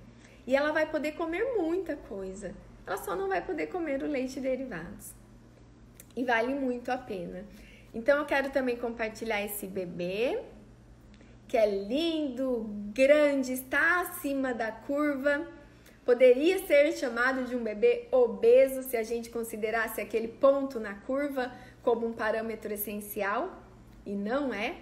E 0.46 0.56
ela 0.56 0.72
vai 0.72 0.90
poder 0.90 1.12
comer 1.12 1.54
muita 1.56 1.96
coisa. 1.96 2.54
Ela 2.86 2.96
só 2.96 3.14
não 3.14 3.28
vai 3.28 3.40
poder 3.40 3.68
comer 3.68 4.02
o 4.02 4.06
leite 4.06 4.38
e 4.38 4.42
derivados. 4.42 5.12
E 6.16 6.24
vale 6.24 6.54
muito 6.54 6.90
a 6.90 6.98
pena. 6.98 7.44
Então 7.94 8.18
eu 8.18 8.24
quero 8.24 8.50
também 8.50 8.76
compartilhar 8.76 9.42
esse 9.42 9.66
bebê, 9.66 10.42
que 11.46 11.56
é 11.56 11.66
lindo, 11.66 12.66
grande, 12.92 13.52
está 13.52 14.00
acima 14.00 14.52
da 14.52 14.72
curva 14.72 15.46
Poderia 16.04 16.58
ser 16.66 16.92
chamado 16.94 17.44
de 17.44 17.54
um 17.54 17.62
bebê 17.62 18.08
obeso 18.10 18.82
se 18.82 18.96
a 18.96 19.04
gente 19.04 19.30
considerasse 19.30 20.00
aquele 20.00 20.26
ponto 20.26 20.80
na 20.80 20.94
curva 20.94 21.52
como 21.80 22.06
um 22.06 22.12
parâmetro 22.12 22.72
essencial 22.72 23.62
e 24.04 24.12
não 24.12 24.52
é. 24.52 24.74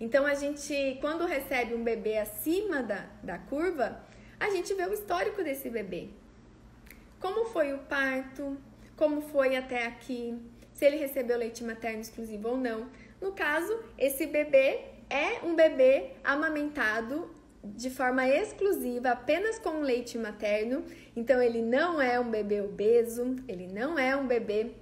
Então 0.00 0.24
a 0.24 0.34
gente, 0.34 0.96
quando 1.00 1.26
recebe 1.26 1.74
um 1.74 1.84
bebê 1.84 2.16
acima 2.18 2.82
da, 2.82 3.06
da 3.22 3.38
curva, 3.38 4.00
a 4.38 4.48
gente 4.48 4.72
vê 4.72 4.84
o 4.86 4.94
histórico 4.94 5.44
desse 5.44 5.68
bebê. 5.68 6.08
Como 7.20 7.44
foi 7.44 7.74
o 7.74 7.78
parto, 7.80 8.56
como 8.96 9.20
foi 9.20 9.56
até 9.56 9.86
aqui, 9.86 10.40
se 10.72 10.86
ele 10.86 10.96
recebeu 10.96 11.36
leite 11.36 11.62
materno 11.62 12.00
exclusivo 12.00 12.48
ou 12.48 12.56
não. 12.56 12.88
No 13.20 13.32
caso, 13.32 13.78
esse 13.98 14.26
bebê 14.26 14.80
é 15.10 15.44
um 15.44 15.54
bebê 15.54 16.12
amamentado 16.24 17.30
de 17.62 17.90
forma 17.90 18.26
exclusiva 18.26 19.10
apenas 19.10 19.58
com 19.58 19.80
leite 19.80 20.16
materno. 20.16 20.82
Então 21.14 21.42
ele 21.42 21.60
não 21.60 22.00
é 22.00 22.18
um 22.18 22.30
bebê 22.30 22.62
obeso, 22.62 23.36
ele 23.46 23.66
não 23.66 23.98
é 23.98 24.16
um 24.16 24.26
bebê 24.26 24.72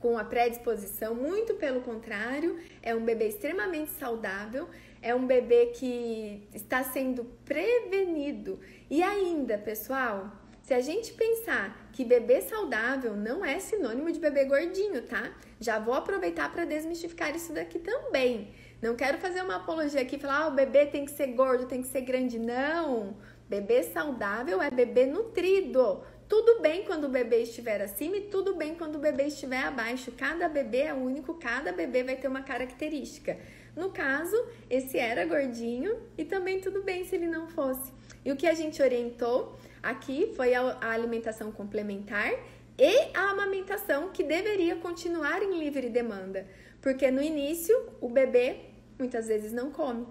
com 0.00 0.18
a 0.18 0.24
predisposição, 0.24 1.14
muito 1.14 1.54
pelo 1.54 1.82
contrário, 1.82 2.58
é 2.82 2.94
um 2.94 3.04
bebê 3.04 3.28
extremamente 3.28 3.90
saudável, 3.92 4.68
é 5.02 5.14
um 5.14 5.26
bebê 5.26 5.66
que 5.66 6.48
está 6.54 6.82
sendo 6.82 7.24
prevenido. 7.44 8.58
E 8.88 9.02
ainda, 9.02 9.58
pessoal, 9.58 10.32
se 10.62 10.72
a 10.72 10.80
gente 10.80 11.12
pensar 11.12 11.90
que 11.92 12.04
bebê 12.04 12.40
saudável 12.40 13.14
não 13.14 13.44
é 13.44 13.58
sinônimo 13.58 14.10
de 14.10 14.18
bebê 14.18 14.44
gordinho, 14.46 15.02
tá? 15.02 15.32
Já 15.60 15.78
vou 15.78 15.94
aproveitar 15.94 16.50
para 16.50 16.64
desmistificar 16.64 17.34
isso 17.36 17.52
daqui 17.52 17.78
também. 17.78 18.52
Não 18.80 18.96
quero 18.96 19.18
fazer 19.18 19.42
uma 19.42 19.56
apologia 19.56 20.00
aqui 20.00 20.16
e 20.16 20.18
falar, 20.18 20.44
ah, 20.44 20.48
o 20.48 20.52
bebê 20.52 20.86
tem 20.86 21.04
que 21.04 21.10
ser 21.10 21.28
gordo, 21.28 21.66
tem 21.66 21.82
que 21.82 21.88
ser 21.88 22.00
grande. 22.00 22.38
Não! 22.38 23.16
Bebê 23.48 23.82
saudável 23.82 24.62
é 24.62 24.70
bebê 24.70 25.06
nutrido. 25.06 26.02
Tudo 26.30 26.60
bem 26.60 26.84
quando 26.84 27.06
o 27.06 27.08
bebê 27.08 27.42
estiver 27.42 27.82
acima 27.82 28.16
e 28.16 28.20
tudo 28.20 28.54
bem 28.54 28.76
quando 28.76 28.94
o 28.94 28.98
bebê 29.00 29.24
estiver 29.24 29.64
abaixo. 29.64 30.12
Cada 30.12 30.48
bebê 30.48 30.82
é 30.82 30.94
único, 30.94 31.34
cada 31.34 31.72
bebê 31.72 32.04
vai 32.04 32.14
ter 32.14 32.28
uma 32.28 32.40
característica. 32.40 33.36
No 33.74 33.90
caso, 33.90 34.36
esse 34.70 34.96
era 34.96 35.26
gordinho 35.26 36.00
e 36.16 36.24
também 36.24 36.60
tudo 36.60 36.84
bem 36.84 37.04
se 37.04 37.16
ele 37.16 37.26
não 37.26 37.48
fosse. 37.48 37.92
E 38.24 38.30
o 38.30 38.36
que 38.36 38.46
a 38.46 38.54
gente 38.54 38.80
orientou 38.80 39.58
aqui 39.82 40.32
foi 40.36 40.54
a 40.54 40.78
alimentação 40.92 41.50
complementar 41.50 42.32
e 42.78 43.10
a 43.12 43.30
amamentação 43.30 44.10
que 44.10 44.22
deveria 44.22 44.76
continuar 44.76 45.42
em 45.42 45.58
livre 45.58 45.88
demanda, 45.88 46.46
porque 46.80 47.10
no 47.10 47.20
início 47.20 47.76
o 48.00 48.08
bebê 48.08 48.66
muitas 48.96 49.26
vezes 49.26 49.52
não 49.52 49.72
come 49.72 50.06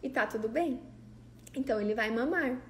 e 0.00 0.08
tá 0.08 0.24
tudo 0.24 0.48
bem. 0.48 0.80
Então 1.52 1.80
ele 1.80 1.96
vai 1.96 2.12
mamar. 2.12 2.62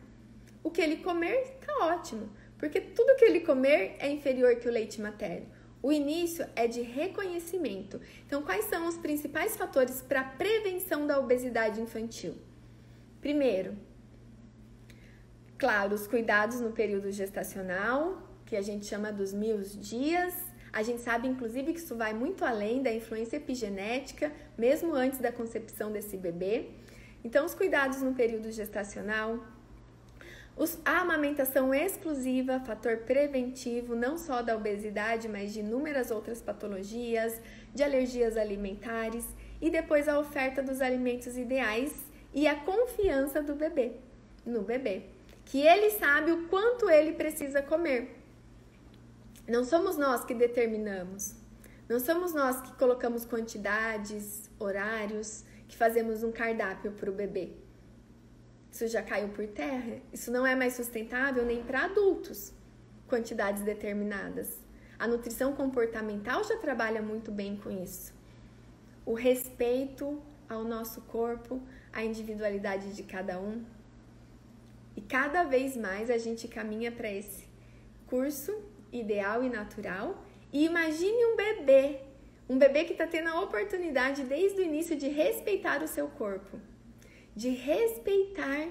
O 0.62 0.70
que 0.70 0.80
ele 0.80 0.96
comer 0.96 1.58
tá 1.60 1.84
ótimo, 1.84 2.30
porque 2.64 2.80
tudo 2.80 3.14
que 3.16 3.26
ele 3.26 3.40
comer 3.40 3.94
é 3.98 4.10
inferior 4.10 4.56
que 4.56 4.66
o 4.66 4.72
leite 4.72 4.98
materno. 4.98 5.46
O 5.82 5.92
início 5.92 6.46
é 6.56 6.66
de 6.66 6.80
reconhecimento. 6.80 8.00
Então, 8.26 8.40
quais 8.40 8.64
são 8.64 8.88
os 8.88 8.96
principais 8.96 9.54
fatores 9.54 10.00
para 10.00 10.22
a 10.22 10.24
prevenção 10.24 11.06
da 11.06 11.18
obesidade 11.18 11.78
infantil? 11.78 12.34
Primeiro, 13.20 13.76
claro, 15.58 15.94
os 15.94 16.06
cuidados 16.06 16.58
no 16.58 16.72
período 16.72 17.12
gestacional, 17.12 18.34
que 18.46 18.56
a 18.56 18.62
gente 18.62 18.86
chama 18.86 19.12
dos 19.12 19.34
mil 19.34 19.60
dias, 19.60 20.32
a 20.72 20.82
gente 20.82 21.02
sabe, 21.02 21.28
inclusive, 21.28 21.74
que 21.74 21.80
isso 21.80 21.94
vai 21.94 22.14
muito 22.14 22.46
além 22.46 22.82
da 22.82 22.90
influência 22.90 23.36
epigenética, 23.36 24.32
mesmo 24.56 24.94
antes 24.94 25.18
da 25.18 25.30
concepção 25.30 25.92
desse 25.92 26.16
bebê. 26.16 26.70
Então, 27.22 27.44
os 27.44 27.54
cuidados 27.54 28.00
no 28.00 28.14
período 28.14 28.50
gestacional, 28.50 29.38
os, 30.56 30.78
a 30.84 31.00
amamentação 31.00 31.74
exclusiva, 31.74 32.60
fator 32.60 32.98
preventivo 32.98 33.96
não 33.96 34.16
só 34.16 34.40
da 34.40 34.56
obesidade, 34.56 35.28
mas 35.28 35.52
de 35.52 35.60
inúmeras 35.60 36.10
outras 36.12 36.40
patologias, 36.40 37.40
de 37.74 37.82
alergias 37.82 38.36
alimentares, 38.36 39.26
e 39.60 39.68
depois 39.68 40.08
a 40.08 40.18
oferta 40.18 40.62
dos 40.62 40.80
alimentos 40.80 41.36
ideais 41.36 41.92
e 42.32 42.46
a 42.46 42.54
confiança 42.54 43.42
do 43.42 43.54
bebê 43.54 43.92
no 44.46 44.62
bebê, 44.62 45.06
que 45.44 45.60
ele 45.60 45.90
sabe 45.90 46.30
o 46.30 46.46
quanto 46.48 46.88
ele 46.88 47.12
precisa 47.12 47.62
comer. 47.62 48.20
Não 49.48 49.64
somos 49.64 49.96
nós 49.96 50.24
que 50.24 50.34
determinamos. 50.34 51.34
Não 51.88 52.00
somos 52.00 52.32
nós 52.32 52.60
que 52.62 52.72
colocamos 52.76 53.24
quantidades, 53.24 54.50
horários, 54.58 55.44
que 55.68 55.76
fazemos 55.76 56.22
um 56.22 56.32
cardápio 56.32 56.92
para 56.92 57.10
o 57.10 57.12
bebê. 57.12 57.63
Isso 58.74 58.88
já 58.88 59.00
caiu 59.04 59.28
por 59.28 59.46
terra. 59.46 60.00
Isso 60.12 60.32
não 60.32 60.44
é 60.44 60.56
mais 60.56 60.74
sustentável 60.74 61.44
nem 61.46 61.62
para 61.62 61.84
adultos, 61.84 62.52
quantidades 63.06 63.62
determinadas. 63.62 64.58
A 64.98 65.06
nutrição 65.06 65.52
comportamental 65.52 66.42
já 66.42 66.56
trabalha 66.56 67.00
muito 67.00 67.30
bem 67.30 67.56
com 67.56 67.70
isso. 67.70 68.12
O 69.06 69.14
respeito 69.14 70.20
ao 70.48 70.64
nosso 70.64 71.02
corpo, 71.02 71.62
à 71.92 72.02
individualidade 72.02 72.96
de 72.96 73.04
cada 73.04 73.38
um. 73.38 73.64
E 74.96 75.00
cada 75.00 75.44
vez 75.44 75.76
mais 75.76 76.10
a 76.10 76.18
gente 76.18 76.48
caminha 76.48 76.90
para 76.90 77.12
esse 77.12 77.46
curso 78.08 78.52
ideal 78.90 79.44
e 79.44 79.48
natural. 79.48 80.26
E 80.52 80.64
imagine 80.64 81.24
um 81.26 81.36
bebê, 81.36 82.00
um 82.48 82.58
bebê 82.58 82.82
que 82.82 82.92
está 82.92 83.06
tendo 83.06 83.28
a 83.28 83.40
oportunidade 83.40 84.24
desde 84.24 84.60
o 84.60 84.64
início 84.64 84.96
de 84.96 85.06
respeitar 85.06 85.80
o 85.80 85.86
seu 85.86 86.08
corpo, 86.08 86.58
de 87.34 87.50
respeitar 87.50 88.68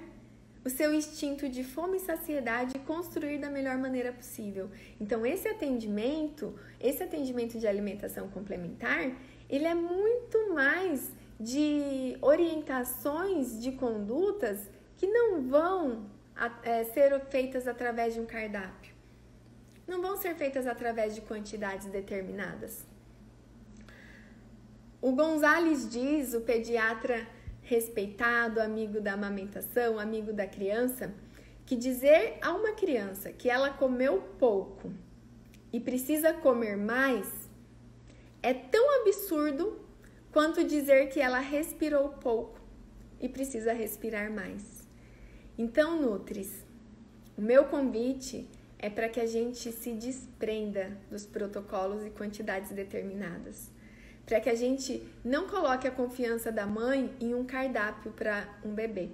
o 0.65 0.69
seu 0.69 0.93
instinto 0.93 1.49
de 1.49 1.63
fome 1.63 1.97
e 1.97 1.99
saciedade 1.99 2.78
e 2.78 2.80
construir 2.80 3.38
da 3.38 3.49
melhor 3.49 3.78
maneira 3.78 4.13
possível. 4.13 4.69
Então, 4.99 5.26
esse 5.26 5.47
atendimento, 5.47 6.58
esse 6.80 7.04
atendimento 7.04 7.60
de 7.60 7.67
alimentação 7.67 8.30
complementar, 8.30 9.12
ele 9.49 9.65
é 9.65 9.76
muito 9.76 10.54
mais 10.54 11.12
de 11.39 12.17
orientações 12.21 13.62
de 13.62 13.73
condutas 13.73 14.69
que 14.95 15.08
não 15.08 15.41
vão 15.41 16.10
é, 16.63 16.86
ser 16.86 17.19
feitas 17.26 17.67
através 17.67 18.13
de 18.13 18.21
um 18.21 18.26
cardápio 18.26 18.93
não 19.88 20.02
vão 20.02 20.15
ser 20.17 20.36
feitas 20.36 20.65
através 20.65 21.13
de 21.15 21.21
quantidades 21.21 21.88
determinadas. 21.88 22.86
O 25.02 25.12
Gonzales 25.12 25.89
diz, 25.89 26.34
o 26.34 26.41
pediatra 26.41 27.28
respeitado, 27.73 28.62
amigo 28.62 29.01
da 29.01 29.13
amamentação, 29.13 29.97
amigo 29.97 30.31
da 30.31 30.45
criança, 30.45 31.13
que 31.65 31.75
dizer 31.75 32.38
a 32.41 32.53
uma 32.53 32.73
criança 32.73 33.31
que 33.31 33.49
ela 33.49 33.71
comeu 33.71 34.21
pouco 34.38 34.91
e 35.71 35.79
precisa 35.79 36.33
comer 36.33 36.77
mais 36.77 37.49
é 38.43 38.53
tão 38.53 39.01
absurdo 39.01 39.79
quanto 40.31 40.63
dizer 40.63 41.09
que 41.09 41.19
ela 41.19 41.39
respirou 41.39 42.09
pouco 42.09 42.59
e 43.19 43.27
precisa 43.27 43.73
respirar 43.73 44.31
mais. 44.31 44.88
Então, 45.57 45.99
Nutris, 45.99 46.63
o 47.38 47.41
meu 47.41 47.65
convite 47.65 48.47
é 48.77 48.89
para 48.89 49.09
que 49.09 49.19
a 49.19 49.25
gente 49.25 49.71
se 49.71 49.93
desprenda 49.93 50.95
dos 51.09 51.25
protocolos 51.25 52.05
e 52.05 52.09
quantidades 52.09 52.71
determinadas. 52.71 53.71
Para 54.25 54.39
que 54.39 54.49
a 54.49 54.55
gente 54.55 55.05
não 55.23 55.47
coloque 55.47 55.88
a 55.88 55.91
confiança 55.91 56.51
da 56.51 56.65
mãe 56.65 57.13
em 57.19 57.33
um 57.33 57.45
cardápio 57.45 58.12
para 58.12 58.47
um 58.63 58.73
bebê, 58.73 59.09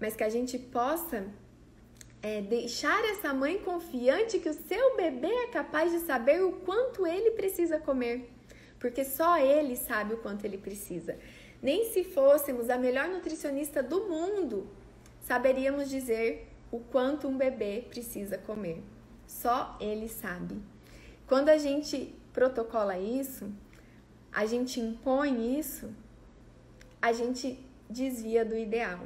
mas 0.00 0.16
que 0.16 0.24
a 0.24 0.28
gente 0.28 0.58
possa 0.58 1.26
é, 2.22 2.40
deixar 2.40 3.04
essa 3.10 3.32
mãe 3.32 3.58
confiante 3.58 4.38
que 4.38 4.48
o 4.48 4.54
seu 4.54 4.96
bebê 4.96 5.28
é 5.28 5.46
capaz 5.48 5.92
de 5.92 6.00
saber 6.00 6.42
o 6.42 6.52
quanto 6.52 7.06
ele 7.06 7.32
precisa 7.32 7.78
comer, 7.78 8.30
porque 8.78 9.04
só 9.04 9.38
ele 9.38 9.76
sabe 9.76 10.14
o 10.14 10.18
quanto 10.18 10.44
ele 10.44 10.58
precisa. 10.58 11.16
Nem 11.62 11.92
se 11.92 12.04
fôssemos 12.04 12.70
a 12.70 12.78
melhor 12.78 13.08
nutricionista 13.08 13.82
do 13.82 14.08
mundo, 14.08 14.68
saberíamos 15.20 15.90
dizer 15.90 16.48
o 16.70 16.78
quanto 16.78 17.28
um 17.28 17.36
bebê 17.36 17.84
precisa 17.88 18.38
comer. 18.38 18.82
Só 19.26 19.76
ele 19.80 20.08
sabe. 20.08 20.56
Quando 21.26 21.48
a 21.48 21.58
gente 21.58 22.14
protocola 22.32 22.98
isso, 22.98 23.50
a 24.38 24.46
gente 24.46 24.78
impõe 24.78 25.58
isso, 25.58 25.92
a 27.02 27.12
gente 27.12 27.58
desvia 27.90 28.44
do 28.44 28.56
ideal. 28.56 29.00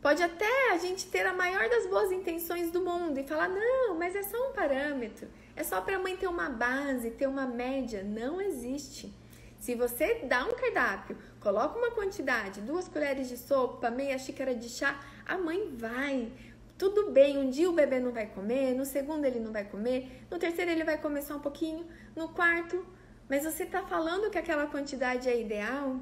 Pode 0.00 0.22
até 0.22 0.70
a 0.72 0.78
gente 0.78 1.04
ter 1.08 1.26
a 1.26 1.34
maior 1.34 1.68
das 1.68 1.86
boas 1.86 2.10
intenções 2.10 2.70
do 2.70 2.80
mundo 2.80 3.20
e 3.20 3.24
falar: 3.24 3.50
não, 3.50 3.94
mas 3.98 4.16
é 4.16 4.22
só 4.22 4.38
um 4.48 4.54
parâmetro, 4.54 5.28
é 5.54 5.62
só 5.62 5.82
para 5.82 5.96
a 5.96 5.98
mãe 5.98 6.16
ter 6.16 6.28
uma 6.28 6.48
base, 6.48 7.10
ter 7.10 7.26
uma 7.26 7.44
média. 7.44 8.02
Não 8.02 8.40
existe. 8.40 9.12
Se 9.60 9.74
você 9.74 10.20
dá 10.24 10.46
um 10.46 10.52
cardápio, 10.52 11.18
coloca 11.38 11.78
uma 11.78 11.90
quantidade, 11.90 12.62
duas 12.62 12.88
colheres 12.88 13.28
de 13.28 13.36
sopa, 13.36 13.90
meia 13.90 14.18
xícara 14.18 14.54
de 14.54 14.70
chá, 14.70 14.98
a 15.26 15.36
mãe 15.36 15.76
vai. 15.76 16.32
Tudo 16.78 17.10
bem, 17.10 17.36
um 17.36 17.50
dia 17.50 17.68
o 17.68 17.74
bebê 17.74 18.00
não 18.00 18.12
vai 18.12 18.28
comer, 18.28 18.74
no 18.74 18.86
segundo 18.86 19.26
ele 19.26 19.40
não 19.40 19.52
vai 19.52 19.64
comer, 19.64 20.24
no 20.30 20.38
terceiro 20.38 20.70
ele 20.70 20.84
vai 20.84 20.96
comer 20.96 21.20
só 21.20 21.36
um 21.36 21.40
pouquinho, 21.40 21.86
no 22.16 22.30
quarto, 22.30 22.82
mas 23.28 23.44
você 23.44 23.64
está 23.64 23.82
falando 23.82 24.30
que 24.30 24.38
aquela 24.38 24.66
quantidade 24.66 25.28
é 25.28 25.40
ideal 25.40 26.00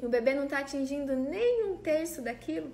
e 0.00 0.06
o 0.06 0.08
bebê 0.08 0.34
não 0.34 0.44
está 0.44 0.58
atingindo 0.58 1.14
nem 1.14 1.64
um 1.64 1.76
terço 1.76 2.22
daquilo, 2.22 2.70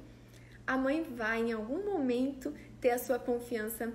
a 0.67 0.77
mãe 0.77 1.03
vai 1.03 1.43
em 1.43 1.53
algum 1.53 1.85
momento 1.85 2.55
ter 2.81 2.91
a 2.91 2.99
sua 2.99 3.19
confiança 3.19 3.93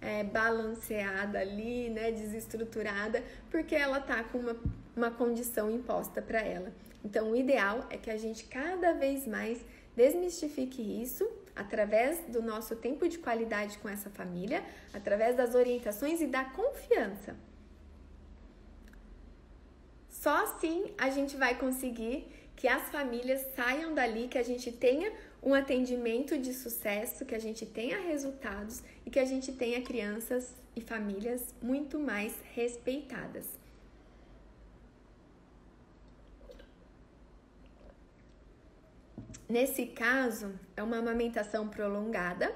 é, 0.00 0.22
balanceada 0.22 1.38
ali, 1.38 1.90
né, 1.90 2.12
desestruturada, 2.12 3.22
porque 3.50 3.74
ela 3.74 4.00
tá 4.00 4.22
com 4.24 4.38
uma, 4.38 4.56
uma 4.96 5.10
condição 5.10 5.70
imposta 5.70 6.22
para 6.22 6.40
ela. 6.40 6.72
Então, 7.04 7.32
o 7.32 7.36
ideal 7.36 7.86
é 7.90 7.96
que 7.96 8.10
a 8.10 8.16
gente 8.16 8.44
cada 8.44 8.92
vez 8.92 9.26
mais 9.26 9.64
desmistifique 9.96 10.82
isso 11.02 11.28
através 11.54 12.20
do 12.28 12.42
nosso 12.42 12.76
tempo 12.76 13.08
de 13.08 13.18
qualidade 13.18 13.78
com 13.78 13.88
essa 13.88 14.10
família, 14.10 14.62
através 14.92 15.36
das 15.36 15.54
orientações 15.54 16.20
e 16.20 16.26
da 16.26 16.44
confiança. 16.44 17.34
Só 20.26 20.42
assim 20.42 20.92
a 20.98 21.08
gente 21.08 21.36
vai 21.36 21.56
conseguir 21.56 22.26
que 22.56 22.66
as 22.66 22.90
famílias 22.90 23.46
saiam 23.54 23.94
dali, 23.94 24.26
que 24.26 24.36
a 24.36 24.42
gente 24.42 24.72
tenha 24.72 25.12
um 25.40 25.54
atendimento 25.54 26.36
de 26.36 26.52
sucesso, 26.52 27.24
que 27.24 27.32
a 27.32 27.38
gente 27.38 27.64
tenha 27.64 28.00
resultados 28.00 28.82
e 29.04 29.10
que 29.10 29.20
a 29.20 29.24
gente 29.24 29.52
tenha 29.52 29.80
crianças 29.82 30.52
e 30.74 30.80
famílias 30.80 31.54
muito 31.62 32.00
mais 32.00 32.34
respeitadas. 32.56 33.46
Nesse 39.48 39.86
caso, 39.86 40.58
é 40.76 40.82
uma 40.82 40.98
amamentação 40.98 41.68
prolongada, 41.68 42.52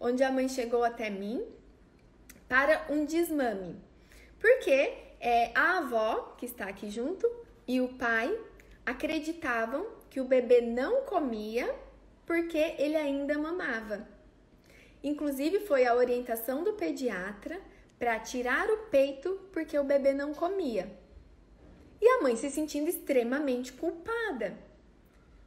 onde 0.00 0.22
a 0.24 0.32
mãe 0.32 0.48
chegou 0.48 0.82
até 0.82 1.10
mim 1.10 1.44
para 2.48 2.86
um 2.88 3.04
desmame. 3.04 3.76
Porque 4.38 5.05
é, 5.20 5.50
a 5.54 5.78
avó, 5.78 6.34
que 6.36 6.46
está 6.46 6.66
aqui 6.66 6.90
junto, 6.90 7.30
e 7.66 7.80
o 7.80 7.88
pai 7.94 8.38
acreditavam 8.84 9.86
que 10.08 10.20
o 10.20 10.24
bebê 10.24 10.60
não 10.60 11.02
comia 11.02 11.74
porque 12.24 12.74
ele 12.78 12.96
ainda 12.96 13.38
mamava. 13.38 14.06
Inclusive, 15.02 15.60
foi 15.60 15.86
a 15.86 15.94
orientação 15.94 16.64
do 16.64 16.72
pediatra 16.72 17.60
para 17.98 18.18
tirar 18.18 18.68
o 18.68 18.78
peito 18.88 19.40
porque 19.52 19.78
o 19.78 19.84
bebê 19.84 20.12
não 20.12 20.34
comia. 20.34 20.90
E 22.00 22.08
a 22.08 22.22
mãe 22.22 22.36
se 22.36 22.50
sentindo 22.50 22.88
extremamente 22.88 23.72
culpada. 23.72 24.56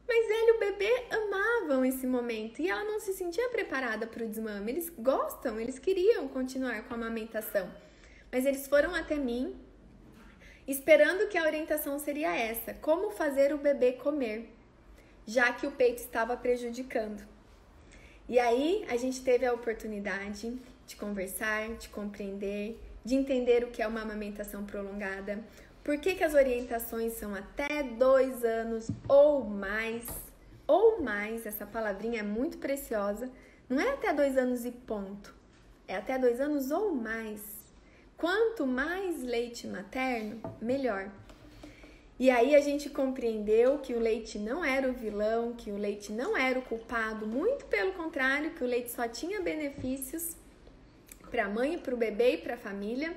Mas 0.08 0.26
ele 0.28 0.52
e 0.52 0.54
o 0.54 0.60
bebê 0.60 1.06
amavam 1.12 1.86
esse 1.86 2.08
momento 2.08 2.62
e 2.62 2.68
ela 2.68 2.84
não 2.84 3.00
se 3.00 3.14
sentia 3.14 3.48
preparada 3.50 4.08
para 4.08 4.24
o 4.24 4.28
desmame. 4.28 4.72
Eles 4.72 4.90
gostam, 4.90 5.60
eles 5.60 5.78
queriam 5.78 6.28
continuar 6.28 6.84
com 6.88 6.96
a 6.96 6.98
amamentação. 6.98 7.70
Mas 8.32 8.46
eles 8.46 8.68
foram 8.68 8.94
até 8.94 9.16
mim 9.16 9.56
esperando 10.68 11.28
que 11.28 11.38
a 11.38 11.44
orientação 11.44 11.98
seria 11.98 12.36
essa: 12.36 12.74
como 12.76 13.12
fazer 13.12 13.54
o 13.54 13.58
bebê 13.58 13.94
comer, 13.94 14.50
já 15.26 15.52
que 15.54 15.68
o 15.68 15.72
peito 15.72 16.02
estava 16.02 16.38
prejudicando. 16.38 17.24
E 18.28 18.38
aí 18.38 18.86
a 18.88 18.96
gente 18.96 19.24
teve 19.24 19.46
a 19.46 19.54
oportunidade 19.54 20.56
de 20.86 20.96
conversar, 20.96 21.70
de 21.76 21.90
compreender, 21.90 22.80
de 23.04 23.16
entender 23.16 23.64
o 23.64 23.72
que 23.72 23.82
é 23.82 23.88
uma 23.88 24.02
amamentação 24.02 24.64
prolongada, 24.66 25.44
por 25.84 25.98
que, 25.98 26.14
que 26.14 26.24
as 26.24 26.36
orientações 26.36 27.14
são 27.14 27.34
até 27.34 27.82
dois 27.82 28.44
anos 28.44 28.92
ou 29.08 29.44
mais? 29.44 30.06
Ou 30.68 31.02
mais, 31.02 31.48
essa 31.48 31.66
palavrinha 31.66 32.20
é 32.20 32.24
muito 32.24 32.60
preciosa. 32.60 33.32
Não 33.68 33.80
é 33.80 33.90
até 33.90 34.14
dois 34.14 34.38
anos 34.38 34.66
e 34.66 34.72
ponto. 34.72 35.34
É 35.88 35.96
até 35.96 36.20
dois 36.20 36.40
anos 36.40 36.70
ou 36.70 36.94
mais. 36.94 37.42
Quanto 38.20 38.68
mais 38.68 39.24
leite 39.24 39.66
materno, 39.66 40.42
melhor. 40.62 41.10
E 42.20 42.30
aí 42.30 42.54
a 42.54 42.60
gente 42.60 42.90
compreendeu 42.90 43.80
que 43.80 43.94
o 43.94 44.00
leite 44.00 44.38
não 44.38 44.64
era 44.64 44.90
o 44.90 44.94
vilão, 44.94 45.54
que 45.54 45.72
o 45.72 45.78
leite 45.78 46.12
não 46.12 46.36
era 46.36 46.60
o 46.60 46.62
culpado, 46.62 47.26
muito 47.26 47.64
pelo 47.68 47.94
contrário, 47.94 48.52
que 48.52 48.62
o 48.62 48.68
leite 48.68 48.92
só 48.92 49.08
tinha 49.08 49.40
benefícios 49.40 50.36
para 51.32 51.46
a 51.46 51.50
mãe, 51.50 51.80
para 51.80 51.96
o 51.96 51.98
bebê 51.98 52.34
e 52.34 52.38
para 52.40 52.56
a 52.56 52.58
família. 52.58 53.16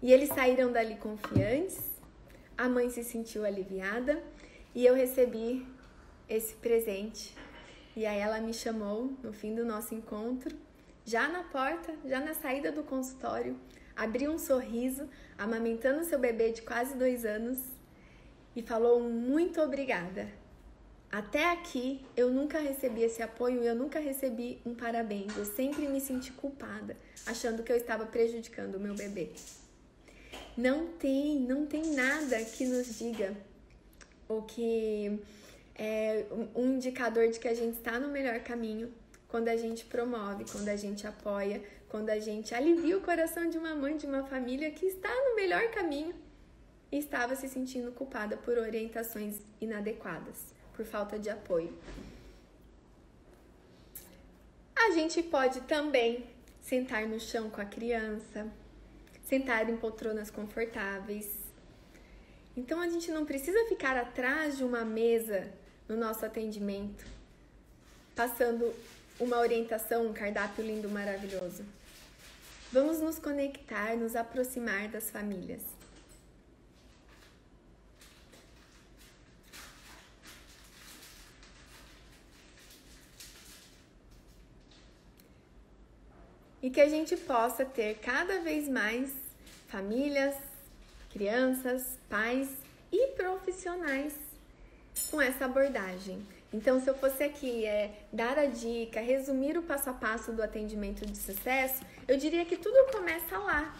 E 0.00 0.10
eles 0.10 0.30
saíram 0.30 0.72
dali 0.72 0.96
confiantes. 0.96 1.78
A 2.56 2.70
mãe 2.70 2.88
se 2.88 3.04
sentiu 3.04 3.44
aliviada 3.44 4.22
e 4.74 4.86
eu 4.86 4.94
recebi 4.94 5.66
esse 6.26 6.54
presente. 6.54 7.36
E 7.94 8.06
aí 8.06 8.20
ela 8.20 8.40
me 8.40 8.54
chamou 8.54 9.12
no 9.22 9.34
fim 9.34 9.54
do 9.54 9.66
nosso 9.66 9.94
encontro, 9.94 10.56
já 11.04 11.28
na 11.28 11.42
porta, 11.42 11.92
já 12.06 12.20
na 12.20 12.32
saída 12.32 12.72
do 12.72 12.82
consultório, 12.82 13.54
abriu 13.96 14.30
um 14.30 14.38
sorriso, 14.38 15.08
amamentando 15.36 16.04
seu 16.04 16.18
bebê 16.18 16.52
de 16.52 16.62
quase 16.62 16.94
dois 16.94 17.24
anos 17.24 17.58
e 18.54 18.62
falou 18.62 19.00
muito 19.00 19.60
obrigada. 19.60 20.28
Até 21.10 21.52
aqui 21.52 22.04
eu 22.16 22.30
nunca 22.30 22.58
recebi 22.58 23.02
esse 23.02 23.22
apoio, 23.22 23.62
eu 23.62 23.74
nunca 23.74 23.98
recebi 23.98 24.60
um 24.64 24.74
parabéns. 24.74 25.36
Eu 25.36 25.44
sempre 25.44 25.86
me 25.86 26.00
senti 26.00 26.32
culpada, 26.32 26.96
achando 27.26 27.62
que 27.62 27.70
eu 27.70 27.76
estava 27.76 28.06
prejudicando 28.06 28.76
o 28.76 28.80
meu 28.80 28.94
bebê. 28.94 29.30
Não 30.56 30.86
tem, 30.86 31.38
não 31.40 31.66
tem 31.66 31.94
nada 31.94 32.42
que 32.44 32.64
nos 32.64 32.98
diga 32.98 33.34
o 34.28 34.42
que 34.42 35.20
é 35.74 36.24
um 36.54 36.74
indicador 36.74 37.28
de 37.28 37.38
que 37.38 37.48
a 37.48 37.54
gente 37.54 37.76
está 37.76 37.98
no 37.98 38.08
melhor 38.08 38.40
caminho 38.40 38.92
quando 39.28 39.48
a 39.48 39.56
gente 39.56 39.84
promove, 39.86 40.44
quando 40.50 40.68
a 40.68 40.76
gente 40.76 41.06
apoia, 41.06 41.62
quando 41.92 42.08
a 42.08 42.18
gente 42.18 42.54
alivia 42.54 42.96
o 42.96 43.02
coração 43.02 43.50
de 43.50 43.58
uma 43.58 43.74
mãe, 43.74 43.98
de 43.98 44.06
uma 44.06 44.24
família 44.24 44.70
que 44.70 44.86
está 44.86 45.10
no 45.26 45.36
melhor 45.36 45.70
caminho 45.72 46.14
e 46.90 46.96
estava 46.96 47.36
se 47.36 47.46
sentindo 47.50 47.92
culpada 47.92 48.34
por 48.34 48.56
orientações 48.56 49.40
inadequadas, 49.60 50.54
por 50.74 50.86
falta 50.86 51.18
de 51.18 51.28
apoio. 51.28 51.70
A 54.74 54.92
gente 54.92 55.22
pode 55.22 55.60
também 55.60 56.24
sentar 56.62 57.06
no 57.06 57.20
chão 57.20 57.50
com 57.50 57.60
a 57.60 57.66
criança, 57.66 58.50
sentar 59.22 59.68
em 59.68 59.76
poltronas 59.76 60.30
confortáveis. 60.30 61.28
Então 62.56 62.80
a 62.80 62.88
gente 62.88 63.10
não 63.10 63.26
precisa 63.26 63.68
ficar 63.68 63.98
atrás 63.98 64.56
de 64.56 64.64
uma 64.64 64.82
mesa 64.82 65.52
no 65.86 65.94
nosso 65.94 66.24
atendimento, 66.24 67.04
passando 68.16 68.74
uma 69.20 69.38
orientação, 69.38 70.06
um 70.06 70.14
cardápio 70.14 70.64
lindo, 70.64 70.88
maravilhoso. 70.88 71.81
Vamos 72.72 73.00
nos 73.00 73.18
conectar, 73.18 73.96
nos 73.96 74.16
aproximar 74.16 74.88
das 74.88 75.10
famílias. 75.10 75.62
e 86.62 86.70
que 86.70 86.80
a 86.80 86.88
gente 86.88 87.16
possa 87.16 87.64
ter 87.64 87.98
cada 87.98 88.40
vez 88.40 88.68
mais 88.68 89.12
famílias, 89.68 90.36
crianças, 91.10 91.98
pais 92.08 92.48
e 92.92 93.08
profissionais 93.16 94.14
com 95.10 95.20
essa 95.20 95.46
abordagem. 95.46 96.24
Então, 96.52 96.78
se 96.78 96.88
eu 96.88 96.94
fosse 96.94 97.22
aqui 97.22 97.64
é, 97.64 97.90
dar 98.12 98.38
a 98.38 98.44
dica, 98.44 99.00
resumir 99.00 99.56
o 99.56 99.62
passo 99.62 99.88
a 99.88 99.94
passo 99.94 100.32
do 100.32 100.42
atendimento 100.42 101.06
de 101.06 101.16
sucesso, 101.16 101.82
eu 102.06 102.18
diria 102.18 102.44
que 102.44 102.56
tudo 102.56 102.92
começa 102.92 103.38
lá, 103.38 103.74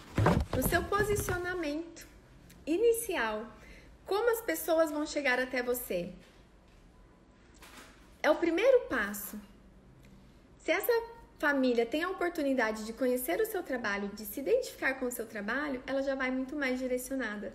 no 0.57 0.63
seu 0.67 0.83
posicionamento 0.85 2.07
inicial. 2.67 3.47
Como 4.07 4.31
as 4.31 4.41
pessoas 4.41 4.91
vão 4.91 5.07
chegar 5.07 5.39
até 5.39 5.63
você? 5.63 6.13
É 8.23 8.31
o 8.31 8.37
primeiro 8.37 8.87
passo. 8.89 9.39
Se 10.59 10.71
essa 10.71 10.93
família 11.39 11.85
tem 11.85 12.05
a 12.05 12.09
oportunidade 12.09 12.87
de 12.87 12.93
conhecer 12.93 13.41
o 13.41 13.47
seu 13.47 13.63
trabalho, 13.63 14.09
de 14.15 14.25
se 14.25 14.41
identificar 14.41 14.95
com 14.95 15.07
o 15.07 15.11
seu 15.11 15.27
trabalho, 15.27 15.83
ela 15.87 16.03
já 16.03 16.15
vai 16.15 16.31
muito 16.31 16.55
mais 16.55 16.79
direcionada, 16.79 17.53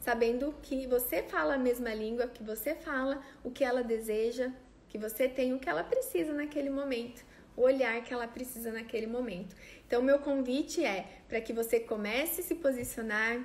sabendo 0.00 0.54
que 0.62 0.86
você 0.86 1.22
fala 1.22 1.54
a 1.54 1.58
mesma 1.58 1.94
língua, 1.94 2.26
que 2.26 2.42
você 2.42 2.74
fala 2.74 3.22
o 3.44 3.50
que 3.50 3.62
ela 3.62 3.82
deseja, 3.82 4.50
que 4.88 4.98
você 4.98 5.28
tem 5.28 5.52
o 5.54 5.58
que 5.58 5.68
ela 5.68 5.84
precisa 5.84 6.32
naquele 6.32 6.70
momento, 6.70 7.24
o 7.56 7.62
olhar 7.62 8.02
que 8.02 8.12
ela 8.12 8.26
precisa 8.26 8.72
naquele 8.72 9.06
momento. 9.06 9.54
Então, 9.86 10.02
meu 10.02 10.18
convite 10.18 10.84
é 10.84 11.06
para 11.28 11.40
que 11.40 11.52
você 11.52 11.78
comece 11.78 12.40
a 12.40 12.44
se 12.44 12.54
posicionar, 12.54 13.44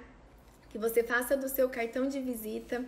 que 0.70 0.78
você 0.78 1.03
faça 1.03 1.36
do 1.38 1.47
seu 1.49 1.70
cartão 1.70 2.08
de 2.08 2.20
visita. 2.20 2.84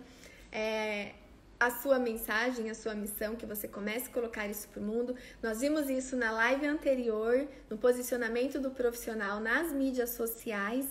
É, 0.50 1.12
a 1.60 1.70
sua 1.70 1.98
mensagem, 1.98 2.70
a 2.70 2.74
sua 2.74 2.94
missão, 2.94 3.34
que 3.34 3.44
você 3.44 3.66
comece 3.66 4.08
a 4.08 4.12
colocar 4.12 4.46
isso 4.46 4.68
para 4.68 4.80
o 4.80 4.84
mundo. 4.84 5.16
Nós 5.42 5.60
vimos 5.60 5.90
isso 5.90 6.16
na 6.16 6.30
live 6.30 6.66
anterior, 6.66 7.48
no 7.68 7.76
posicionamento 7.76 8.60
do 8.60 8.70
profissional 8.70 9.40
nas 9.40 9.72
mídias 9.72 10.10
sociais. 10.10 10.86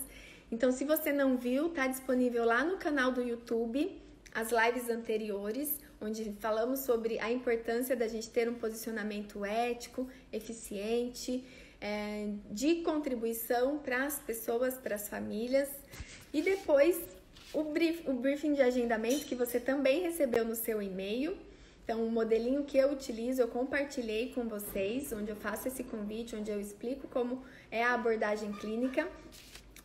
Então, 0.50 0.72
se 0.72 0.84
você 0.84 1.12
não 1.12 1.36
viu, 1.36 1.66
está 1.66 1.86
disponível 1.86 2.44
lá 2.44 2.64
no 2.64 2.78
canal 2.78 3.12
do 3.12 3.22
YouTube 3.22 4.00
as 4.34 4.50
lives 4.52 4.88
anteriores, 4.88 5.78
onde 6.00 6.32
falamos 6.38 6.80
sobre 6.80 7.18
a 7.18 7.30
importância 7.30 7.96
da 7.96 8.06
gente 8.06 8.30
ter 8.30 8.48
um 8.48 8.54
posicionamento 8.54 9.44
ético, 9.44 10.08
eficiente, 10.32 11.44
é, 11.80 12.30
de 12.50 12.76
contribuição 12.76 13.78
para 13.78 14.06
as 14.06 14.18
pessoas, 14.20 14.74
para 14.74 14.94
as 14.94 15.08
famílias. 15.08 15.68
E 16.32 16.42
depois 16.42 17.00
o, 17.52 17.64
brief, 17.64 18.08
o 18.08 18.12
briefing 18.12 18.54
de 18.54 18.62
agendamento 18.62 19.26
que 19.26 19.34
você 19.34 19.58
também 19.58 20.02
recebeu 20.02 20.44
no 20.44 20.54
seu 20.54 20.80
e-mail. 20.82 21.36
Então, 21.82 22.04
o 22.06 22.10
modelinho 22.10 22.64
que 22.64 22.76
eu 22.76 22.92
utilizo, 22.92 23.40
eu 23.40 23.48
compartilhei 23.48 24.32
com 24.34 24.46
vocês, 24.46 25.10
onde 25.12 25.30
eu 25.30 25.36
faço 25.36 25.68
esse 25.68 25.82
convite, 25.82 26.36
onde 26.36 26.50
eu 26.50 26.60
explico 26.60 27.08
como 27.08 27.42
é 27.70 27.82
a 27.82 27.94
abordagem 27.94 28.52
clínica. 28.52 29.08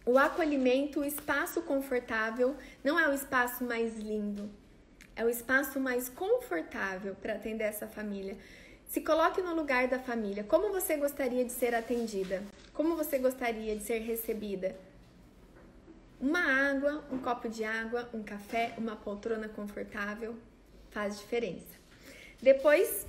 O 0.05 0.17
acolhimento, 0.17 0.99
o 0.99 1.05
espaço 1.05 1.61
confortável, 1.61 2.57
não 2.83 2.99
é 2.99 3.07
o 3.07 3.13
espaço 3.13 3.63
mais 3.63 3.97
lindo, 3.97 4.49
é 5.15 5.23
o 5.23 5.29
espaço 5.29 5.79
mais 5.79 6.09
confortável 6.09 7.15
para 7.15 7.35
atender 7.35 7.63
essa 7.63 7.87
família. 7.87 8.37
Se 8.85 8.99
coloque 8.99 9.41
no 9.41 9.55
lugar 9.55 9.87
da 9.87 9.97
família. 9.97 10.43
Como 10.43 10.71
você 10.71 10.97
gostaria 10.97 11.45
de 11.45 11.53
ser 11.53 11.73
atendida? 11.73 12.43
Como 12.73 12.97
você 12.97 13.17
gostaria 13.17 13.75
de 13.77 13.81
ser 13.81 13.99
recebida? 13.99 14.75
Uma 16.19 16.69
água, 16.69 17.03
um 17.09 17.17
copo 17.17 17.47
de 17.47 17.63
água, 17.63 18.09
um 18.13 18.21
café, 18.23 18.73
uma 18.77 18.97
poltrona 18.97 19.47
confortável 19.47 20.35
faz 20.91 21.17
diferença. 21.17 21.81
Depois, 22.41 23.07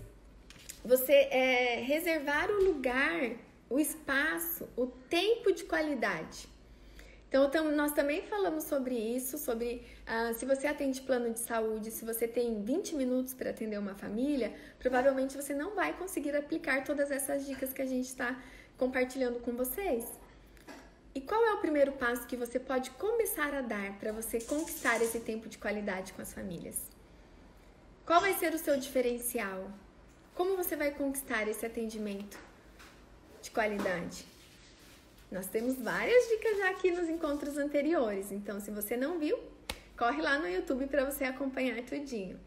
você 0.85 1.13
é, 1.13 1.81
reservar 1.81 2.51
o 2.51 2.65
lugar, 2.65 3.33
o 3.69 3.81
espaço, 3.81 4.69
o 4.77 4.87
tempo 4.87 5.53
de 5.53 5.65
qualidade. 5.65 6.54
Então, 7.35 7.51
tam, 7.51 7.73
nós 7.73 7.91
também 7.91 8.23
falamos 8.23 8.63
sobre 8.63 8.95
isso, 8.95 9.37
sobre 9.39 9.85
uh, 10.07 10.33
se 10.39 10.47
você 10.47 10.69
atende 10.69 11.01
plano 11.01 11.33
de 11.33 11.41
saúde, 11.41 11.91
se 11.91 12.05
você 12.05 12.29
tem 12.29 12.63
20 12.63 12.95
minutos 12.95 13.35
para 13.35 13.51
atender 13.51 13.77
uma 13.77 13.97
família, 13.97 14.55
provavelmente 14.79 15.37
você 15.37 15.53
não 15.53 15.75
vai 15.75 15.93
conseguir 15.95 16.37
aplicar 16.37 16.85
todas 16.85 17.11
essas 17.11 17.45
dicas 17.45 17.73
que 17.73 17.83
a 17.83 17.87
gente 17.87 18.07
está 18.07 18.41
compartilhando 18.79 19.41
com 19.41 19.51
vocês. 19.57 20.05
E 21.13 21.21
qual 21.21 21.45
é 21.45 21.55
o 21.55 21.59
primeiro 21.59 21.91
passo 21.95 22.25
que 22.25 22.37
você 22.37 22.61
pode 22.61 22.91
começar 22.91 23.53
a 23.53 23.63
dar 23.63 23.99
para 23.99 24.13
você 24.13 24.41
conquistar 24.41 25.03
esse 25.03 25.19
tempo 25.19 25.49
de 25.49 25.59
qualidade 25.59 26.13
com 26.13 26.23
as 26.23 26.33
famílias? 26.33 26.89
Qual 28.07 28.21
vai 28.21 28.35
ser 28.35 28.55
o 28.55 28.59
seu 28.59 28.79
diferencial? 28.79 29.73
Como 30.37 30.57
você 30.57 30.77
vai 30.77 30.93
conquistar 30.93 31.49
esse 31.49 31.67
atendimento 31.67 32.39
de 33.43 33.51
qualidade? 33.51 34.34
Nós 35.35 35.49
temos 35.49 35.75
várias 35.75 36.29
dicas 36.29 36.59
já 36.59 36.71
aqui 36.71 36.93
nos 36.93 37.09
encontros 37.09 37.59
anteriores, 37.59 38.31
então 38.31 38.61
se 38.61 38.71
você 38.71 38.97
não 38.97 39.19
viu, 39.19 39.37
corre 39.99 40.23
lá 40.23 40.39
no 40.39 40.49
YouTube 40.49 40.87
para 40.87 41.05
você 41.05 41.25
acompanhar 41.25 41.83
tudinho. 41.83 42.39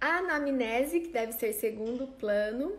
A 0.00 0.18
anamnese, 0.18 0.98
que 0.98 1.08
deve 1.08 1.30
ser 1.32 1.52
segundo 1.52 2.08
plano, 2.08 2.76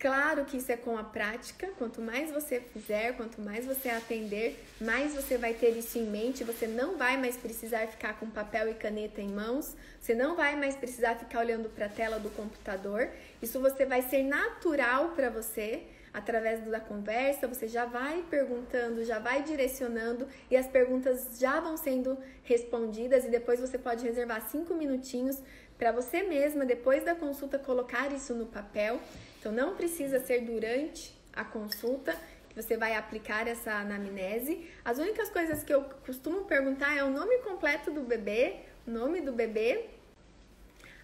Claro 0.00 0.44
que 0.44 0.58
isso 0.58 0.70
é 0.70 0.76
com 0.76 0.96
a 0.96 1.02
prática. 1.02 1.72
Quanto 1.76 2.00
mais 2.00 2.30
você 2.30 2.60
fizer, 2.60 3.16
quanto 3.16 3.40
mais 3.40 3.66
você 3.66 3.88
atender, 3.88 4.56
mais 4.80 5.12
você 5.12 5.36
vai 5.36 5.54
ter 5.54 5.70
isso 5.70 5.98
em 5.98 6.06
mente. 6.06 6.44
Você 6.44 6.68
não 6.68 6.96
vai 6.96 7.16
mais 7.16 7.36
precisar 7.36 7.88
ficar 7.88 8.16
com 8.20 8.30
papel 8.30 8.70
e 8.70 8.74
caneta 8.74 9.20
em 9.20 9.28
mãos. 9.28 9.74
Você 10.00 10.14
não 10.14 10.36
vai 10.36 10.54
mais 10.54 10.76
precisar 10.76 11.16
ficar 11.16 11.40
olhando 11.40 11.68
para 11.68 11.86
a 11.86 11.88
tela 11.88 12.20
do 12.20 12.30
computador. 12.30 13.10
Isso 13.42 13.58
você 13.58 13.84
vai 13.84 14.02
ser 14.02 14.22
natural 14.22 15.08
para 15.16 15.30
você 15.30 15.82
através 16.12 16.64
da 16.66 16.80
conversa. 16.80 17.46
Você 17.46 17.68
já 17.68 17.84
vai 17.84 18.24
perguntando, 18.30 19.04
já 19.04 19.18
vai 19.18 19.42
direcionando 19.42 20.26
e 20.50 20.56
as 20.56 20.66
perguntas 20.66 21.38
já 21.38 21.60
vão 21.60 21.76
sendo 21.76 22.18
respondidas. 22.42 23.24
E 23.24 23.28
depois 23.28 23.60
você 23.60 23.78
pode 23.78 24.04
reservar 24.04 24.48
cinco 24.48 24.74
minutinhos 24.74 25.42
para 25.76 25.92
você 25.92 26.24
mesma, 26.24 26.64
depois 26.64 27.04
da 27.04 27.14
consulta, 27.14 27.56
colocar 27.56 28.12
isso 28.12 28.34
no 28.34 28.46
papel 28.46 29.00
então 29.38 29.52
não 29.52 29.76
precisa 29.76 30.20
ser 30.20 30.40
durante 30.40 31.14
a 31.32 31.44
consulta 31.44 32.16
que 32.48 32.56
você 32.60 32.76
vai 32.76 32.94
aplicar 32.96 33.46
essa 33.46 33.72
anamnese. 33.72 34.68
As 34.84 34.98
únicas 34.98 35.30
coisas 35.30 35.62
que 35.62 35.72
eu 35.72 35.82
costumo 36.04 36.44
perguntar 36.44 36.96
é 36.96 37.04
o 37.04 37.10
nome 37.10 37.38
completo 37.38 37.90
do 37.90 38.02
bebê, 38.02 38.56
o 38.86 38.90
nome 38.90 39.20
do 39.20 39.32
bebê, 39.32 39.86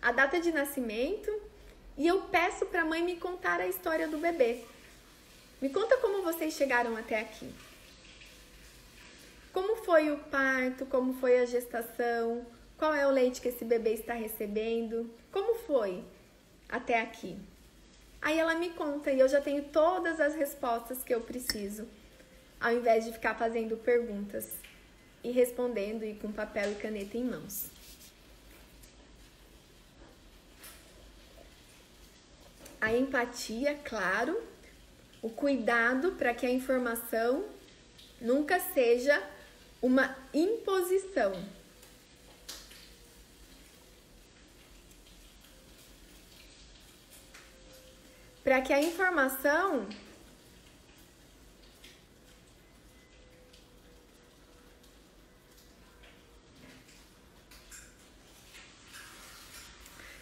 a 0.03 0.11
data 0.11 0.41
de 0.41 0.51
nascimento 0.51 1.31
e 1.97 2.07
eu 2.07 2.23
peço 2.23 2.67
para 2.67 2.83
a 2.83 2.85
mãe 2.85 3.05
me 3.05 3.17
contar 3.17 3.61
a 3.61 3.69
história 3.69 4.09
do 4.09 4.19
bebê. 4.19 4.65
Me 5.61 5.69
conta 5.71 5.97
como 5.99 6.23
vocês 6.23 6.55
chegaram 6.55 6.97
até 6.97 7.21
aqui. 7.21 7.53
Como 9.53 9.77
foi 9.85 10.11
o 10.11 10.19
parto? 10.19 10.85
Como 10.87 11.15
foi 11.15 11.39
a 11.39 11.47
gestação? 11.47 12.45
Qual 12.77 12.93
é 12.93 13.07
o 13.07 13.11
leite 13.11 13.41
que 13.41 13.49
esse 13.49 13.65
bebê 13.65 13.95
está 13.95 14.15
recebendo? 14.15 15.09
Como 15.31 15.55
foi 15.61 16.03
até 16.69 17.01
aqui? 17.01 17.39
Aí 18.21 18.39
ela 18.39 18.55
me 18.55 18.71
conta 18.71 19.13
e 19.13 19.21
eu 19.21 19.29
já 19.29 19.41
tenho 19.41 19.63
todas 19.65 20.19
as 20.19 20.35
respostas 20.35 21.05
que 21.05 21.15
eu 21.15 21.21
preciso, 21.21 21.87
ao 22.61 22.73
invés 22.73 23.05
de 23.05 23.13
ficar 23.13 23.35
fazendo 23.35 23.77
perguntas 23.77 24.51
e 25.23 25.31
respondendo 25.31 26.05
e 26.05 26.15
com 26.15 26.33
papel 26.33 26.73
e 26.73 26.75
caneta 26.75 27.17
em 27.17 27.25
mãos. 27.25 27.67
A 32.81 32.93
empatia, 32.93 33.79
claro, 33.85 34.43
o 35.25 35.31
cuidado 35.31 36.12
para 36.12 36.35
que 36.35 36.45
a 36.45 36.51
informação 36.51 37.47
nunca 38.20 38.61
seja 38.61 39.27
uma 39.81 40.14
imposição, 40.35 41.33
para 48.45 48.61
que 48.61 48.70
a 48.70 48.83
informação 48.83 49.89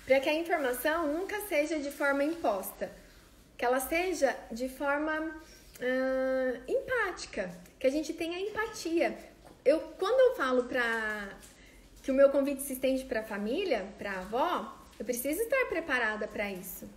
para 0.07 0.21
que 0.21 0.29
a 0.29 0.35
informação 0.35 1.13
nunca 1.13 1.41
seja 1.49 1.81
de 1.81 1.91
forma 1.91 2.23
imposta, 2.23 3.02
que 3.63 3.67
ela 3.67 3.79
seja 3.79 4.37
de 4.51 4.69
forma 4.69 5.21
uh, 5.21 6.63
empática, 6.67 7.49
que 7.79 7.87
a 7.87 7.91
gente 7.91 8.13
tenha 8.13 8.41
empatia. 8.41 9.17
Eu, 9.65 9.79
quando 10.01 10.19
eu 10.19 10.35
falo 10.35 10.65
para 10.65 11.29
que 12.03 12.11
o 12.11 12.15
meu 12.15 12.29
convite 12.31 12.61
se 12.61 12.73
estende 12.73 13.05
para 13.05 13.21
a 13.21 13.23
família, 13.23 13.87
para 13.97 14.15
a 14.15 14.19
avó, 14.19 14.77
eu 14.99 15.05
preciso 15.05 15.41
estar 15.43 15.65
preparada 15.67 16.27
para 16.27 16.51
isso 16.51 16.91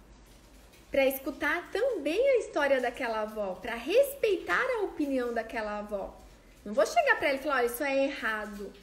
para 0.89 1.05
escutar 1.05 1.69
também 1.71 2.19
a 2.29 2.37
história 2.37 2.79
daquela 2.79 3.23
avó, 3.23 3.55
para 3.61 3.75
respeitar 3.75 4.65
a 4.77 4.83
opinião 4.85 5.33
daquela 5.33 5.79
avó. 5.79 6.17
Não 6.63 6.73
vou 6.73 6.85
chegar 6.85 7.17
para 7.17 7.27
ela 7.27 7.37
e 7.37 7.41
falar, 7.41 7.55
olha, 7.57 7.65
isso 7.65 7.83
é 7.83 8.05
errado. 8.05 8.73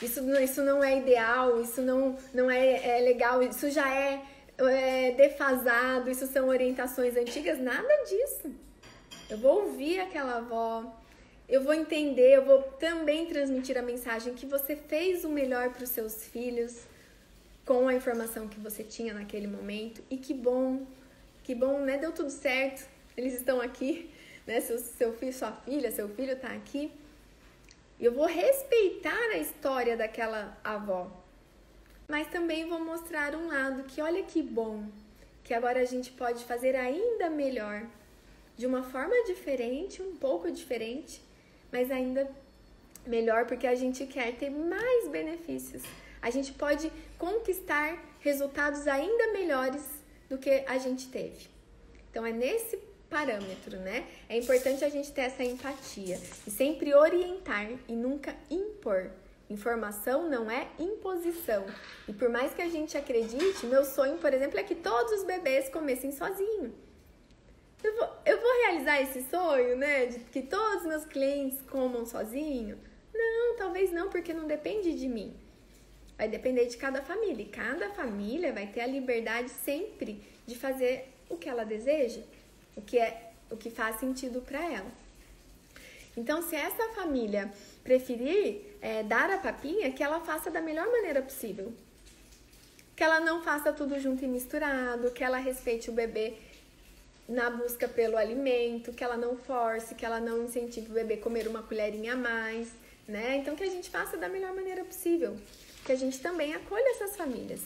Isso, 0.00 0.20
isso 0.40 0.62
não 0.62 0.82
é 0.82 0.96
ideal, 0.96 1.60
isso 1.60 1.82
não, 1.82 2.16
não 2.32 2.48
é, 2.50 2.98
é 2.98 3.00
legal, 3.00 3.42
isso 3.42 3.68
já 3.70 3.92
é, 3.92 4.22
é 4.68 5.12
defasado, 5.12 6.10
isso 6.10 6.26
são 6.26 6.48
orientações 6.48 7.16
antigas, 7.16 7.58
nada 7.58 8.04
disso. 8.04 8.52
Eu 9.28 9.38
vou 9.38 9.66
ouvir 9.66 10.00
aquela 10.00 10.38
avó, 10.38 11.00
eu 11.48 11.62
vou 11.62 11.74
entender, 11.74 12.36
eu 12.36 12.44
vou 12.44 12.62
também 12.62 13.26
transmitir 13.26 13.76
a 13.78 13.82
mensagem 13.82 14.34
que 14.34 14.46
você 14.46 14.76
fez 14.76 15.24
o 15.24 15.28
melhor 15.28 15.70
para 15.70 15.84
os 15.84 15.90
seus 15.90 16.26
filhos 16.26 16.84
com 17.64 17.88
a 17.88 17.94
informação 17.94 18.48
que 18.48 18.58
você 18.58 18.82
tinha 18.82 19.14
naquele 19.14 19.46
momento 19.46 20.02
e 20.10 20.16
que 20.16 20.34
bom, 20.34 20.86
que 21.42 21.54
bom, 21.54 21.80
né? 21.80 21.98
Deu 21.98 22.12
tudo 22.12 22.30
certo, 22.30 22.88
eles 23.16 23.34
estão 23.34 23.60
aqui, 23.60 24.10
né? 24.46 24.60
Seu, 24.60 24.78
seu 24.78 25.12
filho, 25.12 25.32
sua 25.32 25.52
filha, 25.52 25.90
seu 25.90 26.08
filho 26.08 26.32
está 26.32 26.48
aqui. 26.48 26.92
Eu 27.98 28.12
vou 28.12 28.26
respeitar 28.26 29.30
a 29.32 29.38
história 29.38 29.96
daquela 29.96 30.58
avó, 30.64 31.10
mas 32.10 32.26
também 32.26 32.68
vou 32.68 32.80
mostrar 32.80 33.36
um 33.36 33.46
lado 33.46 33.84
que 33.84 34.02
olha 34.02 34.24
que 34.24 34.42
bom, 34.42 34.84
que 35.44 35.54
agora 35.54 35.80
a 35.80 35.84
gente 35.84 36.10
pode 36.10 36.44
fazer 36.44 36.74
ainda 36.74 37.30
melhor, 37.30 37.86
de 38.56 38.66
uma 38.66 38.82
forma 38.82 39.14
diferente, 39.24 40.02
um 40.02 40.16
pouco 40.16 40.50
diferente, 40.50 41.22
mas 41.70 41.88
ainda 41.88 42.28
melhor 43.06 43.46
porque 43.46 43.66
a 43.66 43.76
gente 43.76 44.04
quer 44.06 44.34
ter 44.34 44.50
mais 44.50 45.08
benefícios. 45.08 45.84
A 46.20 46.30
gente 46.30 46.52
pode 46.52 46.90
conquistar 47.16 47.96
resultados 48.18 48.88
ainda 48.88 49.32
melhores 49.32 49.82
do 50.28 50.36
que 50.36 50.64
a 50.66 50.78
gente 50.78 51.08
teve. 51.08 51.48
Então 52.10 52.26
é 52.26 52.32
nesse 52.32 52.76
parâmetro, 53.08 53.78
né? 53.78 54.04
É 54.28 54.36
importante 54.36 54.84
a 54.84 54.88
gente 54.88 55.12
ter 55.12 55.22
essa 55.22 55.44
empatia 55.44 56.20
e 56.46 56.50
sempre 56.50 56.92
orientar 56.92 57.70
e 57.88 57.92
nunca 57.92 58.34
impor. 58.50 59.10
Informação 59.50 60.30
não 60.30 60.48
é 60.48 60.68
imposição. 60.78 61.66
E 62.06 62.12
por 62.12 62.28
mais 62.28 62.54
que 62.54 62.62
a 62.62 62.68
gente 62.68 62.96
acredite, 62.96 63.66
meu 63.66 63.84
sonho, 63.84 64.16
por 64.18 64.32
exemplo, 64.32 64.60
é 64.60 64.62
que 64.62 64.76
todos 64.76 65.12
os 65.12 65.24
bebês 65.24 65.68
comecem 65.68 66.12
sozinhos. 66.12 66.72
Eu 67.82 67.96
vou, 67.96 68.08
eu 68.24 68.40
vou 68.40 68.52
realizar 68.62 69.02
esse 69.02 69.28
sonho, 69.28 69.76
né? 69.76 70.06
De 70.06 70.20
que 70.20 70.42
todos 70.42 70.82
os 70.82 70.86
meus 70.86 71.04
clientes 71.04 71.60
comam 71.62 72.06
sozinho? 72.06 72.78
Não, 73.12 73.56
talvez 73.56 73.90
não, 73.90 74.08
porque 74.08 74.32
não 74.32 74.46
depende 74.46 74.94
de 74.94 75.08
mim. 75.08 75.34
Vai 76.16 76.28
depender 76.28 76.66
de 76.66 76.76
cada 76.76 77.02
família. 77.02 77.42
E 77.42 77.48
cada 77.48 77.90
família 77.90 78.52
vai 78.52 78.68
ter 78.68 78.82
a 78.82 78.86
liberdade 78.86 79.50
sempre 79.50 80.22
de 80.46 80.56
fazer 80.56 81.08
o 81.28 81.36
que 81.36 81.48
ela 81.48 81.64
deseja, 81.64 82.20
o 82.76 82.82
que 82.82 82.98
é 82.98 83.32
o 83.50 83.56
que 83.56 83.68
faz 83.68 83.96
sentido 83.96 84.40
para 84.40 84.62
ela. 84.64 84.90
Então, 86.16 86.40
se 86.40 86.54
essa 86.54 86.88
família 86.90 87.50
preferir 87.82 88.69
é, 88.80 89.02
dar 89.02 89.30
a 89.30 89.38
papinha, 89.38 89.92
que 89.92 90.02
ela 90.02 90.20
faça 90.20 90.50
da 90.50 90.60
melhor 90.60 90.86
maneira 90.90 91.22
possível. 91.22 91.72
Que 92.96 93.04
ela 93.04 93.20
não 93.20 93.42
faça 93.42 93.72
tudo 93.72 93.98
junto 93.98 94.24
e 94.24 94.28
misturado, 94.28 95.10
que 95.10 95.24
ela 95.24 95.38
respeite 95.38 95.90
o 95.90 95.92
bebê 95.92 96.34
na 97.28 97.48
busca 97.48 97.86
pelo 97.86 98.16
alimento, 98.16 98.92
que 98.92 99.04
ela 99.04 99.16
não 99.16 99.36
force, 99.36 99.94
que 99.94 100.04
ela 100.04 100.20
não 100.20 100.44
incentive 100.44 100.90
o 100.90 100.94
bebê 100.94 101.14
a 101.14 101.18
comer 101.18 101.46
uma 101.46 101.62
colherinha 101.62 102.14
a 102.14 102.16
mais, 102.16 102.68
né? 103.06 103.36
Então 103.36 103.54
que 103.54 103.62
a 103.62 103.70
gente 103.70 103.88
faça 103.88 104.16
da 104.16 104.28
melhor 104.28 104.52
maneira 104.52 104.84
possível, 104.84 105.36
que 105.84 105.92
a 105.92 105.96
gente 105.96 106.18
também 106.20 106.54
acolha 106.54 106.90
essas 106.90 107.16
famílias. 107.16 107.60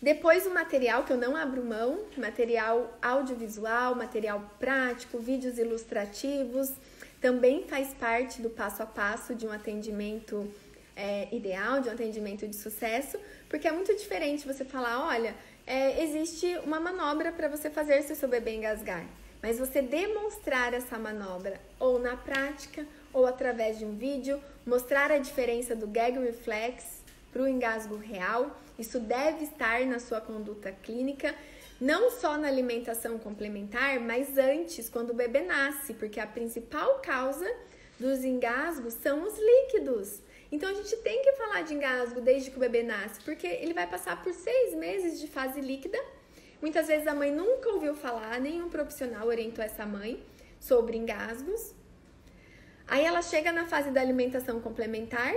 Depois 0.00 0.46
o 0.46 0.54
material 0.54 1.02
que 1.02 1.12
eu 1.12 1.16
não 1.16 1.34
abro 1.34 1.64
mão, 1.64 2.04
material 2.16 2.96
audiovisual, 3.02 3.96
material 3.96 4.48
prático, 4.60 5.18
vídeos 5.18 5.58
ilustrativos, 5.58 6.70
também 7.20 7.64
faz 7.66 7.94
parte 7.94 8.40
do 8.40 8.50
passo 8.50 8.82
a 8.82 8.86
passo 8.86 9.34
de 9.34 9.46
um 9.46 9.52
atendimento 9.52 10.50
é, 10.96 11.28
ideal, 11.32 11.80
de 11.80 11.88
um 11.88 11.92
atendimento 11.92 12.46
de 12.46 12.56
sucesso, 12.56 13.18
porque 13.48 13.68
é 13.68 13.72
muito 13.72 13.94
diferente 13.94 14.46
você 14.46 14.64
falar, 14.64 15.06
olha, 15.06 15.34
é, 15.66 16.02
existe 16.02 16.46
uma 16.64 16.80
manobra 16.80 17.30
para 17.32 17.48
você 17.48 17.70
fazer 17.70 18.02
se 18.02 18.12
o 18.12 18.16
seu 18.16 18.28
bebê 18.28 18.54
engasgar. 18.54 19.06
Mas 19.40 19.58
você 19.58 19.80
demonstrar 19.80 20.74
essa 20.74 20.98
manobra, 20.98 21.60
ou 21.78 22.00
na 22.00 22.16
prática, 22.16 22.84
ou 23.12 23.26
através 23.26 23.78
de 23.78 23.84
um 23.84 23.96
vídeo, 23.96 24.40
mostrar 24.66 25.12
a 25.12 25.18
diferença 25.18 25.76
do 25.76 25.86
gag 25.86 26.18
reflex 26.18 27.02
para 27.32 27.42
o 27.42 27.48
engasgo 27.48 27.96
real, 27.96 28.60
isso 28.78 28.98
deve 28.98 29.44
estar 29.44 29.84
na 29.86 29.98
sua 29.98 30.20
conduta 30.20 30.72
clínica, 30.72 31.34
não 31.80 32.10
só 32.10 32.36
na 32.36 32.48
alimentação 32.48 33.18
complementar, 33.18 34.00
mas 34.00 34.36
antes, 34.36 34.88
quando 34.88 35.10
o 35.10 35.14
bebê 35.14 35.42
nasce, 35.42 35.94
porque 35.94 36.18
a 36.18 36.26
principal 36.26 36.98
causa 37.00 37.48
dos 37.98 38.24
engasgos 38.24 38.94
são 38.94 39.22
os 39.24 39.38
líquidos. 39.38 40.20
Então 40.50 40.68
a 40.68 40.74
gente 40.74 40.96
tem 40.98 41.22
que 41.22 41.32
falar 41.32 41.62
de 41.62 41.74
engasgo 41.74 42.20
desde 42.20 42.50
que 42.50 42.56
o 42.56 42.60
bebê 42.60 42.82
nasce, 42.82 43.20
porque 43.20 43.46
ele 43.46 43.74
vai 43.74 43.86
passar 43.86 44.22
por 44.22 44.32
seis 44.32 44.74
meses 44.74 45.20
de 45.20 45.28
fase 45.28 45.60
líquida. 45.60 45.98
Muitas 46.60 46.88
vezes 46.88 47.06
a 47.06 47.14
mãe 47.14 47.30
nunca 47.30 47.68
ouviu 47.70 47.94
falar, 47.94 48.40
nenhum 48.40 48.68
profissional 48.68 49.28
orientou 49.28 49.64
essa 49.64 49.86
mãe 49.86 50.22
sobre 50.58 50.96
engasgos. 50.96 51.74
Aí 52.88 53.04
ela 53.04 53.22
chega 53.22 53.52
na 53.52 53.66
fase 53.66 53.90
da 53.90 54.00
alimentação 54.00 54.60
complementar, 54.60 55.34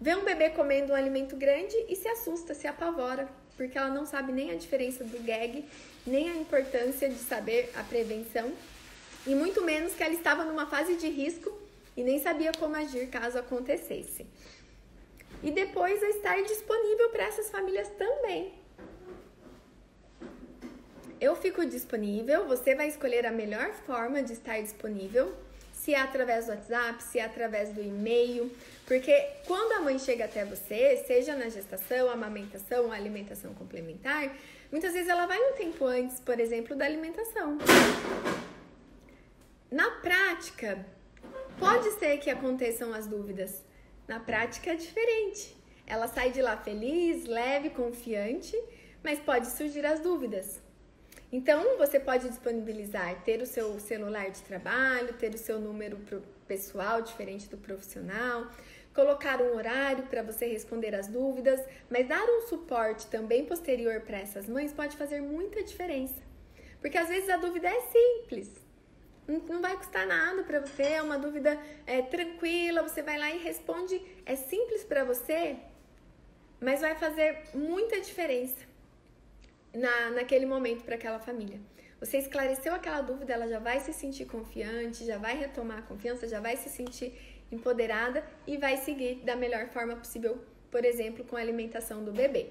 vê 0.00 0.16
um 0.16 0.24
bebê 0.24 0.50
comendo 0.50 0.92
um 0.92 0.96
alimento 0.96 1.36
grande 1.36 1.76
e 1.88 1.94
se 1.94 2.08
assusta, 2.08 2.54
se 2.54 2.66
apavora, 2.66 3.28
porque 3.56 3.78
ela 3.78 3.90
não 3.90 4.06
sabe 4.06 4.32
nem 4.32 4.50
a 4.50 4.56
diferença 4.56 5.04
do 5.04 5.18
gag, 5.22 5.64
nem 6.06 6.30
a 6.30 6.36
importância 6.36 7.08
de 7.08 7.18
saber 7.18 7.70
a 7.74 7.82
prevenção, 7.82 8.52
e 9.26 9.34
muito 9.34 9.62
menos 9.62 9.94
que 9.94 10.02
ela 10.02 10.12
estava 10.12 10.44
numa 10.44 10.66
fase 10.66 10.96
de 10.96 11.08
risco 11.08 11.56
e 11.96 12.02
nem 12.02 12.20
sabia 12.20 12.52
como 12.58 12.76
agir 12.76 13.08
caso 13.08 13.38
acontecesse. 13.38 14.26
E 15.42 15.50
depois 15.50 16.02
a 16.02 16.08
estar 16.10 16.42
disponível 16.42 17.10
para 17.10 17.24
essas 17.24 17.50
famílias 17.50 17.88
também. 17.98 18.52
Eu 21.20 21.36
fico 21.36 21.64
disponível, 21.64 22.46
você 22.46 22.74
vai 22.74 22.88
escolher 22.88 23.24
a 23.24 23.30
melhor 23.30 23.72
forma 23.86 24.22
de 24.22 24.32
estar 24.32 24.60
disponível, 24.60 25.34
se 25.72 25.94
é 25.94 26.00
através 26.00 26.46
do 26.46 26.52
WhatsApp, 26.52 27.02
se 27.02 27.18
é 27.18 27.24
através 27.24 27.70
do 27.70 27.80
e-mail, 27.80 28.50
porque 28.86 29.28
quando 29.46 29.72
a 29.72 29.80
mãe 29.80 29.98
chega 29.98 30.24
até 30.24 30.44
você, 30.44 31.02
seja 31.06 31.34
na 31.34 31.48
gestação, 31.48 32.10
amamentação, 32.10 32.92
alimentação 32.92 33.54
complementar, 33.54 34.36
muitas 34.70 34.92
vezes 34.92 35.08
ela 35.08 35.26
vai 35.26 35.38
um 35.38 35.54
tempo 35.54 35.84
antes, 35.86 36.20
por 36.20 36.38
exemplo, 36.38 36.76
da 36.76 36.84
alimentação. 36.84 37.58
Na 39.70 39.90
prática, 40.02 40.84
Pode 41.58 41.88
ser 41.92 42.18
que 42.18 42.30
aconteçam 42.30 42.92
as 42.92 43.06
dúvidas. 43.06 43.64
Na 44.08 44.18
prática 44.18 44.72
é 44.72 44.74
diferente. 44.74 45.56
Ela 45.86 46.08
sai 46.08 46.30
de 46.32 46.42
lá 46.42 46.56
feliz, 46.56 47.26
leve, 47.26 47.70
confiante, 47.70 48.56
mas 49.02 49.20
pode 49.20 49.46
surgir 49.46 49.86
as 49.86 50.00
dúvidas. 50.00 50.60
Então, 51.30 51.76
você 51.78 51.98
pode 51.98 52.28
disponibilizar, 52.28 53.22
ter 53.24 53.40
o 53.40 53.46
seu 53.46 53.78
celular 53.80 54.30
de 54.30 54.42
trabalho, 54.42 55.14
ter 55.14 55.34
o 55.34 55.38
seu 55.38 55.60
número 55.60 55.98
pessoal 56.46 57.02
diferente 57.02 57.48
do 57.48 57.56
profissional, 57.56 58.50
colocar 58.94 59.42
um 59.42 59.56
horário 59.56 60.04
para 60.04 60.22
você 60.22 60.46
responder 60.46 60.94
as 60.94 61.08
dúvidas, 61.08 61.60
mas 61.90 62.06
dar 62.06 62.24
um 62.24 62.42
suporte 62.42 63.06
também 63.08 63.44
posterior 63.44 64.00
para 64.02 64.18
essas 64.18 64.48
mães 64.48 64.72
pode 64.72 64.96
fazer 64.96 65.20
muita 65.20 65.62
diferença. 65.62 66.22
Porque 66.80 66.96
às 66.96 67.08
vezes 67.08 67.28
a 67.28 67.36
dúvida 67.36 67.68
é 67.68 67.80
simples, 67.80 68.50
não 69.26 69.60
vai 69.60 69.76
custar 69.76 70.06
nada 70.06 70.42
para 70.42 70.60
você, 70.60 70.82
é 70.82 71.02
uma 71.02 71.18
dúvida 71.18 71.58
é, 71.86 72.02
tranquila, 72.02 72.82
você 72.82 73.02
vai 73.02 73.18
lá 73.18 73.30
e 73.30 73.38
responde. 73.38 74.00
É 74.24 74.36
simples 74.36 74.84
para 74.84 75.02
você, 75.02 75.56
mas 76.60 76.80
vai 76.80 76.94
fazer 76.94 77.42
muita 77.54 78.00
diferença 78.00 78.66
na, 79.74 80.10
naquele 80.10 80.46
momento 80.46 80.84
para 80.84 80.94
aquela 80.94 81.18
família. 81.18 81.58
Você 82.00 82.18
esclareceu 82.18 82.74
aquela 82.74 83.00
dúvida, 83.00 83.32
ela 83.32 83.48
já 83.48 83.58
vai 83.58 83.80
se 83.80 83.92
sentir 83.94 84.26
confiante, 84.26 85.06
já 85.06 85.16
vai 85.16 85.38
retomar 85.38 85.78
a 85.78 85.82
confiança, 85.82 86.28
já 86.28 86.38
vai 86.38 86.56
se 86.56 86.68
sentir 86.68 87.33
empoderada 87.54 88.24
e 88.46 88.56
vai 88.56 88.76
seguir 88.76 89.16
da 89.24 89.36
melhor 89.36 89.68
forma 89.68 89.96
possível, 89.96 90.38
por 90.70 90.84
exemplo, 90.84 91.24
com 91.24 91.36
a 91.36 91.40
alimentação 91.40 92.04
do 92.04 92.12
bebê. 92.12 92.48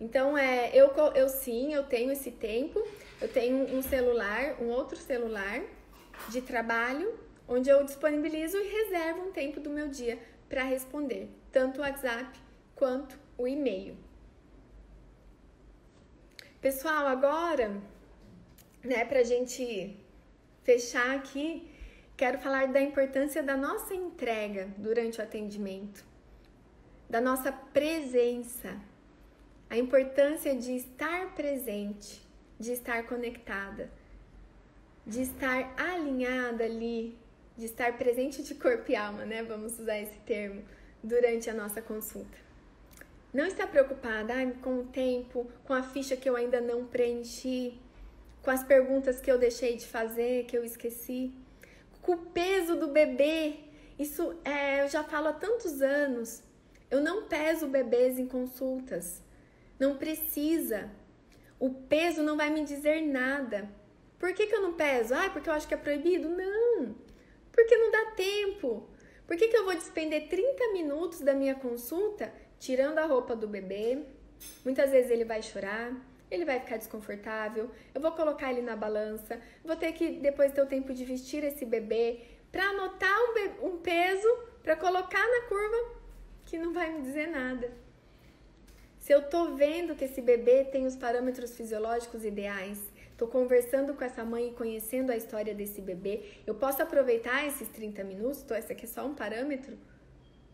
Então, 0.00 0.38
é, 0.38 0.70
eu, 0.74 0.92
eu 1.14 1.28
sim, 1.28 1.74
eu 1.74 1.82
tenho 1.82 2.12
esse 2.12 2.30
tempo, 2.30 2.86
eu 3.20 3.28
tenho 3.28 3.74
um 3.76 3.82
celular, 3.82 4.56
um 4.60 4.68
outro 4.68 4.96
celular 4.96 5.60
de 6.28 6.40
trabalho, 6.40 7.18
onde 7.48 7.68
eu 7.68 7.82
disponibilizo 7.84 8.56
e 8.58 8.68
reservo 8.68 9.22
um 9.22 9.32
tempo 9.32 9.58
do 9.58 9.70
meu 9.70 9.88
dia 9.88 10.18
para 10.48 10.62
responder, 10.62 11.28
tanto 11.50 11.78
o 11.78 11.80
WhatsApp 11.82 12.38
quanto 12.76 13.18
o 13.36 13.46
e-mail. 13.46 13.96
Pessoal, 16.60 17.06
agora, 17.06 17.80
né, 18.84 19.04
para 19.04 19.20
a 19.20 19.24
gente 19.24 19.96
fechar 20.62 21.16
aqui, 21.16 21.67
quero 22.18 22.38
falar 22.38 22.68
da 22.68 22.82
importância 22.82 23.42
da 23.42 23.56
nossa 23.56 23.94
entrega 23.94 24.68
durante 24.76 25.20
o 25.20 25.24
atendimento, 25.24 26.04
da 27.08 27.20
nossa 27.20 27.50
presença, 27.50 28.78
a 29.70 29.78
importância 29.78 30.54
de 30.54 30.76
estar 30.76 31.34
presente 31.34 32.28
de 32.58 32.72
estar 32.72 33.06
conectada, 33.06 33.88
de 35.06 35.22
estar 35.22 35.72
alinhada 35.76 36.64
ali, 36.64 37.16
de 37.56 37.66
estar 37.66 37.96
presente 37.96 38.42
de 38.42 38.54
corpo 38.54 38.90
e 38.90 38.96
alma, 38.96 39.24
né? 39.24 39.42
Vamos 39.42 39.78
usar 39.78 39.98
esse 39.98 40.18
termo 40.20 40.62
durante 41.02 41.48
a 41.48 41.54
nossa 41.54 41.80
consulta. 41.80 42.36
Não 43.32 43.44
está 43.44 43.66
preocupada 43.66 44.34
ah, 44.34 44.52
com 44.62 44.80
o 44.80 44.84
tempo, 44.84 45.46
com 45.64 45.72
a 45.72 45.82
ficha 45.82 46.16
que 46.16 46.28
eu 46.28 46.34
ainda 46.34 46.60
não 46.60 46.86
preenchi, 46.86 47.78
com 48.42 48.50
as 48.50 48.64
perguntas 48.64 49.20
que 49.20 49.30
eu 49.30 49.38
deixei 49.38 49.76
de 49.76 49.86
fazer, 49.86 50.44
que 50.46 50.56
eu 50.56 50.64
esqueci, 50.64 51.32
com 52.02 52.12
o 52.12 52.26
peso 52.26 52.76
do 52.76 52.88
bebê. 52.88 53.56
Isso 53.98 54.36
é, 54.44 54.82
eu 54.82 54.88
já 54.88 55.02
falo 55.04 55.28
há 55.28 55.32
tantos 55.32 55.82
anos. 55.82 56.42
Eu 56.90 57.00
não 57.00 57.24
peso 57.24 57.66
bebês 57.66 58.18
em 58.18 58.26
consultas. 58.26 59.22
Não 59.78 59.96
precisa. 59.96 60.90
O 61.58 61.70
peso 61.70 62.22
não 62.22 62.36
vai 62.36 62.50
me 62.50 62.64
dizer 62.64 63.02
nada. 63.02 63.68
Por 64.18 64.32
que, 64.32 64.46
que 64.46 64.54
eu 64.54 64.62
não 64.62 64.74
peso? 64.74 65.14
Ah, 65.14 65.30
porque 65.30 65.48
eu 65.48 65.52
acho 65.52 65.68
que 65.68 65.74
é 65.74 65.76
proibido? 65.76 66.28
Não. 66.28 66.94
Porque 67.52 67.76
não 67.76 67.90
dá 67.90 68.12
tempo. 68.12 68.88
Por 69.26 69.36
que, 69.36 69.48
que 69.48 69.56
eu 69.56 69.64
vou 69.64 69.74
despender 69.74 70.28
30 70.28 70.72
minutos 70.72 71.20
da 71.20 71.34
minha 71.34 71.54
consulta 71.54 72.32
tirando 72.58 72.98
a 72.98 73.04
roupa 73.04 73.36
do 73.36 73.46
bebê? 73.46 74.04
Muitas 74.64 74.90
vezes 74.90 75.10
ele 75.10 75.24
vai 75.24 75.42
chorar, 75.42 75.92
ele 76.30 76.44
vai 76.44 76.60
ficar 76.60 76.76
desconfortável, 76.76 77.70
eu 77.94 78.00
vou 78.00 78.12
colocar 78.12 78.50
ele 78.50 78.62
na 78.62 78.76
balança, 78.76 79.40
vou 79.64 79.76
ter 79.76 79.92
que 79.92 80.10
depois 80.10 80.52
ter 80.52 80.62
o 80.62 80.66
tempo 80.66 80.92
de 80.92 81.04
vestir 81.04 81.44
esse 81.44 81.64
bebê 81.64 82.20
para 82.52 82.64
anotar 82.64 83.16
um, 83.62 83.68
um 83.68 83.76
peso 83.78 84.28
para 84.62 84.76
colocar 84.76 85.26
na 85.26 85.48
curva 85.48 85.98
que 86.44 86.58
não 86.58 86.72
vai 86.72 86.90
me 86.90 87.02
dizer 87.02 87.28
nada. 87.28 87.70
Se 88.98 89.12
eu 89.12 89.22
tô 89.22 89.54
vendo 89.54 89.94
que 89.94 90.04
esse 90.04 90.20
bebê 90.20 90.64
tem 90.64 90.84
os 90.84 90.96
parâmetros 90.96 91.56
fisiológicos 91.56 92.24
ideais, 92.24 92.78
tô 93.16 93.26
conversando 93.26 93.94
com 93.94 94.04
essa 94.04 94.24
mãe 94.24 94.48
e 94.48 94.52
conhecendo 94.52 95.10
a 95.10 95.16
história 95.16 95.54
desse 95.54 95.80
bebê, 95.80 96.24
eu 96.46 96.54
posso 96.54 96.82
aproveitar 96.82 97.46
esses 97.46 97.68
30 97.68 98.04
minutos, 98.04 98.42
tô, 98.42 98.54
esse 98.54 98.72
aqui 98.72 98.84
é 98.84 98.88
só 98.88 99.06
um 99.06 99.14
parâmetro, 99.14 99.78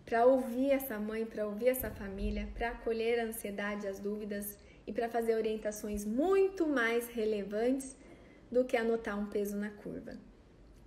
para 0.04 0.26
ouvir 0.26 0.70
essa 0.70 0.98
mãe, 0.98 1.24
para 1.24 1.46
ouvir 1.46 1.68
essa 1.68 1.90
família, 1.90 2.48
para 2.54 2.68
acolher 2.68 3.20
a 3.20 3.24
ansiedade, 3.24 3.88
as 3.88 3.98
dúvidas 3.98 4.58
e 4.86 4.92
para 4.92 5.08
fazer 5.08 5.34
orientações 5.34 6.04
muito 6.04 6.66
mais 6.66 7.08
relevantes 7.08 7.96
do 8.50 8.64
que 8.64 8.76
anotar 8.76 9.18
um 9.18 9.26
peso 9.26 9.56
na 9.56 9.70
curva. 9.70 10.12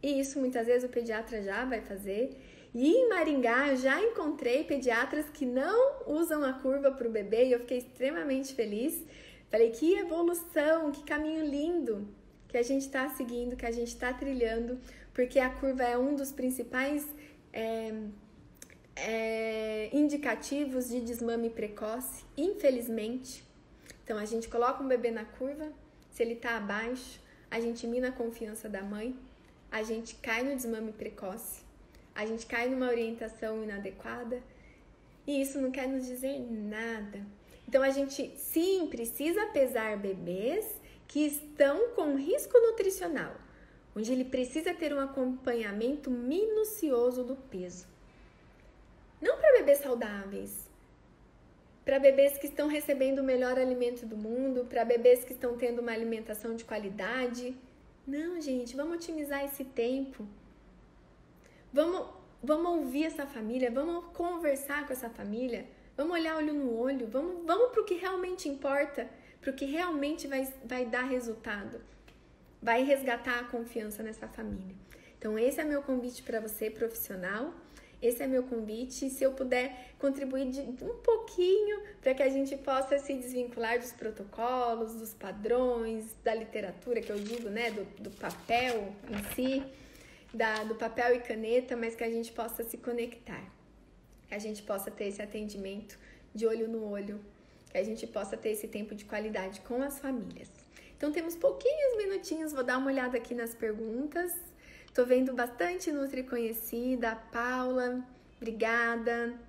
E 0.01 0.19
isso 0.19 0.39
muitas 0.39 0.67
vezes 0.67 0.87
o 0.87 0.91
pediatra 0.91 1.41
já 1.41 1.65
vai 1.65 1.81
fazer. 1.81 2.37
E 2.73 2.87
em 2.87 3.09
Maringá 3.09 3.69
eu 3.69 3.77
já 3.77 4.01
encontrei 4.01 4.63
pediatras 4.63 5.29
que 5.29 5.45
não 5.45 6.03
usam 6.05 6.43
a 6.43 6.53
curva 6.53 6.91
para 6.91 7.07
o 7.07 7.11
bebê 7.11 7.45
e 7.45 7.51
eu 7.51 7.59
fiquei 7.59 7.79
extremamente 7.79 8.53
feliz. 8.53 9.03
Falei 9.49 9.71
que 9.71 9.93
evolução, 9.97 10.91
que 10.91 11.03
caminho 11.03 11.45
lindo 11.45 12.07
que 12.47 12.57
a 12.57 12.63
gente 12.63 12.83
está 12.83 13.09
seguindo, 13.09 13.55
que 13.55 13.65
a 13.65 13.71
gente 13.71 13.89
está 13.89 14.13
trilhando, 14.13 14.79
porque 15.13 15.39
a 15.39 15.49
curva 15.49 15.83
é 15.83 15.97
um 15.97 16.15
dos 16.15 16.31
principais 16.31 17.05
é, 17.51 17.93
é, 18.95 19.89
indicativos 19.93 20.89
de 20.89 21.01
desmame 21.01 21.49
precoce, 21.49 22.23
infelizmente. 22.37 23.43
Então 24.07 24.17
a 24.17 24.23
gente 24.23 24.47
coloca 24.47 24.81
um 24.81 24.87
bebê 24.87 25.11
na 25.11 25.25
curva, 25.25 25.69
se 26.11 26.23
ele 26.23 26.35
está 26.35 26.55
abaixo, 26.55 27.19
a 27.51 27.59
gente 27.59 27.85
mina 27.85 28.07
a 28.07 28.11
confiança 28.13 28.69
da 28.69 28.81
mãe, 28.81 29.13
a 29.69 29.83
gente 29.83 30.15
cai 30.15 30.45
no 30.45 30.55
desmame 30.55 30.93
precoce, 30.93 31.61
a 32.15 32.25
gente 32.25 32.45
cai 32.45 32.69
numa 32.69 32.87
orientação 32.87 33.61
inadequada 33.61 34.41
e 35.27 35.41
isso 35.41 35.59
não 35.59 35.71
quer 35.71 35.89
nos 35.89 36.05
dizer 36.05 36.39
nada. 36.39 37.19
Então 37.67 37.83
a 37.83 37.89
gente 37.89 38.31
sim 38.37 38.87
precisa 38.87 39.47
pesar 39.47 39.97
bebês 39.97 40.65
que 41.05 41.25
estão 41.25 41.89
com 41.89 42.15
risco 42.15 42.57
nutricional, 42.57 43.35
onde 43.93 44.13
ele 44.13 44.23
precisa 44.23 44.73
ter 44.73 44.93
um 44.93 45.01
acompanhamento 45.01 46.09
minucioso 46.09 47.25
do 47.25 47.35
peso. 47.35 47.85
Não 49.21 49.37
para 49.37 49.57
bebês 49.57 49.79
saudáveis, 49.79 50.66
para 51.87 51.99
bebês 51.99 52.37
que 52.37 52.47
estão 52.47 52.67
recebendo 52.67 53.19
o 53.19 53.23
melhor 53.23 53.57
alimento 53.57 54.05
do 54.05 54.17
mundo, 54.17 54.65
para 54.65 54.83
bebês 54.83 55.23
que 55.23 55.31
estão 55.31 55.55
tendo 55.55 55.81
uma 55.81 55.93
alimentação 55.93 56.53
de 56.53 56.65
qualidade. 56.65 57.55
Não, 58.05 58.41
gente, 58.41 58.75
vamos 58.75 58.95
otimizar 58.95 59.45
esse 59.45 59.63
tempo. 59.63 60.27
Vamos, 61.71 62.09
vamos 62.43 62.71
ouvir 62.79 63.05
essa 63.05 63.25
família, 63.25 63.71
vamos 63.71 64.03
conversar 64.07 64.85
com 64.85 64.91
essa 64.91 65.09
família, 65.09 65.65
vamos 65.95 66.11
olhar 66.11 66.35
olho 66.35 66.53
no 66.53 66.77
olho, 66.77 67.07
vamos, 67.07 67.45
vamos 67.45 67.71
para 67.71 67.81
o 67.81 67.85
que 67.85 67.93
realmente 67.93 68.49
importa, 68.49 69.09
para 69.39 69.51
o 69.51 69.53
que 69.53 69.63
realmente 69.63 70.27
vai, 70.27 70.45
vai 70.65 70.85
dar 70.85 71.05
resultado, 71.05 71.79
vai 72.61 72.83
resgatar 72.83 73.39
a 73.39 73.45
confiança 73.45 74.03
nessa 74.03 74.27
família. 74.27 74.75
Então, 75.17 75.39
esse 75.39 75.61
é 75.61 75.63
meu 75.63 75.81
convite 75.81 76.21
para 76.21 76.41
você, 76.41 76.69
profissional 76.69 77.53
esse 78.01 78.21
é 78.21 78.27
meu 78.27 78.43
convite. 78.43 79.09
Se 79.09 79.23
eu 79.23 79.33
puder 79.33 79.93
contribuir 79.97 80.49
de 80.49 80.61
um 80.61 80.97
pouquinho 80.97 81.81
para 82.01 82.13
que 82.13 82.23
a 82.23 82.29
gente 82.29 82.55
possa 82.57 82.99
se 82.99 83.13
desvincular 83.13 83.79
dos 83.79 83.91
protocolos, 83.91 84.93
dos 84.95 85.13
padrões, 85.13 86.05
da 86.23 86.33
literatura 86.33 87.01
que 87.01 87.09
eu 87.09 87.17
digo, 87.17 87.49
né, 87.49 87.71
do, 87.71 87.83
do 88.03 88.11
papel 88.11 88.93
em 89.09 89.33
si, 89.33 89.63
da, 90.33 90.63
do 90.63 90.75
papel 90.75 91.15
e 91.15 91.19
caneta, 91.19 91.75
mas 91.75 91.95
que 91.95 92.03
a 92.03 92.09
gente 92.09 92.31
possa 92.31 92.63
se 92.63 92.77
conectar, 92.77 93.43
que 94.27 94.35
a 94.35 94.39
gente 94.39 94.61
possa 94.61 94.91
ter 94.91 95.05
esse 95.05 95.21
atendimento 95.21 95.97
de 96.33 96.45
olho 96.45 96.67
no 96.67 96.89
olho, 96.89 97.19
que 97.71 97.77
a 97.77 97.83
gente 97.83 98.05
possa 98.05 98.37
ter 98.37 98.49
esse 98.49 98.67
tempo 98.67 98.93
de 98.93 99.05
qualidade 99.05 99.61
com 99.61 99.81
as 99.81 99.97
famílias. 99.99 100.49
Então 100.95 101.11
temos 101.11 101.35
pouquinhos 101.35 101.97
minutinhos, 101.97 102.51
vou 102.53 102.63
dar 102.63 102.77
uma 102.77 102.91
olhada 102.91 103.17
aqui 103.17 103.33
nas 103.33 103.53
perguntas. 103.53 104.33
Tô 104.97 105.05
vendo 105.05 105.31
bastante 105.31 105.91
Nutri 105.91 106.23
conhecida, 106.23 107.11
a 107.11 107.15
Paula, 107.15 108.03
obrigada. 108.37 109.39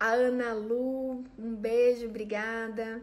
A 0.00 0.08
Ana 0.08 0.52
Lu, 0.52 1.22
um 1.38 1.54
beijo, 1.54 2.08
obrigada. 2.08 3.00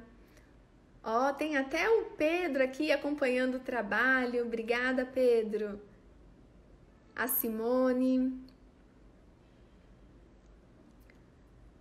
Ó, 1.01 1.31
tem 1.31 1.55
até 1.55 1.89
o 1.89 2.07
Pedro 2.17 2.61
aqui 2.61 2.91
acompanhando 2.91 3.55
o 3.55 3.61
trabalho. 3.61 4.43
Obrigada, 4.43 5.05
Pedro. 5.05 5.79
A 7.15 7.25
Simone. 7.25 8.45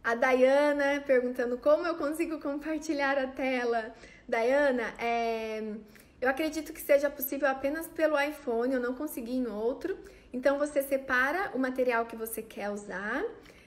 A 0.04 0.14
Dayana 0.14 1.02
perguntando 1.04 1.58
como 1.58 1.84
eu 1.84 1.96
consigo 1.96 2.38
compartilhar 2.38 3.18
a 3.18 3.26
tela. 3.26 3.92
Dayana, 4.28 4.94
é, 5.00 5.74
eu 6.20 6.28
acredito 6.28 6.72
que 6.72 6.80
seja 6.80 7.08
possível 7.08 7.48
apenas 7.48 7.86
pelo 7.86 8.20
iPhone, 8.20 8.74
eu 8.74 8.80
não 8.80 8.94
consegui 8.94 9.36
em 9.36 9.46
outro. 9.46 9.96
Então 10.32 10.58
você 10.58 10.82
separa 10.82 11.52
o 11.54 11.58
material 11.58 12.06
que 12.06 12.16
você 12.16 12.42
quer 12.42 12.70
usar, 12.70 13.24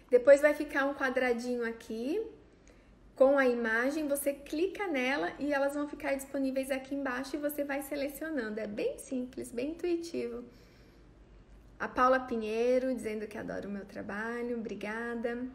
depois 0.09 0.41
vai 0.41 0.53
ficar 0.53 0.85
um 0.85 0.93
quadradinho 0.93 1.65
aqui 1.65 2.21
com 3.15 3.37
a 3.37 3.47
imagem, 3.47 4.07
você 4.07 4.33
clica 4.33 4.87
nela 4.87 5.31
e 5.39 5.53
elas 5.53 5.75
vão 5.75 5.87
ficar 5.87 6.13
disponíveis 6.15 6.71
aqui 6.71 6.95
embaixo 6.95 7.35
e 7.35 7.39
você 7.39 7.63
vai 7.63 7.81
selecionando. 7.83 8.59
É 8.59 8.67
bem 8.67 8.97
simples, 8.97 9.51
bem 9.51 9.71
intuitivo. 9.71 10.43
A 11.79 11.87
Paula 11.87 12.19
Pinheiro 12.19 12.93
dizendo 12.93 13.27
que 13.27 13.37
adora 13.37 13.67
o 13.67 13.71
meu 13.71 13.85
trabalho, 13.85 14.57
obrigada. 14.57 15.45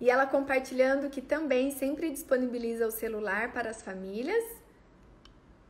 E 0.00 0.10
ela 0.10 0.26
compartilhando 0.26 1.08
que 1.10 1.22
também 1.22 1.70
sempre 1.70 2.10
disponibiliza 2.10 2.86
o 2.86 2.90
celular 2.90 3.52
para 3.52 3.70
as 3.70 3.82
famílias 3.82 4.44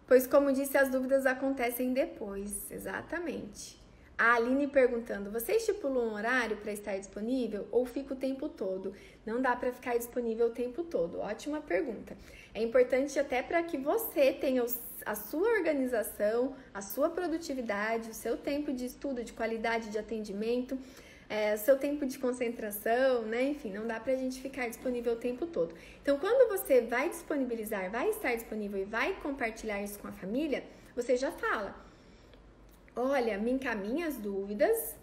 Pois, 0.08 0.26
como 0.26 0.50
disse, 0.50 0.78
as 0.78 0.88
dúvidas 0.88 1.26
acontecem 1.26 1.92
depois, 1.92 2.70
exatamente. 2.70 3.78
A 4.16 4.34
Aline 4.34 4.66
perguntando: 4.66 5.30
você 5.30 5.52
estipula 5.52 6.00
um 6.00 6.14
horário 6.14 6.56
para 6.56 6.72
estar 6.72 6.96
disponível 6.98 7.68
ou 7.70 7.84
fica 7.84 8.14
o 8.14 8.16
tempo 8.16 8.48
todo? 8.48 8.94
Não 9.26 9.40
dá 9.40 9.54
para 9.54 9.70
ficar 9.70 9.98
disponível 9.98 10.46
o 10.46 10.50
tempo 10.50 10.82
todo. 10.82 11.20
Ótima 11.20 11.60
pergunta. 11.60 12.16
É 12.54 12.62
importante 12.62 13.18
até 13.18 13.42
para 13.42 13.62
que 13.62 13.76
você 13.76 14.32
tenha 14.32 14.64
a 15.04 15.14
sua 15.14 15.48
organização, 15.50 16.56
a 16.72 16.80
sua 16.80 17.10
produtividade, 17.10 18.10
o 18.10 18.14
seu 18.14 18.38
tempo 18.38 18.72
de 18.72 18.86
estudo, 18.86 19.22
de 19.22 19.34
qualidade 19.34 19.90
de 19.90 19.98
atendimento 19.98 20.76
é, 21.28 21.56
seu 21.56 21.78
tempo 21.78 22.06
de 22.06 22.18
concentração, 22.18 23.22
né? 23.22 23.42
Enfim, 23.42 23.70
não 23.70 23.86
dá 23.86 24.00
pra 24.00 24.14
gente 24.16 24.40
ficar 24.40 24.66
disponível 24.68 25.12
o 25.12 25.16
tempo 25.16 25.46
todo. 25.46 25.74
Então, 26.02 26.18
quando 26.18 26.48
você 26.48 26.80
vai 26.80 27.08
disponibilizar, 27.08 27.90
vai 27.90 28.08
estar 28.08 28.34
disponível 28.34 28.80
e 28.80 28.84
vai 28.84 29.14
compartilhar 29.20 29.82
isso 29.82 29.98
com 29.98 30.08
a 30.08 30.12
família, 30.12 30.64
você 30.96 31.16
já 31.16 31.30
fala: 31.30 31.74
olha, 32.96 33.36
me 33.36 33.52
encaminha 33.52 34.06
as 34.06 34.16
dúvidas 34.16 34.96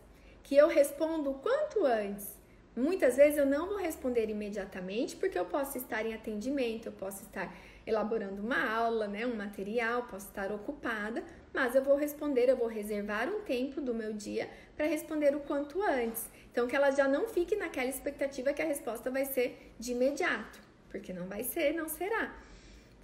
que 0.43 0.55
eu 0.55 0.67
respondo 0.67 1.33
quanto 1.35 1.85
antes. 1.85 2.35
Muitas 2.75 3.15
vezes 3.15 3.37
eu 3.37 3.45
não 3.45 3.67
vou 3.67 3.77
responder 3.77 4.29
imediatamente 4.29 5.15
porque 5.15 5.39
eu 5.39 5.45
posso 5.45 5.77
estar 5.77 6.05
em 6.05 6.13
atendimento, 6.13 6.87
eu 6.87 6.91
posso 6.91 7.23
estar 7.23 7.55
elaborando 7.87 8.41
uma 8.41 8.69
aula, 8.69 9.07
né, 9.07 9.25
um 9.25 9.35
material, 9.35 10.03
posso 10.03 10.27
estar 10.27 10.51
ocupada, 10.51 11.23
mas 11.55 11.73
eu 11.73 11.81
vou 11.81 11.95
responder, 11.95 12.49
eu 12.49 12.57
vou 12.57 12.67
reservar 12.67 13.29
um 13.29 13.41
tempo 13.41 13.79
do 13.79 13.95
meu 13.95 14.11
dia 14.13 14.49
para 14.75 14.85
responder 14.85 15.33
o 15.35 15.39
quanto 15.39 15.81
antes. 15.81 16.29
Então, 16.51 16.67
que 16.67 16.75
ela 16.75 16.91
já 16.91 17.07
não 17.07 17.27
fique 17.27 17.55
naquela 17.55 17.89
expectativa 17.89 18.53
que 18.53 18.61
a 18.61 18.65
resposta 18.65 19.09
vai 19.09 19.25
ser 19.25 19.73
de 19.79 19.93
imediato, 19.93 20.59
porque 20.89 21.11
não 21.13 21.25
vai 21.27 21.43
ser, 21.43 21.73
não 21.73 21.87
será. 21.87 22.35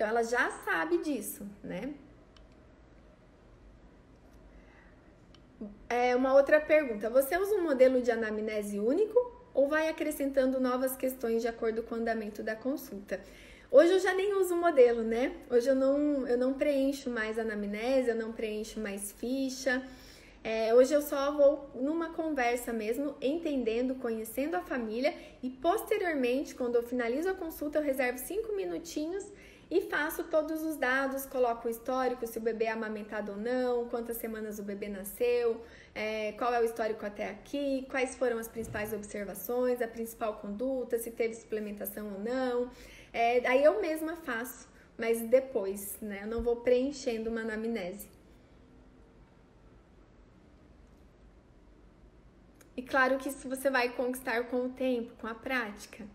Então 0.02 0.10
ela 0.10 0.24
já 0.24 0.50
sabe 0.66 0.98
disso, 0.98 1.48
né? 1.64 1.94
É 5.88 6.16
uma 6.16 6.34
outra 6.34 6.60
pergunta. 6.60 7.08
Você 7.10 7.38
usa 7.38 7.54
um 7.54 7.62
modelo 7.62 8.02
de 8.02 8.10
anamnese 8.10 8.80
único 8.80 9.20
ou 9.54 9.68
vai 9.68 9.90
acrescentando 9.90 10.60
novas 10.60 10.96
questões 10.96 11.44
de 11.44 11.48
acordo 11.48 11.84
com 11.84 11.94
o 11.94 11.98
andamento 12.00 12.42
da 12.42 12.56
consulta? 12.56 13.22
Hoje 13.72 13.94
eu 13.94 14.00
já 14.00 14.14
nem 14.14 14.34
uso 14.34 14.54
modelo, 14.54 15.02
né? 15.02 15.32
Hoje 15.50 15.70
eu 15.70 15.76
não, 15.76 16.28
eu 16.28 16.38
não 16.38 16.54
preencho 16.54 17.10
mais 17.10 17.40
anamnese, 17.40 18.10
eu 18.10 18.16
não 18.18 18.34
preencho 18.34 18.82
mais 18.82 19.14
ficha. 19.14 19.82
É, 20.44 20.76
hoje 20.76 20.94
eu 20.94 21.02
só 21.02 21.32
vou 21.32 21.70
numa 21.74 22.10
conversa 22.10 22.74
mesmo, 22.74 23.16
entendendo, 23.22 23.96
conhecendo 23.96 24.56
a 24.56 24.62
família 24.62 25.14
e 25.42 25.50
posteriormente, 25.50 26.54
quando 26.54 26.76
eu 26.76 26.84
finalizo 26.84 27.30
a 27.30 27.34
consulta, 27.34 27.80
eu 27.80 27.82
reservo 27.82 28.18
cinco 28.18 28.54
minutinhos 28.54 29.26
e 29.70 29.80
faço 29.80 30.26
todos 30.26 30.62
os 30.64 30.76
dados, 30.76 31.26
coloco 31.26 31.70
o 31.70 31.72
histórico, 31.72 32.28
se 32.28 32.38
o 32.38 32.42
bebê 32.42 32.66
é 32.66 32.72
amamentado 32.72 33.32
ou 33.32 33.38
não, 33.38 33.88
quantas 33.88 34.18
semanas 34.18 34.60
o 34.60 34.64
bebê 34.64 34.90
nasceu, 34.90 35.62
é, 35.96 36.34
qual 36.34 36.54
é 36.54 36.60
o 36.60 36.66
histórico 36.66 37.06
até 37.06 37.30
aqui, 37.30 37.88
quais 37.90 38.16
foram 38.16 38.38
as 38.38 38.50
principais 38.50 38.92
observações, 38.92 39.82
a 39.82 39.88
principal 39.88 40.40
conduta, 40.40 41.00
se 41.00 41.10
teve 41.10 41.36
suplementação 41.36 42.12
ou 42.12 42.20
não. 42.20 42.70
É, 43.14 43.46
aí 43.48 43.64
eu 43.64 43.82
mesma 43.82 44.16
faço, 44.16 44.70
mas 44.98 45.22
depois, 45.22 45.98
né? 46.02 46.22
Eu 46.24 46.28
não 46.28 46.42
vou 46.42 46.58
preenchendo 46.58 47.30
uma 47.30 47.42
anamnese. 47.42 48.08
E 52.76 52.82
claro 52.82 53.18
que 53.18 53.30
isso 53.30 53.48
você 53.50 53.70
vai 53.70 53.90
conquistar 53.90 54.46
com 54.48 54.66
o 54.66 54.70
tempo, 54.70 55.14
com 55.20 55.28
a 55.28 55.36
prática. 55.36 56.06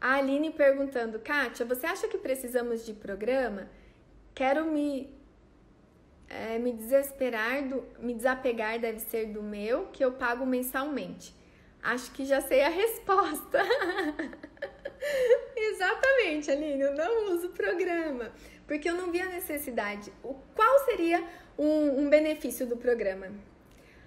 A 0.00 0.16
Aline 0.16 0.50
perguntando, 0.50 1.18
Kátia, 1.18 1.64
você 1.64 1.86
acha 1.86 2.06
que 2.06 2.18
precisamos 2.18 2.84
de 2.84 2.92
programa? 2.92 3.70
Quero 4.34 4.66
me, 4.66 5.10
é, 6.28 6.58
me 6.58 6.72
desesperar, 6.72 7.66
do, 7.66 7.82
me 7.98 8.12
desapegar 8.12 8.78
deve 8.78 9.00
ser 9.00 9.32
do 9.32 9.42
meu, 9.42 9.86
que 9.86 10.04
eu 10.04 10.12
pago 10.12 10.44
mensalmente. 10.44 11.34
Acho 11.82 12.12
que 12.12 12.26
já 12.26 12.40
sei 12.42 12.62
a 12.62 12.68
resposta. 12.70 13.62
Exatamente, 15.56 16.50
Aline, 16.50 16.80
eu 16.80 16.94
não 16.94 17.34
uso 17.34 17.50
programa, 17.50 18.32
porque 18.66 18.88
eu 18.88 18.94
não 18.94 19.10
vi 19.10 19.20
a 19.20 19.28
necessidade. 19.28 20.12
O, 20.22 20.34
qual 20.54 20.84
seria 20.84 21.22
um, 21.58 22.00
um 22.00 22.08
benefício 22.08 22.66
do 22.66 22.76
programa? 22.76 23.28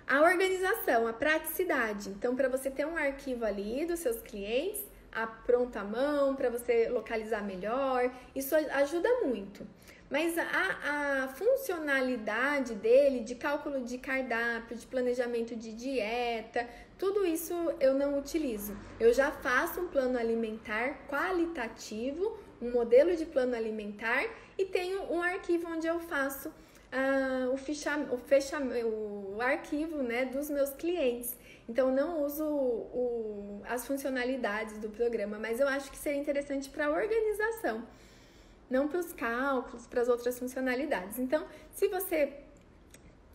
A 0.07 0.21
organização, 0.21 1.07
a 1.07 1.13
praticidade. 1.13 2.09
Então, 2.09 2.35
para 2.35 2.47
você 2.47 2.71
ter 2.71 2.85
um 2.85 2.95
arquivo 2.95 3.43
ali 3.43 3.85
dos 3.85 3.99
seus 3.99 4.21
clientes, 4.21 4.81
a 5.11 5.27
pronta 5.27 5.83
mão, 5.83 6.35
para 6.35 6.49
você 6.49 6.87
localizar 6.89 7.43
melhor, 7.43 8.09
isso 8.35 8.55
ajuda 8.55 9.09
muito. 9.25 9.67
Mas 10.09 10.37
a, 10.37 10.43
a, 10.43 11.27
funcionalidade 11.29 12.75
dele, 12.75 13.21
de 13.21 13.35
cálculo 13.35 13.81
de 13.81 13.97
cardápio, 13.97 14.77
de 14.77 14.87
planejamento 14.87 15.55
de 15.55 15.73
dieta, 15.73 16.65
tudo 16.97 17.25
isso 17.25 17.53
eu 17.79 17.93
não 17.93 18.17
utilizo. 18.17 18.75
Eu 18.99 19.13
já 19.13 19.31
faço 19.31 19.81
um 19.81 19.87
plano 19.87 20.17
alimentar 20.17 21.07
qualitativo, 21.07 22.37
um 22.61 22.71
modelo 22.71 23.15
de 23.15 23.25
plano 23.25 23.55
alimentar 23.55 24.25
e 24.57 24.65
tenho 24.65 25.03
um 25.11 25.21
arquivo 25.21 25.67
onde 25.69 25.85
eu 25.85 25.99
faço 25.99 26.51
ah, 26.91 27.49
o, 27.53 27.57
ficha, 27.57 27.97
o, 28.11 28.17
fecha, 28.17 28.57
o 28.59 29.37
arquivo 29.41 30.01
né, 30.01 30.25
dos 30.25 30.49
meus 30.49 30.71
clientes. 30.71 31.35
Então, 31.69 31.93
não 31.93 32.23
uso 32.23 32.45
o, 32.45 33.61
as 33.67 33.85
funcionalidades 33.85 34.77
do 34.77 34.89
programa, 34.89 35.37
mas 35.37 35.59
eu 35.59 35.67
acho 35.67 35.91
que 35.91 35.97
seria 35.97 36.19
interessante 36.19 36.69
para 36.69 36.87
a 36.87 36.89
organização, 36.89 37.83
não 38.69 38.87
para 38.87 38.99
os 38.99 39.11
cálculos, 39.11 39.85
para 39.85 40.01
as 40.01 40.07
outras 40.07 40.39
funcionalidades. 40.39 41.19
Então, 41.19 41.45
se 41.73 41.89
você 41.89 42.33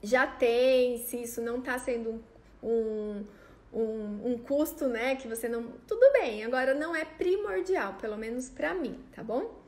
já 0.03 0.27
tem, 0.27 0.99
se 0.99 1.23
isso 1.23 1.43
não 1.43 1.59
está 1.59 1.79
sendo 1.79 2.25
um, 2.63 2.69
um, 2.69 3.27
um, 3.73 4.39
custo, 4.39 4.87
né, 4.87 5.17
que 5.17 5.27
você 5.27 5.49
não. 5.49 5.63
Tudo 5.87 6.13
bem, 6.13 6.45
agora 6.45 6.75
não 6.75 6.95
é 6.95 7.05
primordial, 7.05 7.95
pelo 7.95 8.17
menos 8.17 8.51
para 8.51 8.75
mim, 8.75 9.03
tá 9.15 9.23
bom? 9.23 9.63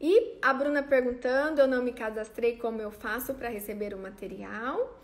E 0.00 0.38
a 0.40 0.52
Bruna 0.52 0.82
perguntando, 0.82 1.60
eu 1.60 1.66
não 1.66 1.82
me 1.82 1.92
cadastrei, 1.92 2.56
como 2.56 2.80
eu 2.80 2.90
faço 2.90 3.34
para 3.34 3.48
receber 3.48 3.92
o 3.94 3.98
material? 3.98 4.98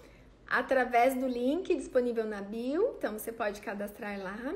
Através 0.48 1.14
do 1.14 1.26
link 1.26 1.74
disponível 1.74 2.24
na 2.24 2.40
bio, 2.40 2.94
então 2.96 3.18
você 3.18 3.30
pode 3.30 3.60
cadastrar 3.60 4.18
lá. 4.18 4.54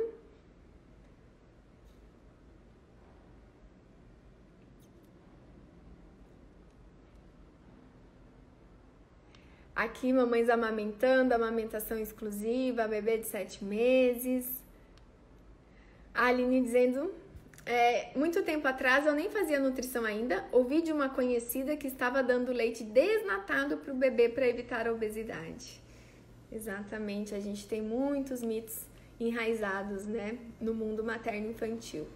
Aqui, 9.80 10.12
mamães 10.12 10.50
amamentando, 10.50 11.32
amamentação 11.32 11.98
exclusiva, 11.98 12.86
bebê 12.86 13.16
de 13.16 13.26
sete 13.26 13.64
meses. 13.64 14.46
A 16.12 16.26
Aline 16.26 16.60
dizendo 16.60 17.10
é, 17.64 18.10
muito 18.14 18.42
tempo 18.42 18.68
atrás 18.68 19.06
eu 19.06 19.14
nem 19.14 19.30
fazia 19.30 19.58
nutrição 19.58 20.04
ainda, 20.04 20.44
ouvi 20.52 20.82
de 20.82 20.92
uma 20.92 21.08
conhecida 21.08 21.78
que 21.78 21.86
estava 21.86 22.22
dando 22.22 22.52
leite 22.52 22.84
desnatado 22.84 23.78
para 23.78 23.94
o 23.94 23.96
bebê 23.96 24.28
para 24.28 24.46
evitar 24.46 24.86
a 24.86 24.92
obesidade. 24.92 25.80
Exatamente, 26.52 27.34
a 27.34 27.40
gente 27.40 27.66
tem 27.66 27.80
muitos 27.80 28.42
mitos 28.42 28.80
enraizados 29.18 30.06
né, 30.06 30.36
no 30.60 30.74
mundo 30.74 31.02
materno-infantil. 31.02 32.06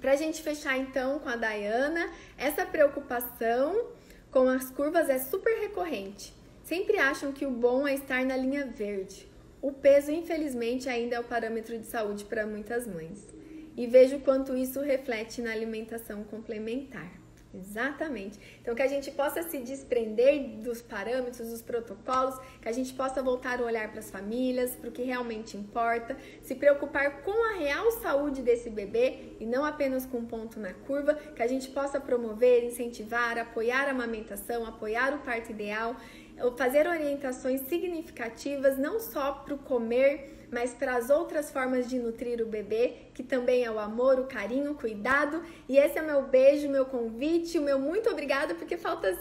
Para 0.00 0.12
a 0.12 0.16
gente 0.16 0.40
fechar 0.40 0.78
então 0.78 1.18
com 1.18 1.28
a 1.28 1.34
Dayana, 1.34 2.12
essa 2.38 2.64
preocupação 2.64 3.95
com 4.36 4.50
as 4.50 4.70
curvas 4.70 5.08
é 5.08 5.18
super 5.18 5.60
recorrente. 5.60 6.30
Sempre 6.62 6.98
acham 6.98 7.32
que 7.32 7.46
o 7.46 7.50
bom 7.50 7.88
é 7.88 7.94
estar 7.94 8.22
na 8.22 8.36
linha 8.36 8.66
verde. 8.66 9.26
O 9.62 9.72
peso, 9.72 10.10
infelizmente, 10.10 10.90
ainda 10.90 11.16
é 11.16 11.20
o 11.20 11.24
parâmetro 11.24 11.78
de 11.78 11.86
saúde 11.86 12.22
para 12.26 12.46
muitas 12.46 12.86
mães. 12.86 13.26
E 13.74 13.86
vejo 13.86 14.18
quanto 14.18 14.54
isso 14.54 14.82
reflete 14.82 15.40
na 15.40 15.52
alimentação 15.52 16.22
complementar. 16.22 17.10
Exatamente. 17.56 18.38
Então, 18.60 18.74
que 18.74 18.82
a 18.82 18.86
gente 18.86 19.10
possa 19.10 19.42
se 19.42 19.58
desprender 19.58 20.58
dos 20.62 20.82
parâmetros, 20.82 21.48
dos 21.48 21.62
protocolos, 21.62 22.38
que 22.60 22.68
a 22.68 22.72
gente 22.72 22.92
possa 22.92 23.22
voltar 23.22 23.60
o 23.60 23.64
olhar 23.64 23.90
para 23.90 24.00
as 24.00 24.10
famílias, 24.10 24.72
para 24.72 24.90
o 24.90 24.92
que 24.92 25.02
realmente 25.02 25.56
importa, 25.56 26.16
se 26.42 26.54
preocupar 26.54 27.22
com 27.22 27.54
a 27.54 27.58
real 27.58 27.90
saúde 27.92 28.42
desse 28.42 28.68
bebê 28.68 29.36
e 29.40 29.46
não 29.46 29.64
apenas 29.64 30.04
com 30.04 30.18
um 30.18 30.26
ponto 30.26 30.60
na 30.60 30.72
curva, 30.72 31.14
que 31.14 31.42
a 31.42 31.46
gente 31.46 31.68
possa 31.68 31.98
promover, 31.98 32.64
incentivar, 32.64 33.38
apoiar 33.38 33.86
a 33.86 33.90
amamentação, 33.90 34.66
apoiar 34.66 35.14
o 35.14 35.18
parto 35.18 35.50
ideal 35.50 35.96
fazer 36.56 36.86
orientações 36.86 37.62
significativas 37.62 38.76
não 38.76 39.00
só 39.00 39.32
para 39.32 39.54
o 39.54 39.58
comer, 39.58 40.35
mas 40.50 40.74
para 40.74 40.96
as 40.96 41.10
outras 41.10 41.50
formas 41.50 41.88
de 41.88 41.98
nutrir 41.98 42.40
o 42.42 42.46
bebê, 42.46 42.94
que 43.14 43.22
também 43.22 43.64
é 43.64 43.70
o 43.70 43.78
amor, 43.78 44.18
o 44.18 44.24
carinho, 44.24 44.72
o 44.72 44.74
cuidado. 44.74 45.42
E 45.68 45.78
esse 45.78 45.98
é 45.98 46.02
o 46.02 46.06
meu 46.06 46.22
beijo, 46.22 46.68
meu 46.68 46.84
convite, 46.84 47.58
o 47.58 47.62
meu 47.62 47.78
muito 47.78 48.10
obrigada, 48.10 48.54
porque 48.54 48.76
falta 48.76 49.18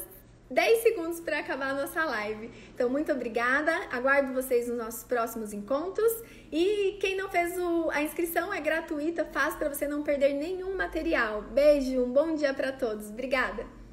10 0.49 0.83
segundos 0.83 1.19
para 1.19 1.39
acabar 1.39 1.71
a 1.71 1.73
nossa 1.73 2.05
live. 2.05 2.51
Então, 2.73 2.89
muito 2.89 3.11
obrigada. 3.11 3.71
Aguardo 3.91 4.33
vocês 4.33 4.67
nos 4.67 4.77
nossos 4.77 5.03
próximos 5.03 5.53
encontros. 5.53 6.11
E 6.51 6.97
quem 7.01 7.15
não 7.15 7.29
fez 7.29 7.57
o, 7.57 7.89
a 7.91 8.03
inscrição 8.03 8.53
é 8.53 8.61
gratuita, 8.61 9.25
faz 9.25 9.55
para 9.55 9.69
você 9.69 9.87
não 9.87 10.03
perder 10.03 10.33
nenhum 10.33 10.75
material. 10.75 11.41
Beijo, 11.41 12.03
um 12.03 12.11
bom 12.11 12.35
dia 12.35 12.53
para 12.53 12.71
todos. 12.71 13.09
Obrigada. 13.09 13.84